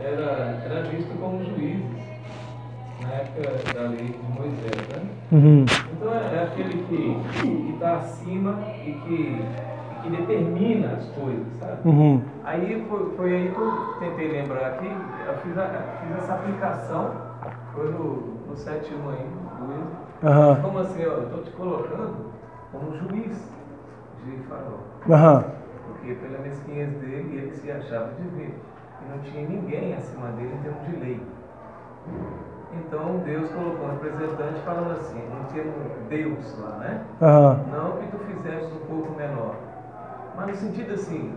era, 0.00 0.62
era 0.64 0.82
visto 0.88 1.18
como 1.20 1.44
juízes 1.44 1.98
na 3.02 3.14
época 3.14 3.72
da 3.74 3.88
lei 3.88 4.08
de 4.08 4.38
Moisés, 4.38 4.88
né? 4.88 5.08
Uhum. 5.32 5.64
Então 5.92 6.14
é, 6.14 6.34
é 6.34 6.42
aquele 6.44 6.82
que 6.84 7.72
está 7.74 7.96
acima 7.96 8.58
e 8.84 8.92
que, 8.92 9.42
que 10.02 10.10
determina 10.10 10.94
as 10.94 11.06
coisas, 11.10 11.46
sabe? 11.60 11.88
Uhum. 11.88 12.22
Aí 12.44 12.86
foi, 12.88 13.10
foi 13.16 13.34
aí 13.34 13.52
que 13.52 13.60
eu 13.60 13.94
tentei 14.00 14.28
lembrar 14.32 14.66
aqui, 14.66 14.86
eu 14.86 15.34
fiz, 15.38 15.58
a, 15.58 15.66
fiz 16.00 16.16
essa 16.16 16.34
aplicação, 16.34 17.12
foi 17.74 17.90
no, 17.90 18.46
no 18.48 18.56
sétimo 18.56 19.10
aí, 19.10 19.26
Luiz. 19.60 20.07
Aham. 20.22 20.56
Como 20.62 20.78
assim, 20.78 21.04
ó, 21.06 21.10
eu 21.12 21.22
estou 21.24 21.42
te 21.42 21.50
colocando 21.52 22.32
como 22.72 22.96
juiz 22.98 23.36
de 24.24 24.38
Faraó. 24.48 24.78
Aham. 25.08 25.44
Porque 25.86 26.14
pela 26.14 26.38
mesquinhez 26.38 26.90
dele, 27.00 27.38
ele 27.38 27.54
se 27.54 27.70
achava 27.70 28.10
de 28.20 28.28
ver. 28.36 28.54
E 29.00 29.10
não 29.10 29.18
tinha 29.22 29.48
ninguém 29.48 29.94
acima 29.94 30.26
dele 30.28 30.54
em 30.54 30.62
termos 30.62 30.86
de 30.88 30.96
lei. 31.04 31.20
Então 32.74 33.18
Deus 33.24 33.48
colocou 33.50 33.86
um 33.86 33.90
representante 33.92 34.60
falando 34.64 34.92
assim, 34.92 35.18
um 35.18 35.52
termo 35.52 35.72
Deus 36.10 36.58
lá, 36.60 36.76
né? 36.78 37.00
Aham. 37.22 37.60
Não 37.72 37.92
que 37.98 38.06
tu 38.06 38.18
fizeste 38.18 38.72
um 38.74 38.86
pouco 38.86 39.16
menor. 39.16 39.54
Mas 40.36 40.46
no 40.48 40.54
sentido 40.56 40.94
assim. 40.94 41.32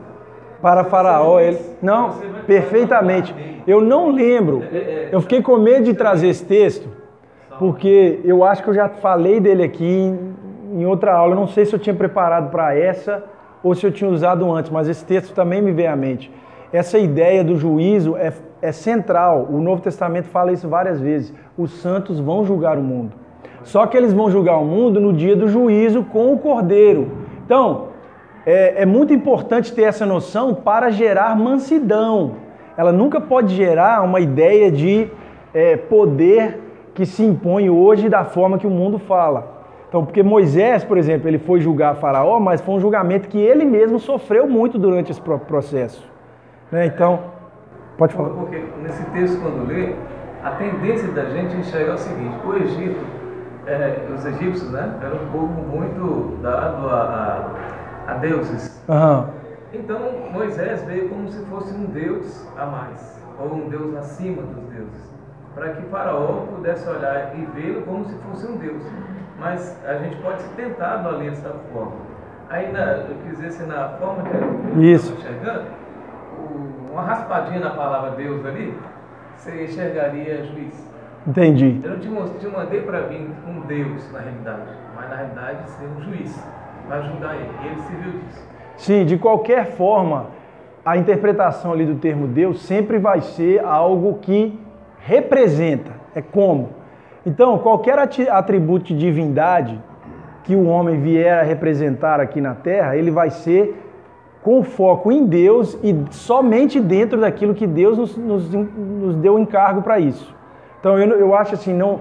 Para 0.61 0.84
Faraó, 0.84 1.39
ele. 1.39 1.59
Não, 1.82 2.15
perfeitamente. 2.45 3.36
Eu 3.65 3.82
não 3.82 4.09
lembro. 4.09 4.67
É, 4.71 4.77
é, 4.77 5.09
Eu 5.11 5.21
fiquei 5.21 5.41
com 5.41 5.57
medo 5.57 5.86
de 5.86 5.93
trazer 5.93 6.27
esse 6.29 6.45
texto, 6.45 6.88
porque 7.59 8.19
eu 8.23 8.43
acho 8.43 8.63
que 8.63 8.69
eu 8.69 8.73
já 8.73 8.89
falei 8.89 9.39
dele 9.39 9.63
aqui 9.63 10.13
em, 10.73 10.85
outra 10.85 11.13
aula. 11.13 11.33
Eu 11.33 11.39
não 11.39 11.47
sei 11.47 11.65
se 11.65 11.73
eu 11.73 11.79
tinha 11.79 11.93
preparado 11.93 12.49
para 12.49 12.75
essa 12.75 13.23
ou 13.63 13.75
se 13.75 13.85
eu 13.85 13.91
tinha 13.91 14.09
usado 14.09 14.51
antes, 14.51 14.71
mas 14.71 14.87
esse 14.87 15.05
texto 15.05 15.33
também 15.33 15.61
me 15.61 15.71
veio 15.71 15.91
à 15.91 15.95
mente. 15.95 16.31
Essa 16.73 16.97
ideia 16.97 17.43
do 17.43 17.57
juízo 17.57 18.15
é, 18.15 18.33
é 18.61 18.71
central. 18.71 19.47
O 19.49 19.59
Novo 19.59 19.81
Testamento 19.81 20.25
fala 20.25 20.51
isso 20.51 20.67
várias 20.67 20.99
vezes. 20.99 21.33
Os 21.57 21.71
santos 21.81 22.19
vão 22.19 22.45
julgar 22.45 22.77
o 22.77 22.81
mundo. 22.81 23.13
Só 23.63 23.85
que 23.85 23.95
eles 23.95 24.13
vão 24.13 24.31
julgar 24.31 24.57
o 24.57 24.65
mundo 24.65 24.99
no 24.99 25.13
dia 25.13 25.35
do 25.35 25.47
juízo 25.47 26.03
com 26.03 26.33
o 26.33 26.39
Cordeiro. 26.39 27.11
Então, 27.45 27.89
é, 28.45 28.81
é 28.81 28.85
muito 28.85 29.13
importante 29.13 29.73
ter 29.73 29.83
essa 29.83 30.05
noção 30.05 30.55
para 30.55 30.89
gerar 30.89 31.35
mansidão. 31.35 32.31
Ela 32.75 32.91
nunca 32.91 33.21
pode 33.21 33.53
gerar 33.53 34.01
uma 34.03 34.19
ideia 34.19 34.71
de 34.71 35.07
é, 35.53 35.75
poder 35.77 36.70
que 36.93 37.05
se 37.05 37.23
impõe 37.23 37.69
hoje 37.69 38.09
da 38.09 38.23
forma 38.23 38.57
que 38.57 38.67
o 38.67 38.69
mundo 38.69 38.99
fala. 38.99 39.61
Então, 39.87 40.05
porque 40.05 40.23
Moisés, 40.23 40.83
por 40.83 40.97
exemplo, 40.97 41.27
ele 41.27 41.37
foi 41.37 41.59
julgar 41.59 41.95
Faraó, 41.95 42.39
mas 42.39 42.61
foi 42.61 42.75
um 42.75 42.79
julgamento 42.79 43.27
que 43.27 43.37
ele 43.37 43.65
mesmo 43.65 43.99
sofreu 43.99 44.47
muito 44.47 44.79
durante 44.79 45.11
esse 45.11 45.21
próprio 45.21 45.47
processo. 45.47 46.09
Né? 46.71 46.85
Então, 46.85 47.19
pode 47.97 48.13
falar. 48.13 48.29
Porque 48.29 48.63
nesse 48.81 49.03
texto, 49.11 49.41
quando 49.41 49.67
lê, 49.67 49.93
a 50.43 50.51
tendência 50.51 51.09
da 51.09 51.25
gente 51.25 51.55
enxergar 51.57 51.95
o 51.95 51.97
seguinte: 51.97 52.35
o 52.45 52.55
Egito, 52.55 53.05
é, 53.67 54.07
os 54.13 54.25
egípcios, 54.25 54.71
né, 54.71 54.97
era 55.01 55.13
um 55.13 55.27
povo 55.31 55.61
muito 55.61 56.41
dado 56.41 56.87
a, 56.87 57.53
a, 58.07 58.11
a 58.11 58.13
deuses. 58.15 58.81
Aham. 58.89 59.29
Então 59.73 59.99
Moisés 60.33 60.83
veio 60.83 61.07
como 61.09 61.29
se 61.29 61.45
fosse 61.45 61.73
um 61.73 61.85
Deus 61.85 62.45
a 62.57 62.65
mais, 62.65 63.21
ou 63.39 63.53
um 63.53 63.69
Deus 63.69 63.95
acima 63.95 64.41
dos 64.41 64.63
deuses, 64.65 65.11
para 65.53 65.69
que 65.69 65.81
Faraó 65.83 66.45
pudesse 66.55 66.87
olhar 66.89 67.33
e 67.35 67.45
vê-lo 67.53 67.81
como 67.83 68.05
se 68.05 68.15
fosse 68.15 68.47
um 68.47 68.57
Deus. 68.57 68.83
Mas 69.39 69.77
a 69.85 69.95
gente 69.95 70.15
pode 70.17 70.41
ser 70.41 70.49
tentado 70.55 71.09
ali 71.09 71.29
dessa 71.29 71.49
forma. 71.73 71.93
Aí 72.49 72.71
na, 72.71 72.81
eu 72.81 73.15
quis 73.23 73.37
dizer 73.37 73.47
assim, 73.47 73.65
na 73.65 73.89
forma 73.89 74.23
que 74.23 74.85
Isso. 74.85 75.13
enxergando, 75.13 75.65
uma 76.91 77.01
raspadinha 77.01 77.59
na 77.59 77.71
palavra 77.71 78.11
Deus 78.11 78.45
ali, 78.45 78.77
você 79.35 79.63
enxergaria 79.63 80.43
juiz. 80.43 80.91
Entendi. 81.25 81.79
Eu 81.83 81.91
não 81.91 81.99
te, 81.99 82.39
te 82.39 82.47
mandei 82.47 82.81
para 82.81 83.01
vir 83.01 83.29
um 83.47 83.61
Deus 83.61 84.11
na 84.11 84.19
realidade, 84.19 84.63
mas 84.95 85.09
na 85.09 85.15
realidade 85.15 85.69
ser 85.69 85.85
um 85.85 86.01
juiz, 86.01 86.47
para 86.87 86.97
ajudar 86.97 87.35
ele. 87.35 87.49
E 87.63 87.67
ele 87.67 87.81
se 87.81 87.95
viu 87.95 88.11
disso. 88.19 88.47
Sim, 88.77 89.05
de 89.05 89.17
qualquer 89.17 89.71
forma, 89.73 90.27
a 90.83 90.97
interpretação 90.97 91.71
ali 91.71 91.85
do 91.85 91.95
termo 91.95 92.27
Deus 92.27 92.61
sempre 92.61 92.97
vai 92.97 93.21
ser 93.21 93.63
algo 93.63 94.19
que 94.19 94.59
representa. 95.05 95.91
É 96.15 96.21
como. 96.21 96.69
Então, 97.25 97.57
qualquer 97.59 97.97
atributo 97.99 98.85
de 98.85 98.95
divindade 98.95 99.79
que 100.43 100.55
o 100.55 100.65
homem 100.65 100.99
vier 100.99 101.39
a 101.39 101.43
representar 101.43 102.19
aqui 102.19 102.41
na 102.41 102.55
Terra, 102.55 102.95
ele 102.95 103.11
vai 103.11 103.29
ser 103.29 103.75
com 104.41 104.63
foco 104.63 105.11
em 105.11 105.25
Deus 105.25 105.77
e 105.83 105.95
somente 106.09 106.79
dentro 106.79 107.19
daquilo 107.19 107.53
que 107.53 107.67
Deus 107.67 107.97
nos, 107.97 108.17
nos, 108.17 108.51
nos 108.51 109.15
deu 109.17 109.37
encargo 109.37 109.83
para 109.83 109.99
isso. 109.99 110.35
Então 110.79 110.97
eu, 110.97 111.19
eu 111.19 111.35
acho 111.35 111.53
assim, 111.53 111.73
não, 111.73 111.99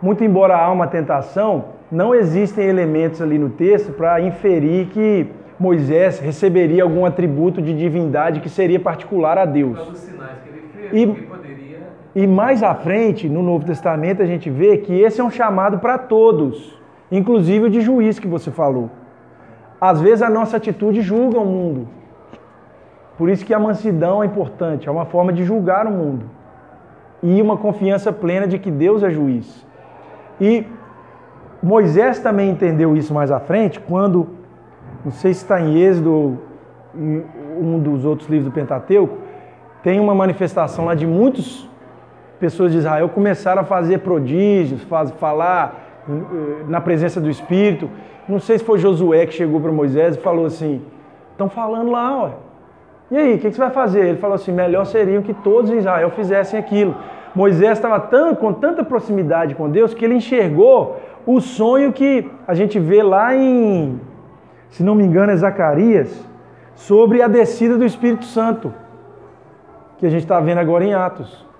muito 0.00 0.24
embora 0.24 0.56
há 0.56 0.72
uma 0.72 0.86
tentação, 0.86 1.66
não 1.90 2.14
existem 2.14 2.66
elementos 2.66 3.20
ali 3.20 3.38
no 3.38 3.50
texto 3.50 3.92
para 3.92 4.22
inferir 4.22 4.86
que 4.86 5.26
Moisés 5.58 6.18
receberia 6.18 6.82
algum 6.82 7.04
atributo 7.04 7.60
de 7.60 7.74
divindade 7.74 8.40
que 8.40 8.48
seria 8.48 8.80
particular 8.80 9.36
a 9.36 9.44
Deus. 9.44 9.78
Sinais 9.98 10.38
que 10.42 10.48
ele 10.88 11.02
E-. 11.02 11.41
E 12.14 12.26
mais 12.26 12.62
à 12.62 12.74
frente, 12.74 13.28
no 13.28 13.42
Novo 13.42 13.64
Testamento, 13.64 14.22
a 14.22 14.26
gente 14.26 14.50
vê 14.50 14.76
que 14.76 15.00
esse 15.00 15.20
é 15.20 15.24
um 15.24 15.30
chamado 15.30 15.78
para 15.78 15.96
todos, 15.96 16.78
inclusive 17.10 17.66
o 17.66 17.70
de 17.70 17.80
juiz 17.80 18.18
que 18.18 18.26
você 18.26 18.50
falou. 18.50 18.90
Às 19.80 20.00
vezes 20.00 20.22
a 20.22 20.28
nossa 20.28 20.58
atitude 20.58 21.00
julga 21.00 21.38
o 21.38 21.46
mundo. 21.46 21.88
Por 23.16 23.30
isso 23.30 23.44
que 23.44 23.54
a 23.54 23.58
mansidão 23.58 24.22
é 24.22 24.26
importante, 24.26 24.88
é 24.88 24.92
uma 24.92 25.06
forma 25.06 25.32
de 25.32 25.42
julgar 25.44 25.86
o 25.86 25.90
mundo. 25.90 26.26
E 27.22 27.40
uma 27.40 27.56
confiança 27.56 28.12
plena 28.12 28.46
de 28.46 28.58
que 28.58 28.70
Deus 28.70 29.02
é 29.02 29.10
juiz. 29.10 29.66
E 30.40 30.66
Moisés 31.62 32.18
também 32.18 32.50
entendeu 32.50 32.96
isso 32.96 33.14
mais 33.14 33.30
à 33.30 33.40
frente, 33.40 33.80
quando, 33.80 34.28
não 35.04 35.12
sei 35.12 35.32
se 35.32 35.42
está 35.42 35.60
em 35.60 35.78
Êxodo 35.78 36.12
ou 36.12 36.38
em 36.94 37.24
um 37.58 37.78
dos 37.78 38.04
outros 38.04 38.28
livros 38.28 38.50
do 38.50 38.54
Pentateuco, 38.54 39.16
tem 39.82 39.98
uma 39.98 40.14
manifestação 40.14 40.84
lá 40.84 40.94
de 40.94 41.06
muitas 41.06 41.68
pessoas 42.42 42.72
de 42.72 42.78
Israel 42.78 43.08
começaram 43.08 43.62
a 43.62 43.64
fazer 43.64 43.98
prodígios, 43.98 44.82
faz, 44.82 45.12
falar 45.12 46.02
eh, 46.08 46.64
na 46.66 46.80
presença 46.80 47.20
do 47.20 47.30
Espírito. 47.30 47.88
Não 48.28 48.40
sei 48.40 48.58
se 48.58 48.64
foi 48.64 48.80
Josué 48.80 49.24
que 49.26 49.34
chegou 49.34 49.60
para 49.60 49.70
Moisés 49.70 50.16
e 50.16 50.18
falou 50.18 50.46
assim: 50.46 50.82
estão 51.30 51.48
falando 51.48 51.92
lá, 51.92 52.08
ó. 52.24 52.30
E 53.12 53.16
aí, 53.16 53.34
o 53.34 53.38
que, 53.38 53.48
que 53.48 53.54
você 53.54 53.60
vai 53.60 53.70
fazer? 53.70 54.06
Ele 54.06 54.18
falou 54.18 54.34
assim: 54.34 54.50
melhor 54.50 54.84
seria 54.86 55.22
que 55.22 55.32
todos 55.32 55.70
em 55.70 55.78
Israel 55.78 56.10
fizessem 56.10 56.58
aquilo. 56.58 56.96
Moisés 57.32 57.78
estava 57.78 58.00
com 58.34 58.52
tanta 58.52 58.82
proximidade 58.82 59.54
com 59.54 59.70
Deus 59.70 59.94
que 59.94 60.04
ele 60.04 60.14
enxergou 60.14 61.00
o 61.24 61.40
sonho 61.40 61.92
que 61.92 62.28
a 62.44 62.54
gente 62.54 62.76
vê 62.80 63.04
lá 63.04 63.36
em, 63.36 64.00
se 64.68 64.82
não 64.82 64.96
me 64.96 65.04
engano, 65.04 65.30
é 65.30 65.36
Zacarias, 65.36 66.10
sobre 66.74 67.22
a 67.22 67.28
descida 67.28 67.78
do 67.78 67.84
Espírito 67.84 68.24
Santo, 68.24 68.74
que 69.98 70.06
a 70.06 70.10
gente 70.10 70.24
está 70.24 70.40
vendo 70.40 70.58
agora 70.58 70.84
em 70.84 70.92
Atos. 70.92 71.51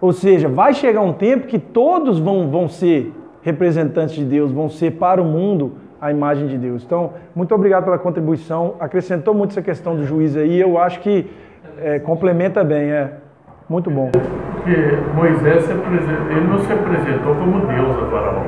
Ou 0.00 0.12
seja, 0.12 0.48
vai 0.48 0.74
chegar 0.74 1.00
um 1.00 1.12
tempo 1.12 1.46
que 1.46 1.58
todos 1.58 2.18
vão, 2.18 2.50
vão 2.50 2.68
ser 2.68 3.12
representantes 3.42 4.14
de 4.14 4.24
Deus, 4.24 4.50
vão 4.50 4.68
ser 4.68 4.92
para 4.92 5.22
o 5.22 5.24
mundo 5.24 5.72
a 6.00 6.10
imagem 6.10 6.46
de 6.46 6.58
Deus. 6.58 6.84
Então, 6.84 7.12
muito 7.34 7.54
obrigado 7.54 7.84
pela 7.84 7.98
contribuição. 7.98 8.74
Acrescentou 8.78 9.32
muito 9.32 9.52
essa 9.52 9.62
questão 9.62 9.96
do 9.96 10.04
juiz 10.04 10.36
aí. 10.36 10.60
Eu 10.60 10.78
acho 10.78 11.00
que 11.00 11.30
é, 11.78 11.98
complementa 11.98 12.62
bem. 12.62 12.90
É 12.90 13.12
muito 13.68 13.90
bom. 13.90 14.10
Porque 14.10 14.76
Moisés 15.14 15.68
ele 15.70 16.46
não 16.48 16.58
se 16.58 16.72
apresentou 16.72 17.34
como 17.34 17.66
Deus 17.66 18.02
a 18.02 18.10
Faraó. 18.10 18.42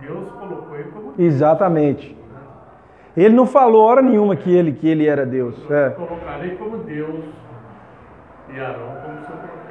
Deus 0.00 0.30
colocou 0.32 0.76
ele 0.76 0.88
como 0.90 1.12
Deus. 1.12 1.18
Exatamente. 1.18 2.16
Ele 3.14 3.34
não 3.34 3.46
falou 3.46 3.82
hora 3.84 4.00
nenhuma 4.00 4.34
que 4.34 4.50
ele, 4.50 4.72
que 4.72 4.88
ele 4.88 5.06
era 5.06 5.26
Deus. 5.26 5.54
É. 5.70 5.90
Colocarei 5.90 6.56
como 6.56 6.78
Deus 6.78 7.24
e 8.54 8.58
Arão 8.58 8.96
como 9.04 9.20
seu. 9.26 9.61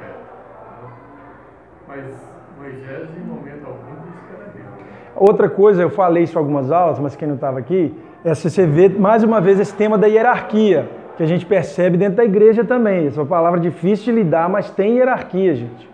Moisés, 2.58 3.08
em 3.16 3.26
momento 3.26 3.66
algum, 3.66 3.96
que 3.96 4.34
era 4.34 4.50
Deus. 4.54 4.86
Outra 5.16 5.48
coisa, 5.48 5.82
eu 5.82 5.90
falei 5.90 6.22
isso 6.22 6.36
em 6.36 6.38
algumas 6.38 6.70
aulas, 6.70 6.98
mas 6.98 7.14
quem 7.14 7.28
não 7.28 7.34
estava 7.34 7.58
aqui, 7.58 7.94
é 8.24 8.34
se 8.34 8.48
você 8.48 8.64
vê 8.64 8.88
mais 8.88 9.22
uma 9.22 9.40
vez 9.40 9.60
esse 9.60 9.74
tema 9.74 9.98
da 9.98 10.06
hierarquia, 10.06 10.88
que 11.16 11.22
a 11.22 11.26
gente 11.26 11.44
percebe 11.44 11.98
dentro 11.98 12.16
da 12.16 12.24
igreja 12.24 12.64
também. 12.64 13.06
Essa 13.06 13.20
é 13.20 13.22
uma 13.22 13.28
palavra 13.28 13.60
difícil 13.60 14.06
de 14.06 14.22
lidar, 14.22 14.48
mas 14.48 14.70
tem 14.70 14.96
hierarquia, 14.96 15.54
gente. 15.54 15.90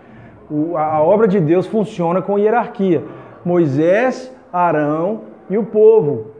O, 0.49 0.77
a, 0.77 0.95
a 0.95 1.01
obra 1.01 1.27
de 1.27 1.39
Deus 1.39 1.67
funciona 1.67 2.21
com 2.21 2.39
hierarquia. 2.39 3.03
Moisés, 3.43 4.33
Arão 4.51 5.21
e 5.49 5.57
o 5.57 5.65
povo. 5.65 6.31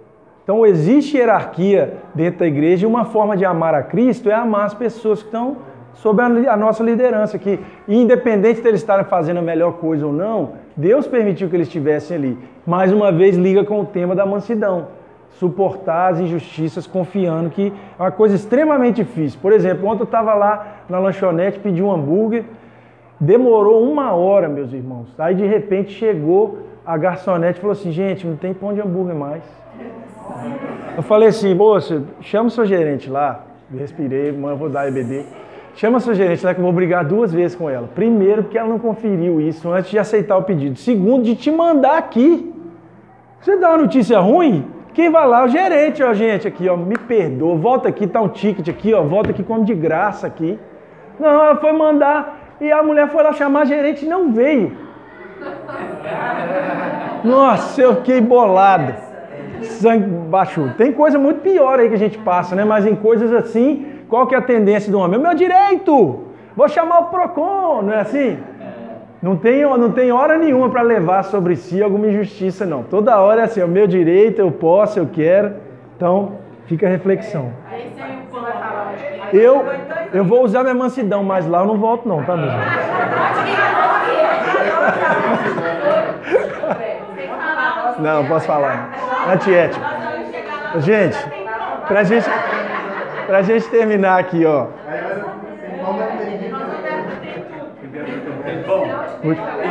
Então 0.43 0.65
existe 0.65 1.17
hierarquia 1.17 1.97
dentro 2.15 2.39
da 2.39 2.47
igreja 2.47 2.85
e 2.85 2.89
uma 2.89 3.05
forma 3.05 3.35
de 3.35 3.45
amar 3.45 3.75
a 3.75 3.83
Cristo 3.83 4.29
é 4.29 4.33
amar 4.33 4.65
as 4.65 4.73
pessoas 4.73 5.19
que 5.19 5.27
estão 5.27 5.57
sob 5.95 6.21
a, 6.21 6.25
a 6.25 6.57
nossa 6.57 6.83
liderança, 6.83 7.37
que 7.37 7.59
independente 7.87 8.61
de 8.61 8.67
eles 8.67 8.81
estarem 8.81 9.05
fazendo 9.05 9.37
a 9.37 9.41
melhor 9.41 9.73
coisa 9.73 10.05
ou 10.05 10.13
não, 10.13 10.53
Deus 10.75 11.07
permitiu 11.07 11.49
que 11.49 11.55
eles 11.55 11.67
estivessem 11.67 12.17
ali. 12.17 12.37
Mais 12.65 12.91
uma 12.91 13.11
vez 13.11 13.35
liga 13.35 13.63
com 13.63 13.81
o 13.81 13.85
tema 13.85 14.15
da 14.15 14.25
mansidão. 14.25 14.87
Suportar 15.31 16.13
as 16.13 16.19
injustiças 16.19 16.87
confiando 16.87 17.49
que 17.49 17.73
é 17.97 18.01
uma 18.01 18.11
coisa 18.11 18.35
extremamente 18.35 19.03
difícil. 19.03 19.39
Por 19.41 19.51
exemplo, 19.51 19.87
ontem 19.87 20.01
eu 20.01 20.05
estava 20.05 20.33
lá 20.33 20.77
na 20.89 20.99
lanchonete, 20.99 21.59
pedi 21.59 21.81
um 21.81 21.91
hambúrguer, 21.91 22.43
demorou 23.19 23.83
uma 23.83 24.13
hora, 24.13 24.49
meus 24.49 24.73
irmãos. 24.73 25.07
Aí 25.17 25.35
de 25.35 25.45
repente 25.45 25.91
chegou 25.91 26.59
a 26.85 26.97
garçonete 26.97 27.59
e 27.59 27.61
falou 27.61 27.73
assim: 27.73 27.91
gente, 27.91 28.25
não 28.25 28.35
tem 28.35 28.53
pão 28.53 28.73
de 28.73 28.81
hambúrguer 28.81 29.15
mais. 29.15 29.43
Eu 30.95 31.03
falei 31.03 31.29
assim, 31.29 31.53
moça, 31.53 32.03
chama 32.21 32.47
o 32.47 32.51
seu 32.51 32.65
gerente 32.65 33.09
lá. 33.09 33.45
Respirei, 33.77 34.31
mãe, 34.31 34.51
eu 34.51 34.57
vou 34.57 34.69
dar 34.69 34.87
EBD. 34.87 35.25
Chama 35.79 36.01
seu 36.01 36.13
gerente 36.13 36.45
lá 36.45 36.53
que 36.53 36.59
eu 36.59 36.63
vou 36.65 36.73
brigar 36.73 37.05
duas 37.05 37.31
vezes 37.31 37.55
com 37.55 37.69
ela. 37.69 37.87
Primeiro, 37.95 38.43
porque 38.43 38.57
ela 38.57 38.67
não 38.67 38.77
conferiu 38.77 39.39
isso 39.39 39.71
antes 39.71 39.89
de 39.89 39.97
aceitar 39.97 40.35
o 40.35 40.43
pedido. 40.43 40.77
Segundo, 40.77 41.23
de 41.23 41.37
te 41.37 41.49
mandar 41.49 41.97
aqui. 41.97 42.53
Você 43.39 43.55
dá 43.55 43.69
uma 43.69 43.77
notícia 43.77 44.19
ruim, 44.19 44.65
quem 44.93 45.09
vai 45.09 45.25
lá? 45.25 45.45
O 45.45 45.47
gerente, 45.47 46.03
ó, 46.03 46.13
gente, 46.13 46.45
aqui, 46.45 46.67
ó, 46.67 46.75
me 46.75 46.97
perdoa, 46.97 47.55
volta 47.55 47.87
aqui, 47.87 48.05
tá 48.07 48.21
um 48.21 48.27
ticket 48.27 48.67
aqui, 48.67 48.93
ó, 48.93 49.03
volta 49.03 49.29
aqui, 49.29 49.41
come 49.41 49.63
de 49.63 49.73
graça 49.73 50.27
aqui. 50.27 50.59
Não, 51.17 51.29
ela 51.29 51.55
foi 51.55 51.71
mandar 51.71 52.57
e 52.59 52.69
a 52.69 52.83
mulher 52.83 53.07
foi 53.07 53.23
lá 53.23 53.31
chamar 53.31 53.61
a 53.61 53.65
gerente 53.65 54.03
e 54.03 54.09
não 54.09 54.33
veio. 54.33 54.75
Nossa, 57.23 57.81
eu 57.81 57.95
fiquei 57.95 58.19
bolado. 58.19 58.93
Sangue 59.61 60.09
baixou. 60.29 60.71
Tem 60.77 60.91
coisa 60.91 61.17
muito 61.17 61.39
pior 61.39 61.79
aí 61.79 61.87
que 61.87 61.95
a 61.95 61.97
gente 61.97 62.17
passa, 62.17 62.53
né? 62.53 62.65
Mas 62.65 62.85
em 62.85 62.95
coisas 62.95 63.31
assim, 63.31 63.98
qual 64.09 64.25
que 64.27 64.33
é 64.33 64.37
a 64.39 64.41
tendência 64.41 64.91
do 64.91 64.99
homem? 64.99 65.19
É 65.19 65.23
meu 65.23 65.35
direito! 65.35 66.25
Vou 66.55 66.67
chamar 66.67 66.99
o 66.99 67.05
PROCON, 67.05 67.83
não 67.83 67.93
é 67.93 68.01
assim? 68.01 68.37
Não 69.21 69.35
tem, 69.35 69.61
não 69.63 69.91
tem 69.91 70.11
hora 70.11 70.37
nenhuma 70.37 70.69
para 70.69 70.81
levar 70.81 71.23
sobre 71.23 71.55
si 71.55 71.81
alguma 71.83 72.07
injustiça, 72.07 72.65
não. 72.65 72.83
Toda 72.83 73.19
hora 73.19 73.41
é 73.41 73.43
assim, 73.43 73.61
é 73.61 73.65
o 73.65 73.67
meu 73.67 73.85
direito, 73.85 74.39
eu 74.39 74.51
posso, 74.51 74.97
eu 74.97 75.07
quero. 75.07 75.55
Então, 75.95 76.33
fica 76.65 76.87
a 76.87 76.89
reflexão. 76.89 77.51
Eu, 79.31 79.63
eu 80.13 80.23
vou 80.23 80.43
usar 80.43 80.63
minha 80.63 80.73
mansidão, 80.73 81.23
mas 81.23 81.45
lá 81.47 81.59
eu 81.59 81.67
não 81.67 81.77
volto 81.77 82.07
não, 82.07 82.23
tá, 82.23 82.35
meu 82.35 82.49
Não, 87.99 88.25
posso 88.25 88.47
falar. 88.47 88.89
Antiético. 89.33 89.85
Gente, 90.77 91.17
pra 91.87 92.03
gente, 92.03 92.25
pra 93.29 93.43
gente 93.43 93.69
terminar 93.69 94.19
aqui, 94.19 94.43
ó. 94.43 94.65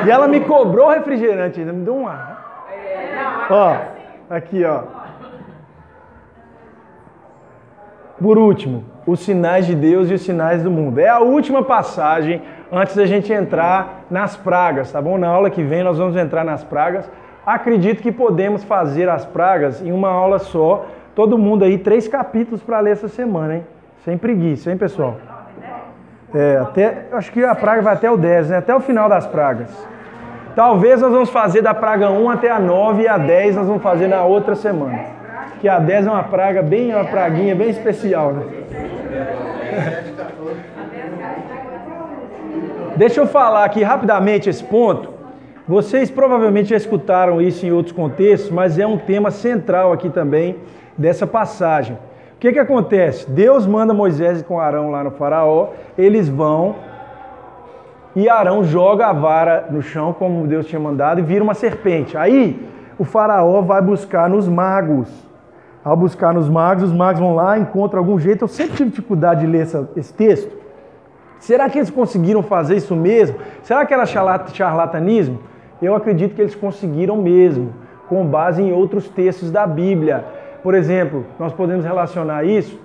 E 0.06 0.11
ela 0.11 0.28
me 0.28 0.38
cobrou 0.40 0.88
refrigerante 0.88 1.59
ainda, 1.59 1.72
me 1.72 1.84
deu 1.84 1.96
um 1.96 2.06
ar. 2.06 3.48
Ó, 3.50 3.76
aqui, 4.30 4.64
ó. 4.64 4.82
Por 8.22 8.38
último, 8.38 8.84
os 9.04 9.20
sinais 9.20 9.66
de 9.66 9.74
Deus 9.74 10.09
e 10.09 10.14
os 10.14 10.22
sinais 10.22 10.62
do 10.62 10.70
mundo. 10.70 11.00
É 11.00 11.09
a 11.09 11.18
última 11.18 11.64
passagem 11.64 12.40
antes 12.70 12.94
da 12.94 13.06
gente 13.06 13.32
entrar 13.32 14.04
nas 14.09 14.36
pragas, 14.36 14.92
tá 14.92 15.02
bom? 15.02 15.18
Na 15.18 15.28
aula 15.28 15.50
que 15.50 15.64
vem 15.64 15.82
nós 15.82 15.98
vamos 15.98 16.14
entrar 16.14 16.44
nas 16.44 16.62
pragas. 16.62 17.11
Acredito 17.44 18.02
que 18.02 18.12
podemos 18.12 18.62
fazer 18.62 19.09
as 19.09 19.24
pragas 19.24 19.82
em 19.82 19.90
uma 19.90 20.11
aula 20.11 20.38
só. 20.38 20.86
Todo 21.18 21.36
mundo 21.36 21.64
aí, 21.64 21.76
três 21.76 22.06
capítulos 22.06 22.62
para 22.62 22.78
ler 22.78 22.92
essa 22.92 23.08
semana, 23.08 23.56
hein? 23.56 23.66
Sem 24.04 24.16
preguiça, 24.16 24.70
hein, 24.70 24.76
pessoal? 24.76 25.16
É, 26.32 26.58
até, 26.58 27.06
acho 27.10 27.32
que 27.32 27.42
a 27.44 27.56
praga 27.56 27.82
vai 27.82 27.94
até 27.94 28.08
o 28.08 28.16
10, 28.16 28.50
né? 28.50 28.58
Até 28.58 28.72
o 28.72 28.78
final 28.78 29.08
das 29.08 29.26
pragas. 29.26 29.68
Talvez 30.54 31.00
nós 31.00 31.10
vamos 31.10 31.28
fazer 31.30 31.60
da 31.60 31.74
praga 31.74 32.08
1 32.08 32.30
até 32.30 32.48
a 32.48 32.60
9 32.60 33.02
e 33.02 33.08
a 33.08 33.18
10 33.18 33.56
nós 33.56 33.66
vamos 33.66 33.82
fazer 33.82 34.06
na 34.06 34.22
outra 34.22 34.54
semana. 34.54 35.06
Que 35.60 35.68
a 35.68 35.80
10 35.80 36.06
é 36.06 36.10
uma 36.12 36.22
praga 36.22 36.62
bem, 36.62 36.94
uma 36.94 37.04
praguinha 37.04 37.56
bem 37.56 37.70
especial, 37.70 38.34
né? 38.34 38.44
Deixa 42.94 43.20
eu 43.20 43.26
falar 43.26 43.64
aqui 43.64 43.82
rapidamente 43.82 44.48
esse 44.48 44.62
ponto. 44.62 45.17
Vocês 45.68 46.10
provavelmente 46.10 46.70
já 46.70 46.76
escutaram 46.76 47.42
isso 47.42 47.66
em 47.66 47.70
outros 47.70 47.94
contextos, 47.94 48.50
mas 48.50 48.78
é 48.78 48.86
um 48.86 48.96
tema 48.96 49.30
central 49.30 49.92
aqui 49.92 50.08
também 50.08 50.56
dessa 50.96 51.26
passagem. 51.26 51.94
O 52.36 52.38
que, 52.40 52.52
que 52.52 52.58
acontece? 52.58 53.30
Deus 53.30 53.66
manda 53.66 53.92
Moisés 53.92 54.40
com 54.40 54.58
Arão 54.58 54.90
lá 54.90 55.04
no 55.04 55.10
faraó, 55.10 55.68
eles 55.98 56.26
vão 56.26 56.76
e 58.16 58.30
Arão 58.30 58.64
joga 58.64 59.08
a 59.08 59.12
vara 59.12 59.66
no 59.70 59.82
chão, 59.82 60.14
como 60.14 60.46
Deus 60.46 60.66
tinha 60.66 60.80
mandado, 60.80 61.20
e 61.20 61.22
vira 61.22 61.44
uma 61.44 61.52
serpente. 61.52 62.16
Aí 62.16 62.66
o 62.98 63.04
faraó 63.04 63.60
vai 63.60 63.82
buscar 63.82 64.26
nos 64.30 64.48
magos. 64.48 65.10
Ao 65.84 65.94
buscar 65.94 66.32
nos 66.32 66.48
magos, 66.48 66.84
os 66.84 66.92
magos 66.94 67.20
vão 67.20 67.34
lá, 67.34 67.58
encontram 67.58 68.00
algum 68.00 68.18
jeito. 68.18 68.44
Eu 68.44 68.48
sempre 68.48 68.74
tive 68.74 68.88
dificuldade 68.88 69.42
de 69.42 69.46
ler 69.46 69.64
essa, 69.64 69.86
esse 69.94 70.14
texto. 70.14 70.56
Será 71.38 71.68
que 71.68 71.78
eles 71.78 71.90
conseguiram 71.90 72.42
fazer 72.42 72.76
isso 72.76 72.96
mesmo? 72.96 73.36
Será 73.62 73.84
que 73.84 73.92
era 73.92 74.06
charlatanismo? 74.06 75.38
Eu 75.80 75.94
acredito 75.94 76.34
que 76.34 76.40
eles 76.40 76.54
conseguiram 76.54 77.16
mesmo, 77.16 77.72
com 78.08 78.26
base 78.26 78.62
em 78.62 78.72
outros 78.72 79.08
textos 79.08 79.50
da 79.50 79.66
Bíblia. 79.66 80.24
Por 80.62 80.74
exemplo, 80.74 81.24
nós 81.38 81.52
podemos 81.52 81.84
relacionar 81.84 82.44
isso 82.44 82.78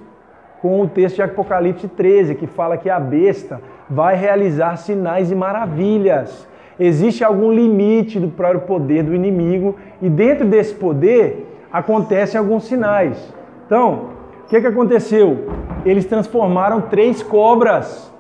com 0.62 0.80
o 0.82 0.88
texto 0.88 1.16
de 1.16 1.22
Apocalipse 1.24 1.88
13, 1.88 2.36
que 2.36 2.48
fala 2.48 2.78
que 2.78 2.90
a 2.90 3.00
besta 3.00 3.60
vai 3.90 4.16
realizar 4.16 4.78
sinais 4.78 5.32
e 5.32 5.36
maravilhas. 5.36 6.48
Existe 6.80 7.24
algum 7.24 7.52
limite 7.52 8.20
do 8.20 8.30
próprio 8.30 8.62
poder 8.62 9.04
do 9.04 9.14
inimigo 9.14 9.76
e 10.02 10.10
dentro 10.10 10.46
desse 10.46 10.74
poder 10.74 11.66
acontecem 11.72 12.40
alguns 12.40 12.66
sinais. 12.66 13.34
Então, 13.66 14.10
o 14.46 14.48
que, 14.48 14.62
que 14.62 14.68
aconteceu? 14.68 15.48
Eles 15.86 16.06
transformaram 16.06 16.82
três 16.82 17.24
cobras. 17.24 18.12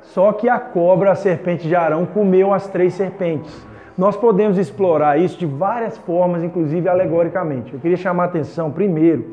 Só 0.00 0.32
que 0.32 0.48
a 0.48 0.58
cobra, 0.58 1.12
a 1.12 1.14
serpente 1.14 1.68
de 1.68 1.76
Arão, 1.76 2.06
comeu 2.06 2.52
as 2.52 2.66
três 2.66 2.94
serpentes. 2.94 3.66
Nós 3.96 4.14
podemos 4.14 4.58
explorar 4.58 5.18
isso 5.18 5.38
de 5.38 5.46
várias 5.46 5.96
formas, 5.96 6.44
inclusive 6.44 6.86
alegoricamente. 6.86 7.72
Eu 7.72 7.80
queria 7.80 7.96
chamar 7.96 8.24
a 8.24 8.26
atenção, 8.26 8.70
primeiro, 8.70 9.24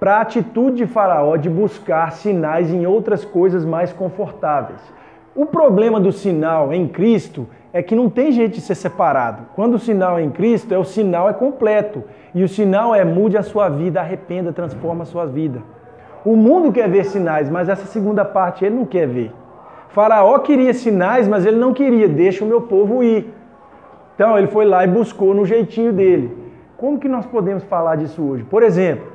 para 0.00 0.16
a 0.16 0.20
atitude 0.22 0.78
de 0.78 0.86
Faraó 0.86 1.36
de 1.36 1.48
buscar 1.48 2.10
sinais 2.10 2.68
em 2.68 2.84
outras 2.84 3.24
coisas 3.24 3.64
mais 3.64 3.92
confortáveis. 3.92 4.80
O 5.36 5.46
problema 5.46 6.00
do 6.00 6.10
sinal 6.10 6.72
em 6.72 6.88
Cristo 6.88 7.46
é 7.72 7.80
que 7.80 7.94
não 7.94 8.10
tem 8.10 8.32
jeito 8.32 8.54
de 8.54 8.60
ser 8.60 8.74
separado. 8.74 9.44
Quando 9.54 9.74
o 9.74 9.78
sinal 9.78 10.18
é 10.18 10.22
em 10.22 10.30
Cristo, 10.30 10.74
é 10.74 10.78
o 10.78 10.84
sinal 10.84 11.28
é 11.30 11.32
completo. 11.32 12.02
E 12.34 12.42
o 12.42 12.48
sinal 12.48 12.92
é 12.94 13.04
mude 13.04 13.38
a 13.38 13.42
sua 13.42 13.68
vida, 13.68 14.00
arrependa, 14.00 14.52
transforma 14.52 15.04
a 15.04 15.06
sua 15.06 15.26
vida. 15.26 15.62
O 16.24 16.34
mundo 16.34 16.72
quer 16.72 16.88
ver 16.88 17.04
sinais, 17.04 17.48
mas 17.48 17.68
essa 17.68 17.86
segunda 17.86 18.24
parte 18.24 18.64
ele 18.64 18.74
não 18.74 18.84
quer 18.84 19.06
ver. 19.06 19.32
Faraó 19.90 20.38
queria 20.40 20.74
sinais, 20.74 21.28
mas 21.28 21.46
ele 21.46 21.56
não 21.56 21.72
queria, 21.72 22.08
deixa 22.08 22.44
o 22.44 22.48
meu 22.48 22.62
povo 22.62 23.04
ir. 23.04 23.32
Então 24.14 24.38
ele 24.38 24.46
foi 24.46 24.64
lá 24.64 24.84
e 24.84 24.88
buscou 24.88 25.34
no 25.34 25.44
jeitinho 25.44 25.92
dele. 25.92 26.36
Como 26.76 26.98
que 26.98 27.08
nós 27.08 27.24
podemos 27.26 27.62
falar 27.64 27.96
disso 27.96 28.22
hoje? 28.22 28.44
Por 28.44 28.62
exemplo, 28.62 29.06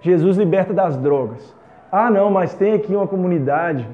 Jesus 0.00 0.36
liberta 0.36 0.72
das 0.72 0.96
drogas. 0.96 1.54
Ah, 1.90 2.10
não, 2.10 2.30
mas 2.30 2.54
tem 2.54 2.74
aqui 2.74 2.94
uma 2.94 3.06
comunidade 3.06 3.86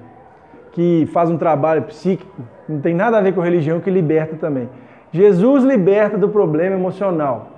que 0.72 1.06
faz 1.12 1.30
um 1.30 1.36
trabalho 1.36 1.82
psíquico, 1.82 2.42
não 2.68 2.80
tem 2.80 2.94
nada 2.94 3.18
a 3.18 3.20
ver 3.20 3.34
com 3.34 3.40
religião, 3.40 3.80
que 3.80 3.90
liberta 3.90 4.36
também. 4.36 4.68
Jesus 5.12 5.62
liberta 5.62 6.16
do 6.16 6.28
problema 6.28 6.74
emocional. 6.74 7.48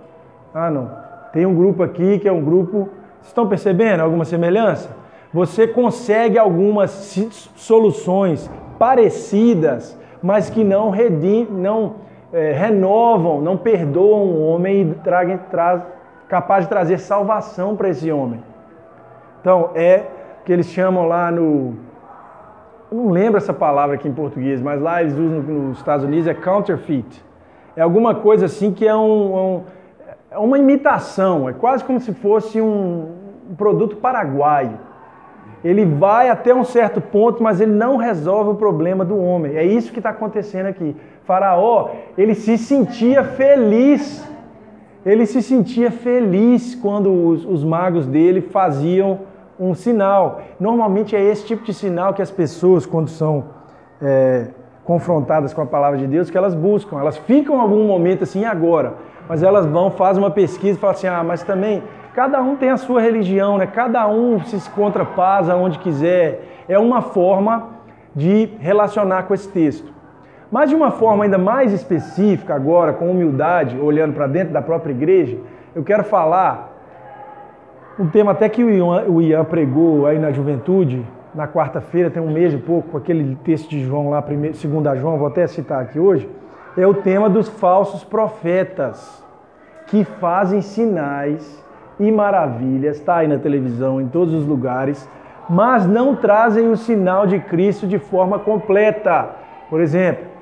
Ah, 0.53 0.71
não. 0.71 0.91
Tem 1.33 1.47
um 1.47 1.55
grupo 1.55 1.83
aqui 1.83 2.19
que 2.19 2.29
é 2.29 2.33
um 2.33 2.45
grupo. 2.45 2.89
Vocês 3.21 3.29
estão 3.29 3.49
percebendo 3.49 4.01
alguma 4.01 4.25
semelhança? 4.25 4.91
Você 5.33 5.67
consegue 5.67 6.39
algumas 6.39 6.91
soluções 7.57 8.51
parecidas, 8.79 9.99
mas 10.23 10.51
que 10.51 10.63
não, 10.63 10.91
redim, 10.91 11.47
não 11.51 11.97
é, 12.35 12.51
renovam, 12.51 13.41
não 13.41 13.57
perdoam 13.57 14.25
o 14.25 14.45
homem 14.49 14.83
e 14.83 14.95
tragam, 14.97 15.39
traz, 15.51 15.81
capaz 16.29 16.65
de 16.65 16.69
trazer 16.69 16.99
salvação 16.99 17.77
para 17.77 17.89
esse 17.89 18.11
homem. 18.11 18.43
Então, 19.41 19.71
é 19.75 20.03
que 20.45 20.53
eles 20.53 20.67
chamam 20.67 21.07
lá 21.07 21.31
no. 21.31 21.75
Eu 22.91 22.99
não 22.99 23.11
lembro 23.11 23.39
essa 23.39 23.53
palavra 23.53 23.95
aqui 23.95 24.09
em 24.09 24.13
português, 24.13 24.61
mas 24.61 24.81
lá 24.81 25.01
eles 25.01 25.15
usam 25.15 25.43
nos 25.43 25.79
Estados 25.79 26.05
Unidos 26.05 26.27
é 26.27 26.35
counterfeit. 26.35 27.25
É 27.77 27.83
alguma 27.83 28.17
coisa 28.17 28.47
assim 28.47 28.73
que 28.73 28.87
é, 28.87 28.95
um, 28.95 29.37
um, 29.37 29.63
é 30.31 30.39
uma 30.39 30.59
imitação, 30.59 31.49
é 31.49 31.53
quase 31.53 31.85
como 31.85 32.01
se 32.01 32.13
fosse 32.13 32.61
um, 32.61 33.09
um 33.51 33.55
produto 33.55 33.97
paraguaio. 33.97 34.79
Ele 35.65 35.85
vai 35.85 36.29
até 36.29 36.55
um 36.55 36.63
certo 36.63 37.01
ponto, 37.01 37.43
mas 37.43 37.61
ele 37.61 37.73
não 37.73 37.97
resolve 37.97 38.51
o 38.51 38.55
problema 38.55 39.05
do 39.05 39.19
homem. 39.19 39.57
É 39.57 39.65
isso 39.65 39.93
que 39.93 39.99
está 39.99 40.11
acontecendo 40.11 40.67
aqui. 40.67 40.95
Faraó, 41.25 41.91
ele 42.17 42.35
se 42.35 42.59
sentia 42.59 43.25
feliz. 43.25 44.23
Ele 45.05 45.27
se 45.27 45.43
sentia 45.43 45.91
feliz 45.91 46.75
quando 46.75 47.13
os, 47.13 47.45
os 47.45 47.63
magos 47.63 48.07
dele 48.07 48.41
faziam 48.41 49.21
um 49.59 49.75
sinal. 49.75 50.41
Normalmente 50.59 51.15
é 51.15 51.23
esse 51.23 51.47
tipo 51.47 51.65
de 51.65 51.75
sinal 51.75 52.15
que 52.15 52.23
as 52.23 52.31
pessoas, 52.31 52.87
quando 52.87 53.09
são 53.09 53.45
é, 54.01 54.49
confrontadas 54.85 55.53
com 55.53 55.63
a 55.63 55.67
palavra 55.67 55.99
de 55.99 56.07
Deus, 56.07 56.31
que 56.31 56.37
elas 56.37 56.55
buscam. 56.55 56.99
Elas 56.99 57.17
ficam 57.17 57.61
algum 57.61 57.85
momento 57.85 58.25
assim, 58.25 58.45
agora. 58.45 58.95
Mas 59.29 59.43
elas 59.43 59.67
vão, 59.67 59.91
fazem 59.91 60.23
uma 60.23 60.31
pesquisa 60.31 60.77
e 60.77 60.81
falam 60.81 60.97
assim: 60.97 61.07
ah, 61.07 61.23
mas 61.25 61.43
também 61.43 61.83
cada 62.15 62.41
um 62.43 62.57
tem 62.57 62.71
a 62.71 62.77
sua 62.77 63.01
religião, 63.01 63.59
né? 63.59 63.67
Cada 63.67 64.07
um 64.09 64.43
se 64.45 64.57
encontra 64.57 65.05
paz 65.05 65.49
aonde 65.49 65.79
quiser. 65.79 66.65
É 66.69 66.79
uma 66.79 67.01
forma 67.03 67.71
de 68.15 68.51
relacionar 68.59 69.25
com 69.25 69.35
esse 69.35 69.49
texto. 69.49 69.94
Mas 70.55 70.71
de 70.71 70.77
uma 70.77 70.93
forma 70.93 71.25
ainda 71.25 71.37
mais 71.37 71.73
específica, 71.73 72.55
agora, 72.55 72.93
com 72.93 73.11
humildade, 73.11 73.77
olhando 73.77 74.15
para 74.15 74.29
dentro 74.29 74.53
da 74.53 74.63
própria 74.63 74.93
igreja, 74.93 75.37
eu 75.75 75.83
quero 75.83 76.05
falar 76.05 76.73
um 77.99 78.07
tema 78.07 78.31
até 78.31 78.49
que 78.49 78.63
o 78.63 78.71
Ian, 78.71 79.03
o 79.09 79.21
Ian 79.21 79.45
pregou 79.45 80.07
aí 80.07 80.17
na 80.17 80.31
juventude, 80.31 81.05
na 81.35 81.49
quarta-feira, 81.49 82.09
tem 82.09 82.23
um 82.23 82.31
mês 82.31 82.55
e 82.55 82.57
pouco, 82.57 82.97
aquele 82.97 83.35
texto 83.43 83.69
de 83.69 83.83
João 83.83 84.11
lá, 84.11 84.23
primeiro, 84.23 84.57
segunda 84.57 84.95
João, 84.95 85.19
vou 85.19 85.27
até 85.27 85.45
citar 85.49 85.83
aqui 85.83 85.99
hoje, 85.99 86.31
é 86.77 86.87
o 86.87 86.95
tema 86.95 87.29
dos 87.29 87.49
falsos 87.49 88.05
profetas, 88.05 89.25
que 89.89 90.05
fazem 90.05 90.61
sinais 90.61 91.65
e 91.99 92.13
maravilhas, 92.13 92.99
está 92.99 93.17
aí 93.17 93.27
na 93.27 93.39
televisão, 93.39 94.01
em 94.01 94.07
todos 94.07 94.33
os 94.33 94.47
lugares, 94.47 95.11
mas 95.51 95.85
não 95.85 96.15
trazem 96.15 96.69
o 96.69 96.77
sinal 96.77 97.27
de 97.27 97.41
Cristo 97.41 97.89
de 97.89 97.99
forma 97.99 98.39
completa. 98.39 99.31
Por 99.69 99.81
exemplo, 99.81 100.34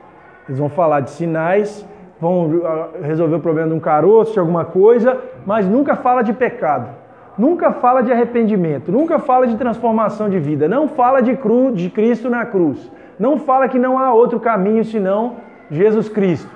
eles 0.48 0.58
vão 0.58 0.68
falar 0.68 1.00
de 1.00 1.10
sinais, 1.10 1.86
vão 2.20 2.62
ah, 2.64 2.88
resolver 3.02 3.36
o 3.36 3.40
problema 3.40 3.68
de 3.68 3.74
um 3.74 3.80
caroço, 3.80 4.32
de 4.32 4.38
alguma 4.38 4.64
coisa, 4.64 5.18
mas 5.44 5.66
nunca 5.66 5.96
fala 5.96 6.22
de 6.22 6.32
pecado. 6.32 6.88
Nunca 7.36 7.72
fala 7.72 8.02
de 8.02 8.12
arrependimento, 8.12 8.92
nunca 8.92 9.18
fala 9.18 9.46
de 9.46 9.56
transformação 9.56 10.28
de 10.28 10.38
vida, 10.38 10.68
não 10.68 10.86
fala 10.86 11.22
de, 11.22 11.34
cru, 11.34 11.72
de 11.72 11.88
Cristo 11.88 12.28
na 12.28 12.44
cruz, 12.44 12.92
não 13.18 13.38
fala 13.38 13.68
que 13.68 13.78
não 13.78 13.98
há 13.98 14.12
outro 14.12 14.38
caminho 14.38 14.84
senão 14.84 15.36
Jesus 15.70 16.10
Cristo. 16.10 16.50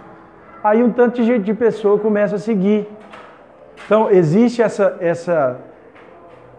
Aí 0.63 0.83
um 0.83 0.91
tanto 0.91 1.23
de, 1.23 1.39
de 1.39 1.55
pessoa 1.55 1.99
começa 1.99 2.37
a 2.37 2.39
seguir. 2.39 2.87
Então 3.87 4.11
existe 4.11 4.61
essa, 4.61 4.97
essa, 5.01 5.57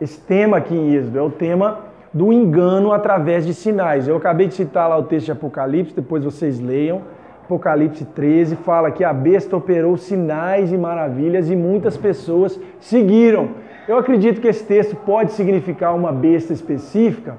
esse 0.01 0.19
tema 0.19 0.57
aqui 0.57 0.75
em 0.75 0.95
Êxodo, 0.95 1.19
é 1.19 1.21
o 1.21 1.29
tema 1.29 1.86
do 2.13 2.31
engano 2.31 2.91
através 2.91 3.45
de 3.45 3.53
sinais. 3.53 4.07
Eu 4.07 4.17
acabei 4.17 4.47
de 4.47 4.53
citar 4.53 4.89
lá 4.89 4.97
o 4.97 5.03
texto 5.03 5.25
de 5.25 5.31
Apocalipse, 5.31 5.95
depois 5.95 6.23
vocês 6.23 6.59
leiam. 6.59 7.01
Apocalipse 7.43 8.03
13 8.03 8.57
fala 8.57 8.91
que 8.91 9.03
a 9.03 9.13
besta 9.13 9.55
operou 9.55 9.95
sinais 9.95 10.73
e 10.73 10.77
maravilhas 10.77 11.49
e 11.49 11.55
muitas 11.55 11.95
pessoas 11.95 12.59
seguiram. 12.79 13.49
Eu 13.87 13.97
acredito 13.97 14.41
que 14.41 14.47
esse 14.49 14.65
texto 14.65 14.95
pode 14.97 15.31
significar 15.31 15.95
uma 15.95 16.11
besta 16.11 16.51
específica, 16.51 17.37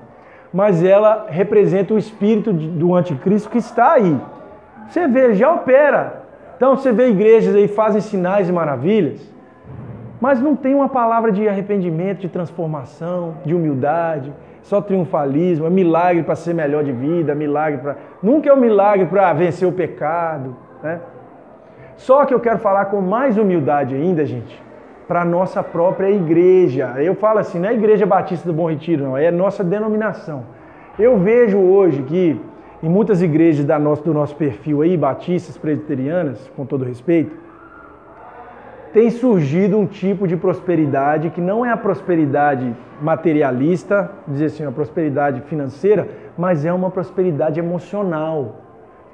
mas 0.51 0.83
ela 0.83 1.27
representa 1.29 1.93
o 1.93 1.99
espírito 1.99 2.53
do 2.53 2.95
anticristo 2.95 3.51
que 3.51 3.59
está 3.59 3.93
aí. 3.93 4.19
Você 4.89 5.07
vê, 5.07 5.35
já 5.35 5.53
opera. 5.53 6.23
Então 6.57 6.75
você 6.75 6.91
vê 6.91 7.11
igrejas 7.11 7.55
aí 7.55 7.69
fazem 7.69 8.01
sinais 8.01 8.49
e 8.49 8.53
maravilhas, 8.53 9.21
mas 10.21 10.41
não 10.41 10.57
tem 10.57 10.75
uma 10.75 10.89
palavra 10.89 11.31
de 11.31 11.47
arrependimento, 11.47 12.21
de 12.21 12.29
transformação, 12.29 13.37
de 13.45 13.55
humildade, 13.55 14.33
só 14.69 14.83
triunfalismo, 14.83 15.67
é 15.67 15.71
milagre 15.71 16.23
para 16.23 16.37
ser 16.37 16.55
melhor 16.55 16.85
de 16.85 16.93
vida, 16.93 17.35
milagre 17.35 17.81
para. 17.81 17.97
Nunca 18.23 18.51
é 18.51 18.53
um 18.53 18.61
milagre 18.61 19.07
para 19.07 19.33
vencer 19.33 19.67
o 19.67 19.73
pecado. 19.73 20.55
Né? 20.83 21.01
Só 21.97 22.25
que 22.27 22.35
eu 22.35 22.41
quero 22.41 22.59
falar 22.59 22.85
com 22.87 23.01
mais 23.01 23.39
humildade 23.39 23.95
ainda, 23.95 24.25
gente 24.27 24.69
para 25.09 25.23
a 25.23 25.25
nossa 25.25 25.63
própria 25.63 26.11
igreja. 26.11 26.95
Eu 26.99 27.15
falo 27.15 27.39
assim, 27.39 27.59
não 27.59 27.67
é 27.67 27.71
a 27.71 27.75
Igreja 27.75 28.05
Batista 28.05 28.47
do 28.47 28.53
Bom 28.53 28.69
Retiro, 28.69 29.05
não, 29.05 29.17
é 29.17 29.31
nossa 29.31 29.65
denominação. 29.65 30.45
Eu 30.99 31.19
vejo 31.19 31.57
hoje 31.57 32.03
que 32.03 32.39
em 32.83 32.89
muitas 32.91 33.23
igrejas 33.23 33.65
do 33.65 34.13
nosso 34.13 34.37
perfil 34.37 34.83
aí, 34.83 34.99
batistas, 34.99 35.57
presbiterianas, 35.57 36.51
com 36.55 36.67
todo 36.67 36.85
respeito, 36.85 37.35
tem 38.93 39.11
surgido 39.11 39.79
um 39.79 39.87
tipo 39.87 40.27
de 40.27 40.37
prosperidade 40.37 41.31
que 41.31 41.41
não 41.41 41.65
é 41.65 41.71
a 41.71 41.77
prosperidade 41.77 42.75
materialista, 43.01 44.11
dizer 44.27 44.47
assim, 44.47 44.65
a 44.65 44.73
prosperidade 44.73 45.41
financeira, 45.43 46.09
mas 46.37 46.65
é 46.65 46.73
uma 46.73 46.91
prosperidade 46.91 47.61
emocional. 47.61 48.57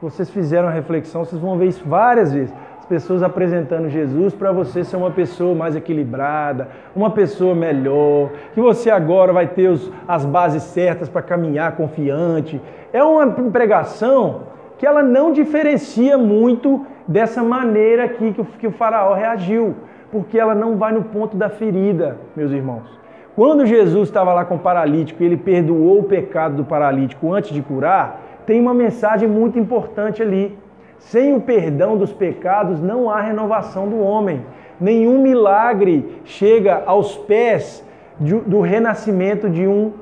Vocês 0.01 0.31
fizeram 0.31 0.68
a 0.68 0.70
reflexão, 0.70 1.25
vocês 1.25 1.41
vão 1.41 1.57
ver 1.57 1.66
isso 1.66 1.83
várias 1.87 2.33
vezes 2.33 2.55
as 2.85 2.87
pessoas 2.87 3.22
apresentando 3.22 3.89
Jesus 3.89 4.35
para 4.35 4.53
você 4.53 4.85
ser 4.85 4.97
uma 4.97 5.11
pessoa 5.11 5.55
mais 5.55 5.75
equilibrada, 5.75 6.68
uma 6.95 7.11
pessoa 7.11 7.55
melhor, 7.55 8.31
que 8.53 8.61
você 8.61 8.91
agora 8.91 9.33
vai 9.33 9.47
ter 9.47 9.68
os, 9.68 9.91
as 10.07 10.27
bases 10.27 10.64
certas 10.64 11.09
para 11.09 11.22
caminhar 11.22 11.77
confiante. 11.77 12.61
É 12.93 13.03
uma 13.03 13.27
pregação 13.51 14.43
que 14.79 14.87
ela 14.87 15.03
não 15.03 15.33
diferencia 15.33 16.18
muito 16.18 16.85
dessa 17.07 17.43
maneira 17.43 18.05
aqui 18.05 18.33
que 18.33 18.41
o, 18.41 18.45
que 18.45 18.66
o 18.66 18.72
faraó 18.72 19.14
reagiu, 19.14 19.75
porque 20.11 20.39
ela 20.39 20.55
não 20.55 20.77
vai 20.77 20.93
no 20.93 21.05
ponto 21.05 21.37
da 21.37 21.49
ferida, 21.49 22.18
meus 22.35 22.51
irmãos. 22.51 23.05
Quando 23.37 23.66
Jesus 23.66 24.09
estava 24.09 24.33
lá 24.33 24.45
com 24.45 24.55
o 24.55 24.61
paralítico 24.61 25.22
e 25.22 25.27
ele 25.27 25.37
perdoou 25.37 25.99
o 25.99 26.05
pecado 26.05 26.57
do 26.57 26.64
paralítico 26.64 27.33
antes 27.33 27.51
de 27.51 27.61
curar, 27.62 28.22
tem 28.47 28.61
uma 28.61 28.72
mensagem 28.72 29.29
muito 29.29 29.59
importante 29.59 30.22
ali. 30.22 30.57
Sem 30.99 31.35
o 31.35 31.41
perdão 31.41 31.97
dos 31.97 32.12
pecados 32.12 32.81
não 32.81 33.11
há 33.11 33.20
renovação 33.20 33.89
do 33.89 33.99
homem. 33.99 34.47
Nenhum 34.81 35.20
milagre 35.20 36.20
chega 36.25 36.83
aos 36.87 37.16
pés 37.16 37.85
do 38.18 38.61
renascimento 38.61 39.51
de 39.51 39.66
um 39.66 39.93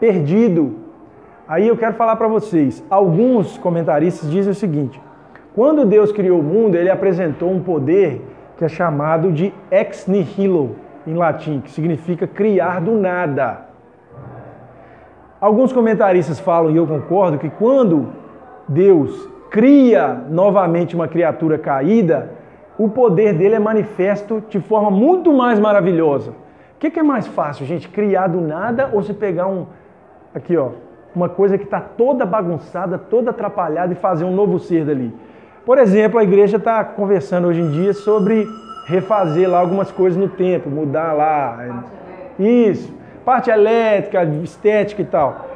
perdido. 0.00 0.79
Aí 1.50 1.66
eu 1.66 1.76
quero 1.76 1.94
falar 1.94 2.14
para 2.14 2.28
vocês. 2.28 2.80
Alguns 2.88 3.58
comentaristas 3.58 4.30
dizem 4.30 4.52
o 4.52 4.54
seguinte: 4.54 5.02
quando 5.52 5.84
Deus 5.84 6.12
criou 6.12 6.38
o 6.38 6.44
mundo, 6.44 6.76
ele 6.76 6.88
apresentou 6.88 7.50
um 7.50 7.60
poder 7.60 8.24
que 8.56 8.64
é 8.64 8.68
chamado 8.68 9.32
de 9.32 9.52
ex 9.68 10.06
nihilo, 10.06 10.76
em 11.04 11.14
latim, 11.14 11.60
que 11.60 11.72
significa 11.72 12.24
criar 12.24 12.80
do 12.80 12.92
nada. 12.92 13.66
Alguns 15.40 15.72
comentaristas 15.72 16.38
falam, 16.38 16.70
e 16.70 16.76
eu 16.76 16.86
concordo, 16.86 17.36
que 17.36 17.50
quando 17.50 18.10
Deus 18.68 19.28
cria 19.50 20.22
novamente 20.30 20.94
uma 20.94 21.08
criatura 21.08 21.58
caída, 21.58 22.30
o 22.78 22.88
poder 22.88 23.32
dele 23.32 23.56
é 23.56 23.58
manifesto 23.58 24.40
de 24.48 24.60
forma 24.60 24.88
muito 24.88 25.32
mais 25.32 25.58
maravilhosa. 25.58 26.30
O 26.30 26.78
que, 26.78 26.96
é 26.96 27.02
mais 27.02 27.26
fácil, 27.26 27.66
gente? 27.66 27.88
Criar 27.88 28.28
do 28.28 28.40
nada 28.40 28.90
ou 28.92 29.02
se 29.02 29.12
pegar 29.12 29.48
um. 29.48 29.66
Aqui, 30.32 30.56
ó. 30.56 30.89
Uma 31.14 31.28
coisa 31.28 31.58
que 31.58 31.64
está 31.64 31.80
toda 31.80 32.24
bagunçada, 32.24 32.98
toda 32.98 33.30
atrapalhada 33.30 33.92
e 33.92 33.96
fazer 33.96 34.24
um 34.24 34.34
novo 34.34 34.58
ser 34.58 34.84
dali. 34.84 35.14
Por 35.64 35.78
exemplo, 35.78 36.18
a 36.18 36.22
igreja 36.22 36.56
está 36.56 36.84
conversando 36.84 37.48
hoje 37.48 37.60
em 37.60 37.70
dia 37.70 37.92
sobre 37.92 38.46
refazer 38.86 39.48
lá 39.48 39.58
algumas 39.58 39.90
coisas 39.90 40.18
no 40.18 40.28
templo, 40.28 40.70
mudar 40.70 41.12
lá. 41.12 41.56
Parte 41.56 41.90
Isso. 42.38 43.00
Parte 43.24 43.50
elétrica, 43.50 44.24
estética 44.42 45.02
e 45.02 45.04
tal. 45.04 45.46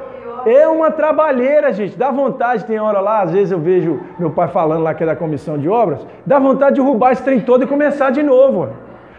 É 0.45 0.67
uma 0.67 0.91
trabalheira, 0.91 1.73
gente. 1.73 1.97
Dá 1.97 2.11
vontade, 2.11 2.65
tem 2.65 2.79
hora 2.79 2.99
lá, 2.99 3.21
às 3.21 3.31
vezes 3.31 3.51
eu 3.51 3.59
vejo 3.59 3.99
meu 4.19 4.29
pai 4.29 4.47
falando 4.47 4.83
lá 4.83 4.93
que 4.93 5.03
é 5.03 5.05
da 5.05 5.15
comissão 5.15 5.57
de 5.57 5.67
obras, 5.67 6.05
dá 6.23 6.37
vontade 6.37 6.75
de 6.75 6.81
derrubar 6.81 7.13
esse 7.13 7.23
trem 7.23 7.39
todo 7.39 7.63
e 7.63 7.67
começar 7.67 8.11
de 8.11 8.21
novo. 8.21 8.69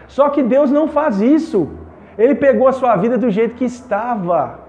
Só 0.07 0.29
que 0.29 0.41
Deus 0.41 0.71
não 0.71 0.87
faz 0.87 1.19
isso. 1.19 1.69
Ele 2.17 2.33
pegou 2.33 2.67
a 2.67 2.71
sua 2.71 2.95
vida 2.95 3.17
do 3.17 3.29
jeito 3.29 3.55
que 3.55 3.65
estava. 3.65 4.66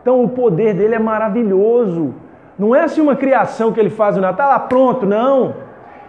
Então 0.00 0.22
o 0.24 0.28
poder 0.28 0.74
dele 0.74 0.94
é 0.94 0.98
maravilhoso. 0.98 2.14
Não 2.58 2.74
é 2.74 2.82
assim 2.82 3.00
uma 3.00 3.16
criação 3.16 3.72
que 3.72 3.80
ele 3.80 3.90
faz 3.90 4.16
no 4.16 4.22
Natal, 4.22 4.48
tá 4.48 4.52
lá 4.52 4.60
pronto, 4.60 5.06
não. 5.06 5.54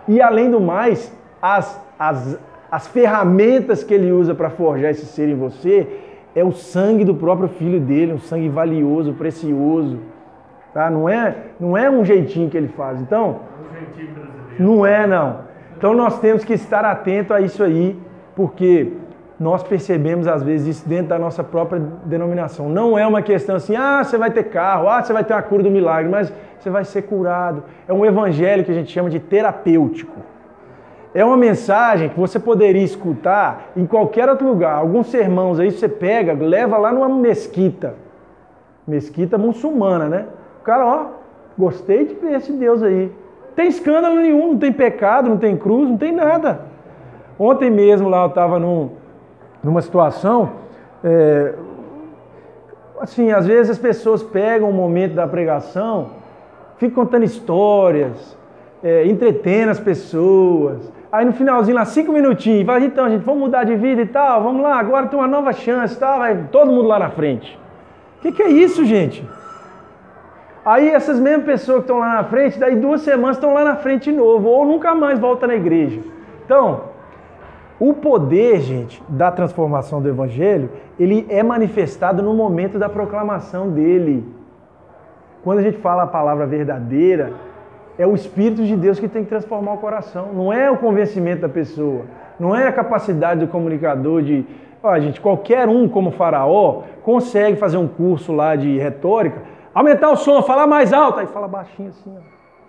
E 0.07 0.21
além 0.21 0.49
do 0.49 0.59
mais, 0.59 1.15
as, 1.41 1.79
as, 1.97 2.39
as 2.69 2.87
ferramentas 2.87 3.83
que 3.83 3.93
ele 3.93 4.11
usa 4.11 4.35
para 4.35 4.49
forjar 4.49 4.91
esse 4.91 5.05
ser 5.05 5.29
em 5.29 5.35
você 5.35 5.87
é 6.35 6.43
o 6.43 6.51
sangue 6.51 7.03
do 7.03 7.15
próprio 7.15 7.49
filho 7.49 7.79
dele, 7.79 8.13
um 8.13 8.19
sangue 8.19 8.49
valioso, 8.49 9.13
precioso. 9.13 9.99
Tá? 10.73 10.89
Não, 10.89 11.07
é, 11.07 11.35
não 11.59 11.77
é 11.77 11.89
um 11.89 12.03
jeitinho 12.05 12.49
que 12.49 12.57
ele 12.57 12.69
faz. 12.69 13.01
Então, 13.01 13.41
não 14.57 14.85
é 14.85 15.05
não. 15.05 15.39
Então 15.77 15.93
nós 15.93 16.19
temos 16.19 16.43
que 16.43 16.53
estar 16.53 16.85
atento 16.85 17.33
a 17.33 17.41
isso 17.41 17.63
aí, 17.63 17.97
porque 18.35 18.93
nós 19.41 19.63
percebemos 19.63 20.27
às 20.27 20.43
vezes 20.43 20.77
isso 20.77 20.87
dentro 20.87 21.07
da 21.07 21.17
nossa 21.17 21.43
própria 21.43 21.81
denominação. 22.05 22.69
Não 22.69 22.95
é 22.95 23.07
uma 23.07 23.23
questão 23.23 23.55
assim, 23.55 23.75
ah, 23.75 24.03
você 24.03 24.15
vai 24.15 24.29
ter 24.29 24.43
carro, 24.43 24.87
ah, 24.87 25.01
você 25.01 25.11
vai 25.11 25.23
ter 25.23 25.33
a 25.33 25.41
cura 25.41 25.63
do 25.63 25.71
milagre, 25.71 26.11
mas 26.11 26.31
você 26.59 26.69
vai 26.69 26.85
ser 26.85 27.01
curado. 27.01 27.63
É 27.87 27.91
um 27.91 28.05
evangelho 28.05 28.63
que 28.63 28.69
a 28.69 28.73
gente 28.75 28.91
chama 28.91 29.09
de 29.09 29.19
terapêutico. 29.19 30.15
É 31.11 31.25
uma 31.25 31.35
mensagem 31.35 32.07
que 32.07 32.19
você 32.19 32.39
poderia 32.39 32.83
escutar 32.83 33.71
em 33.75 33.87
qualquer 33.87 34.29
outro 34.29 34.47
lugar. 34.47 34.75
Alguns 34.75 35.07
sermãos 35.07 35.59
aí 35.59 35.71
você 35.71 35.89
pega, 35.89 36.33
leva 36.33 36.77
lá 36.77 36.93
numa 36.93 37.09
mesquita. 37.09 37.95
Mesquita 38.87 39.39
muçulmana, 39.39 40.07
né? 40.07 40.25
O 40.61 40.63
cara, 40.63 40.85
ó, 40.85 41.05
gostei 41.57 42.05
de 42.05 42.13
ver 42.13 42.35
esse 42.35 42.53
Deus 42.53 42.83
aí. 42.83 43.11
Não 43.47 43.55
tem 43.55 43.67
escândalo 43.69 44.17
nenhum, 44.17 44.51
não 44.51 44.57
tem 44.59 44.71
pecado, 44.71 45.27
não 45.27 45.37
tem 45.37 45.57
cruz, 45.57 45.89
não 45.89 45.97
tem 45.97 46.11
nada. 46.11 46.61
Ontem 47.39 47.71
mesmo 47.71 48.07
lá 48.07 48.21
eu 48.21 48.29
estava 48.29 48.59
num, 48.59 49.00
numa 49.63 49.81
situação, 49.81 50.51
é, 51.03 51.53
assim, 52.99 53.31
às 53.31 53.45
vezes 53.45 53.71
as 53.71 53.77
pessoas 53.77 54.23
pegam 54.23 54.69
o 54.69 54.73
momento 54.73 55.13
da 55.13 55.27
pregação, 55.27 56.09
ficam 56.77 57.03
contando 57.03 57.23
histórias, 57.23 58.37
é, 58.83 59.05
entretendo 59.05 59.69
as 59.69 59.79
pessoas, 59.79 60.91
Aí 61.11 61.25
no 61.25 61.33
finalzinho, 61.33 61.75
lá, 61.75 61.83
cinco 61.83 62.13
minutinhos, 62.13 62.65
vai, 62.65 62.85
então, 62.85 63.09
gente, 63.09 63.25
vamos 63.25 63.41
mudar 63.41 63.65
de 63.65 63.75
vida 63.75 64.01
e 64.01 64.05
tal, 64.05 64.41
vamos 64.43 64.61
lá, 64.61 64.79
agora 64.79 65.07
tem 65.07 65.19
uma 65.19 65.27
nova 65.27 65.51
chance 65.51 65.99
tal, 65.99 66.19
vai 66.19 66.47
todo 66.49 66.71
mundo 66.71 66.87
lá 66.87 66.97
na 66.97 67.09
frente. 67.09 67.59
O 68.17 68.21
que, 68.21 68.31
que 68.31 68.41
é 68.41 68.49
isso, 68.49 68.85
gente? 68.85 69.27
Aí 70.63 70.87
essas 70.87 71.19
mesmas 71.19 71.45
pessoas 71.45 71.79
que 71.79 71.83
estão 71.83 71.99
lá 71.99 72.13
na 72.13 72.23
frente, 72.23 72.57
daí 72.57 72.77
duas 72.77 73.01
semanas 73.01 73.35
estão 73.35 73.53
lá 73.53 73.65
na 73.65 73.75
frente 73.75 74.09
de 74.09 74.15
novo, 74.15 74.47
ou 74.47 74.65
nunca 74.65 74.95
mais 74.95 75.19
volta 75.19 75.45
na 75.45 75.55
igreja. 75.55 75.99
Então, 76.45 76.90
o 77.81 77.95
poder, 77.95 78.61
gente, 78.61 79.01
da 79.09 79.31
transformação 79.31 79.99
do 79.99 80.07
evangelho, 80.07 80.69
ele 80.99 81.25
é 81.27 81.41
manifestado 81.41 82.21
no 82.21 82.31
momento 82.31 82.77
da 82.77 82.87
proclamação 82.87 83.71
dele. 83.71 84.23
Quando 85.43 85.57
a 85.57 85.61
gente 85.63 85.79
fala 85.79 86.03
a 86.03 86.07
palavra 86.07 86.45
verdadeira, 86.45 87.33
é 87.97 88.05
o 88.05 88.13
Espírito 88.13 88.63
de 88.63 88.75
Deus 88.75 88.99
que 88.99 89.07
tem 89.07 89.23
que 89.23 89.29
transformar 89.29 89.73
o 89.73 89.77
coração. 89.79 90.31
Não 90.31 90.53
é 90.53 90.69
o 90.69 90.77
convencimento 90.77 91.41
da 91.41 91.49
pessoa. 91.49 92.03
Não 92.39 92.55
é 92.55 92.67
a 92.67 92.71
capacidade 92.71 93.39
do 93.39 93.47
comunicador 93.47 94.21
de. 94.21 94.45
Ó, 94.83 94.99
gente, 94.99 95.19
qualquer 95.19 95.67
um 95.67 95.89
como 95.89 96.11
faraó 96.11 96.83
consegue 97.01 97.57
fazer 97.57 97.77
um 97.77 97.87
curso 97.87 98.31
lá 98.31 98.55
de 98.55 98.77
retórica, 98.77 99.41
aumentar 99.73 100.11
o 100.11 100.15
som, 100.15 100.43
falar 100.43 100.67
mais 100.67 100.93
alto, 100.93 101.19
aí 101.19 101.25
fala 101.25 101.47
baixinho 101.47 101.89
assim, 101.89 102.13
ó. 102.15 102.21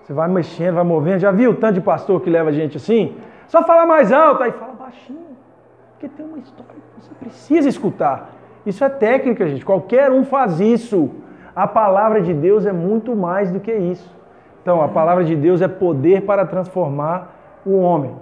Você 0.02 0.14
vai 0.14 0.26
mexendo, 0.28 0.76
vai 0.76 0.84
movendo. 0.84 1.18
Já 1.18 1.30
viu 1.30 1.50
o 1.50 1.54
tanto 1.54 1.74
de 1.74 1.80
pastor 1.82 2.22
que 2.22 2.30
leva 2.30 2.48
a 2.48 2.52
gente 2.52 2.78
assim? 2.78 3.14
Só 3.46 3.62
falar 3.62 3.84
mais 3.84 4.10
alto, 4.10 4.42
aí 4.42 4.50
fala 4.50 4.71
baixinho. 4.92 5.36
Porque 5.92 6.08
tem 6.08 6.26
uma 6.26 6.38
história 6.38 6.74
que 6.74 7.02
você 7.02 7.14
precisa 7.14 7.68
escutar. 7.68 8.30
Isso 8.66 8.84
é 8.84 8.88
técnica, 8.88 9.48
gente. 9.48 9.64
Qualquer 9.64 10.10
um 10.10 10.24
faz 10.24 10.60
isso. 10.60 11.10
A 11.54 11.66
palavra 11.66 12.20
de 12.20 12.32
Deus 12.32 12.66
é 12.66 12.72
muito 12.72 13.16
mais 13.16 13.50
do 13.50 13.60
que 13.60 13.72
isso. 13.72 14.10
Então, 14.62 14.80
a 14.82 14.88
palavra 14.88 15.24
de 15.24 15.34
Deus 15.34 15.60
é 15.60 15.68
poder 15.68 16.22
para 16.22 16.46
transformar 16.46 17.60
o 17.66 17.76
homem. 17.78 18.14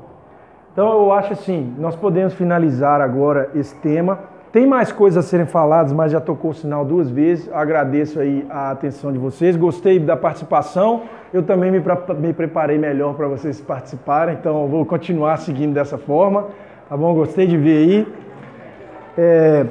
Então, 0.72 0.90
eu 0.90 1.12
acho 1.12 1.32
assim, 1.32 1.74
nós 1.78 1.94
podemos 1.96 2.32
finalizar 2.34 3.00
agora 3.00 3.50
esse 3.54 3.74
tema. 3.80 4.18
Tem 4.52 4.66
mais 4.66 4.90
coisas 4.90 5.24
a 5.24 5.28
serem 5.28 5.46
faladas, 5.46 5.92
mas 5.92 6.10
já 6.10 6.20
tocou 6.20 6.50
o 6.50 6.54
sinal 6.54 6.84
duas 6.84 7.08
vezes. 7.08 7.48
Agradeço 7.52 8.18
aí 8.18 8.44
a 8.50 8.72
atenção 8.72 9.12
de 9.12 9.18
vocês. 9.18 9.56
Gostei 9.56 9.98
da 10.00 10.16
participação. 10.16 11.02
Eu 11.32 11.44
também 11.44 11.70
me, 11.70 11.80
me 12.18 12.32
preparei 12.32 12.76
melhor 12.76 13.14
para 13.14 13.28
vocês 13.28 13.60
participarem, 13.60 14.34
então 14.34 14.66
vou 14.66 14.84
continuar 14.84 15.36
seguindo 15.36 15.72
dessa 15.72 15.96
forma. 15.96 16.48
Tá 16.88 16.96
bom? 16.96 17.14
Gostei 17.14 17.46
de 17.46 17.56
ver 17.56 17.76
aí. 17.76 18.08
É, 19.16 19.66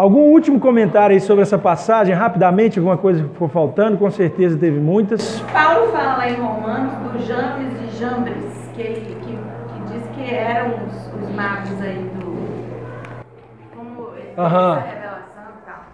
Algum 0.00 0.30
último 0.30 0.58
comentário 0.58 1.12
aí 1.12 1.20
sobre 1.20 1.42
essa 1.42 1.58
passagem, 1.58 2.14
rapidamente, 2.14 2.78
alguma 2.78 2.96
coisa 2.96 3.22
que 3.22 3.28
ficou 3.28 3.48
faltando? 3.48 3.98
Com 3.98 4.10
certeza 4.10 4.56
teve 4.56 4.80
muitas. 4.80 5.40
Paulo 5.52 5.92
fala 5.92 6.16
lá 6.16 6.30
em 6.30 6.36
Romanos 6.36 6.94
do 7.12 7.18
Jambres 7.18 7.68
e 7.82 7.98
Jambres, 7.98 8.44
que, 8.74 8.82
que, 8.82 9.14
que 9.14 9.92
diz 9.92 10.02
que 10.14 10.34
eram 10.34 10.70
os, 10.86 11.22
os 11.22 11.34
magos 11.34 11.82
aí 11.82 12.10
do. 12.14 12.19
Aham. 14.36 14.78
essa 14.78 14.86
revelação 14.86 15.42
e 15.50 15.66
tal, 15.66 15.84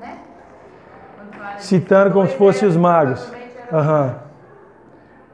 né? 0.00 0.18
Citando 1.58 2.12
como 2.12 2.26
se 2.26 2.36
fossem 2.36 2.68
os 2.68 2.76
magos. 2.76 3.32
Aham. 3.72 4.14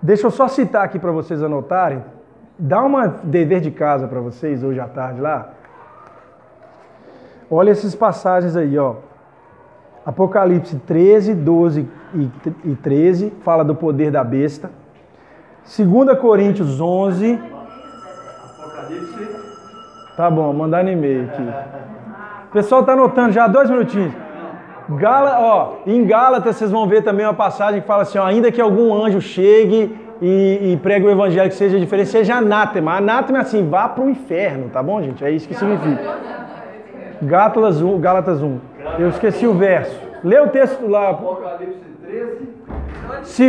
Deixa 0.01 0.27
eu 0.27 0.31
só 0.31 0.49
citar 0.49 0.85
aqui 0.85 0.99
para 0.99 1.13
vocês 1.13 1.43
anotarem. 1.43 2.03
Dá 2.59 2.83
uma 2.83 3.07
dever 3.07 3.61
de 3.61 3.71
casa 3.71 4.09
para 4.09 4.21
vocês 4.21 4.63
hoje 4.63 4.81
à 4.81 4.87
tarde 4.87 5.21
lá. 5.21 5.51
Olha 7.51 7.71
essas 7.71 7.95
passagens 7.95 8.57
aí, 8.57 8.79
ó. 8.79 8.97
Apocalipse 10.05 10.77
13, 10.79 11.35
12 11.35 11.89
e 12.65 12.75
13 12.77 13.31
fala 13.45 13.65
do 13.65 13.75
poder 13.75 14.11
da 14.11 14.25
besta. 14.25 14.71
2 15.65 16.19
Coríntios 16.19 16.81
11. 16.81 17.35
Apocalipse. 18.59 19.29
Tá 20.17 20.31
bom, 20.31 20.53
mandar 20.53 20.83
no 20.83 20.91
e-mail 20.91 21.25
aqui. 21.25 21.43
Pessoal 22.53 22.85
tá 22.85 22.93
anotando 22.93 23.33
já, 23.33 23.47
dois 23.47 23.71
minutinhos. 23.71 24.13
Gala, 24.91 25.39
ó, 25.41 25.75
em 25.87 26.05
Gálatas 26.05 26.57
vocês 26.57 26.71
vão 26.71 26.87
ver 26.87 27.03
também 27.03 27.25
uma 27.25 27.35
passagem 27.35 27.81
que 27.81 27.87
fala 27.87 28.03
assim: 28.03 28.19
ó, 28.19 28.25
ainda 28.25 28.53
que 28.53 28.61
algum 28.61 28.93
anjo 28.95 29.21
chegue 29.21 29.97
e, 30.21 30.73
e 30.73 30.77
pregue 30.83 31.07
o 31.07 31.11
evangelho 31.11 31.49
que 31.49 31.57
seja 31.57 31.79
diferente, 31.79 32.09
seja 32.09 32.37
anátema. 32.37 32.97
Anátema 32.97 33.39
é 33.39 33.41
assim, 33.43 33.69
vá 33.69 33.89
para 33.89 34.05
o 34.05 34.11
inferno, 34.11 34.69
tá 34.69 34.83
bom, 34.83 35.01
gente? 35.03 35.25
É 35.25 35.31
isso 35.31 35.49
que 35.49 35.55
significa. 35.55 36.19
Gálatas 37.23 37.81
1, 37.81 38.01
Gálatas 38.01 38.43
1. 38.43 38.59
Eu 38.99 39.09
esqueci 39.09 39.47
o 39.47 39.55
verso. 39.55 39.99
Lê 40.23 40.39
o 40.41 40.49
texto 40.49 40.87
lá. 40.87 41.19
13. 42.03 42.53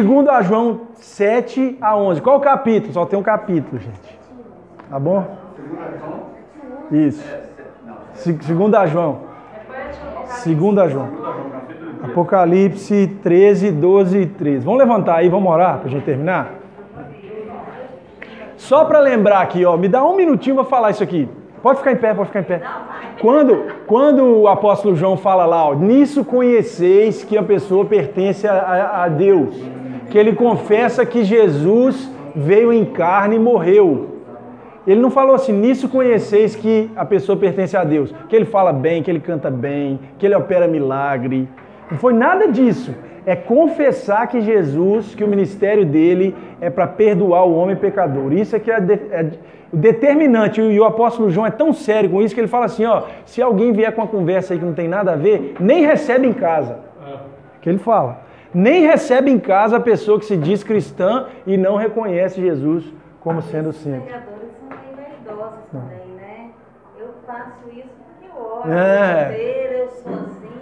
2 0.03 0.45
João 0.45 0.81
7 0.95 1.77
a 1.81 1.97
11. 1.97 2.21
Qual 2.21 2.37
o 2.37 2.41
capítulo? 2.41 2.93
Só 2.93 3.05
tem 3.05 3.19
um 3.19 3.23
capítulo, 3.23 3.79
gente. 3.79 4.19
Tá 4.89 4.99
bom? 4.99 5.25
Isso. 6.91 7.42
Segunda 8.13 8.85
João. 8.85 9.19
Segunda 10.25 10.87
João. 10.87 11.09
Apocalipse 12.03 13.07
13, 13.23 13.71
12 13.71 14.17
e 14.17 14.25
13. 14.25 14.65
Vamos 14.65 14.79
levantar 14.79 15.15
aí, 15.15 15.29
vamos 15.29 15.51
orar 15.51 15.79
para 15.79 15.87
a 15.87 15.91
gente 15.91 16.03
terminar? 16.03 16.51
Só 18.57 18.85
para 18.85 18.99
lembrar 18.99 19.41
aqui, 19.41 19.65
ó, 19.65 19.75
me 19.75 19.87
dá 19.87 20.03
um 20.03 20.15
minutinho 20.15 20.55
para 20.55 20.65
falar 20.65 20.91
isso 20.91 21.03
aqui. 21.03 21.27
Pode 21.61 21.79
ficar 21.79 21.93
em 21.93 21.95
pé, 21.95 22.13
pode 22.13 22.27
ficar 22.27 22.41
em 22.41 22.43
pé. 22.43 22.61
Quando, 23.21 23.67
quando 23.87 24.41
o 24.41 24.47
apóstolo 24.47 24.95
João 24.95 25.15
fala 25.15 25.45
lá, 25.45 25.69
ó, 25.69 25.73
nisso 25.73 26.25
conheceis 26.25 27.23
que 27.23 27.37
a 27.37 27.43
pessoa 27.43 27.85
pertence 27.85 28.45
a, 28.47 29.03
a 29.03 29.07
Deus, 29.07 29.55
que 30.09 30.17
ele 30.17 30.33
confessa 30.33 31.05
que 31.05 31.23
Jesus 31.23 32.11
veio 32.35 32.73
em 32.73 32.83
carne 32.83 33.37
e 33.37 33.39
morreu. 33.39 34.12
Ele 34.85 34.99
não 34.99 35.09
falou 35.09 35.35
assim, 35.35 35.53
nisso 35.53 35.87
conheceis 35.87 36.55
que 36.55 36.89
a 36.95 37.05
pessoa 37.05 37.37
pertence 37.37 37.75
a 37.75 37.83
Deus, 37.83 38.13
que 38.27 38.35
ele 38.35 38.45
fala 38.45 38.73
bem, 38.73 39.01
que 39.01 39.09
ele 39.09 39.19
canta 39.19 39.49
bem, 39.49 39.99
que 40.17 40.25
ele 40.25 40.35
opera 40.35 40.67
milagre. 40.67 41.47
Não 41.89 41.97
foi 41.97 42.13
nada 42.13 42.47
disso. 42.47 42.93
É 43.25 43.35
confessar 43.35 44.27
que 44.27 44.41
Jesus, 44.41 45.15
que 45.15 45.23
o 45.23 45.27
ministério 45.27 45.85
dele 45.85 46.35
é 46.59 46.69
para 46.69 46.85
perdoar 46.85 47.45
o 47.47 47.55
homem 47.55 47.75
pecador. 47.75 48.33
Isso 48.33 48.55
é 48.55 48.59
que 48.59 48.69
é, 48.69 48.77
é 49.11 49.31
determinante. 49.71 50.61
E 50.61 50.79
o 50.79 50.83
apóstolo 50.83 51.29
João 51.29 51.47
é 51.47 51.51
tão 51.51 51.71
sério 51.73 52.09
com 52.09 52.21
isso 52.21 52.35
que 52.35 52.41
ele 52.41 52.47
fala 52.47 52.65
assim: 52.65 52.85
ó, 52.85 53.03
se 53.25 53.41
alguém 53.41 53.71
vier 53.71 53.93
com 53.93 54.01
uma 54.01 54.07
conversa 54.07 54.53
aí 54.53 54.59
que 54.59 54.65
não 54.65 54.73
tem 54.73 54.87
nada 54.87 55.13
a 55.13 55.15
ver, 55.15 55.55
nem 55.59 55.85
recebe 55.85 56.27
em 56.27 56.33
casa. 56.33 56.79
É. 57.07 57.15
Que 57.61 57.69
ele 57.69 57.79
fala. 57.79 58.21
Nem 58.53 58.85
recebe 58.85 59.31
em 59.31 59.39
casa 59.39 59.77
a 59.77 59.79
pessoa 59.79 60.19
que 60.19 60.25
se 60.25 60.37
diz 60.37 60.63
cristã 60.63 61.25
e 61.47 61.57
não 61.57 61.75
reconhece 61.75 62.39
Jesus 62.39 62.85
como 63.19 63.41
sendo 63.41 63.69
o 63.69 63.73
centro. 63.73 64.01
Os 64.01 64.05
pregadores 64.05 64.49
são 64.59 64.67
meio 64.69 64.95
vaidosos 64.95 65.65
também, 65.71 66.07
né? 66.17 66.49
Eu 66.99 67.07
faço 67.33 67.67
isso 67.71 67.89
porque 68.05 68.29
eu 68.29 68.43
oro, 68.43 68.71
é. 68.71 69.81
eu 69.81 69.89
sozinho. 69.89 70.53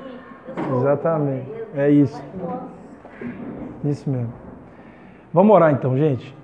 Eu 0.47 0.63
sou 0.63 0.79
Exatamente. 0.79 1.51
eu 1.51 1.81
É 1.81 1.89
isso. 1.89 2.23
Isso 3.83 4.09
mesmo. 4.09 4.33
Vamos 5.33 5.53
orar 5.53 5.71
então, 5.71 5.97
gente. 5.97 6.35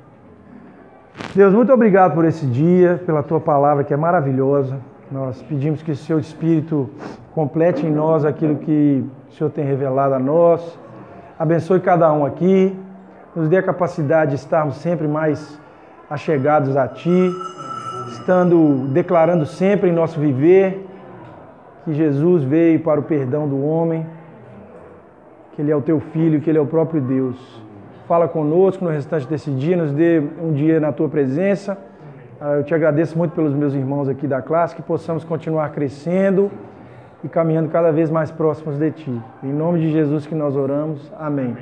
Deus, 1.34 1.54
muito 1.54 1.72
obrigado 1.72 2.14
por 2.14 2.26
esse 2.26 2.46
dia, 2.46 3.02
pela 3.06 3.24
tua 3.24 3.40
palavra 3.40 3.84
que 3.84 3.94
é 3.94 3.98
maravilhosa. 3.98 4.78
Nós 5.10 5.42
pedimos 5.44 5.82
que 5.82 5.92
o 5.92 5.96
seu 5.96 6.20
Espírito 6.20 6.90
complete 7.34 7.86
em 7.86 7.92
nós 7.92 8.26
aquilo 8.26 8.58
que 8.58 9.06
o 9.30 9.34
Senhor 9.34 9.50
tem 9.50 9.64
revelado 9.64 10.14
a 10.14 10.20
nós. 10.20 10.78
Abençoe 11.40 11.80
cada 11.80 12.12
um 12.12 12.26
aqui. 12.26 12.78
Nos 13.36 13.48
dê 13.48 13.58
a 13.58 13.64
capacidade 13.64 14.32
de 14.32 14.38
estarmos 14.38 14.78
sempre 14.78 15.08
mais 15.08 15.60
achegados 16.10 16.76
a 16.76 16.88
Ti, 16.88 17.32
estando 18.28 18.90
declarando 18.90 19.46
sempre 19.46 19.90
em 19.90 19.94
nosso 19.94 20.20
viver 20.20 20.86
que 21.86 21.94
Jesus 21.94 22.44
veio 22.44 22.82
para 22.82 23.00
o 23.00 23.04
perdão 23.04 23.48
do 23.48 23.64
homem, 23.64 24.06
que 25.54 25.62
Ele 25.62 25.72
é 25.72 25.76
o 25.76 25.82
Teu 25.82 26.02
Filho, 26.02 26.42
que 26.42 26.50
Ele 26.50 26.58
é 26.58 26.62
o 26.62 26.66
próprio 26.66 27.00
Deus. 27.00 27.38
Fala 28.06 28.28
conosco 28.28 28.84
no 28.84 28.92
restante 28.92 29.26
desse 29.26 29.50
dia, 29.52 29.78
nos 29.78 29.94
dê 29.94 30.22
um 30.44 30.52
dia 30.52 30.78
na 30.78 30.92
Tua 30.92 31.08
presença. 31.08 31.78
Ah, 32.42 32.56
Eu 32.56 32.66
te 32.66 32.76
agradeço 32.76 33.18
muito 33.18 33.32
pelos 33.32 33.54
meus 33.54 33.74
irmãos 33.74 34.10
aqui 34.10 34.28
da 34.28 34.42
classe, 34.42 34.76
que 34.76 34.82
possamos 34.82 35.24
continuar 35.24 35.70
crescendo 35.70 36.52
e 37.24 37.30
caminhando 37.30 37.70
cada 37.70 37.94
vez 37.94 38.10
mais 38.10 38.30
próximos 38.30 38.78
de 38.78 38.92
Ti. 38.92 39.22
Em 39.42 39.54
nome 39.54 39.80
de 39.80 39.90
Jesus 39.90 40.28
que 40.28 40.36
nós 40.36 40.54
oramos. 40.54 41.14
Amém. 41.18 41.56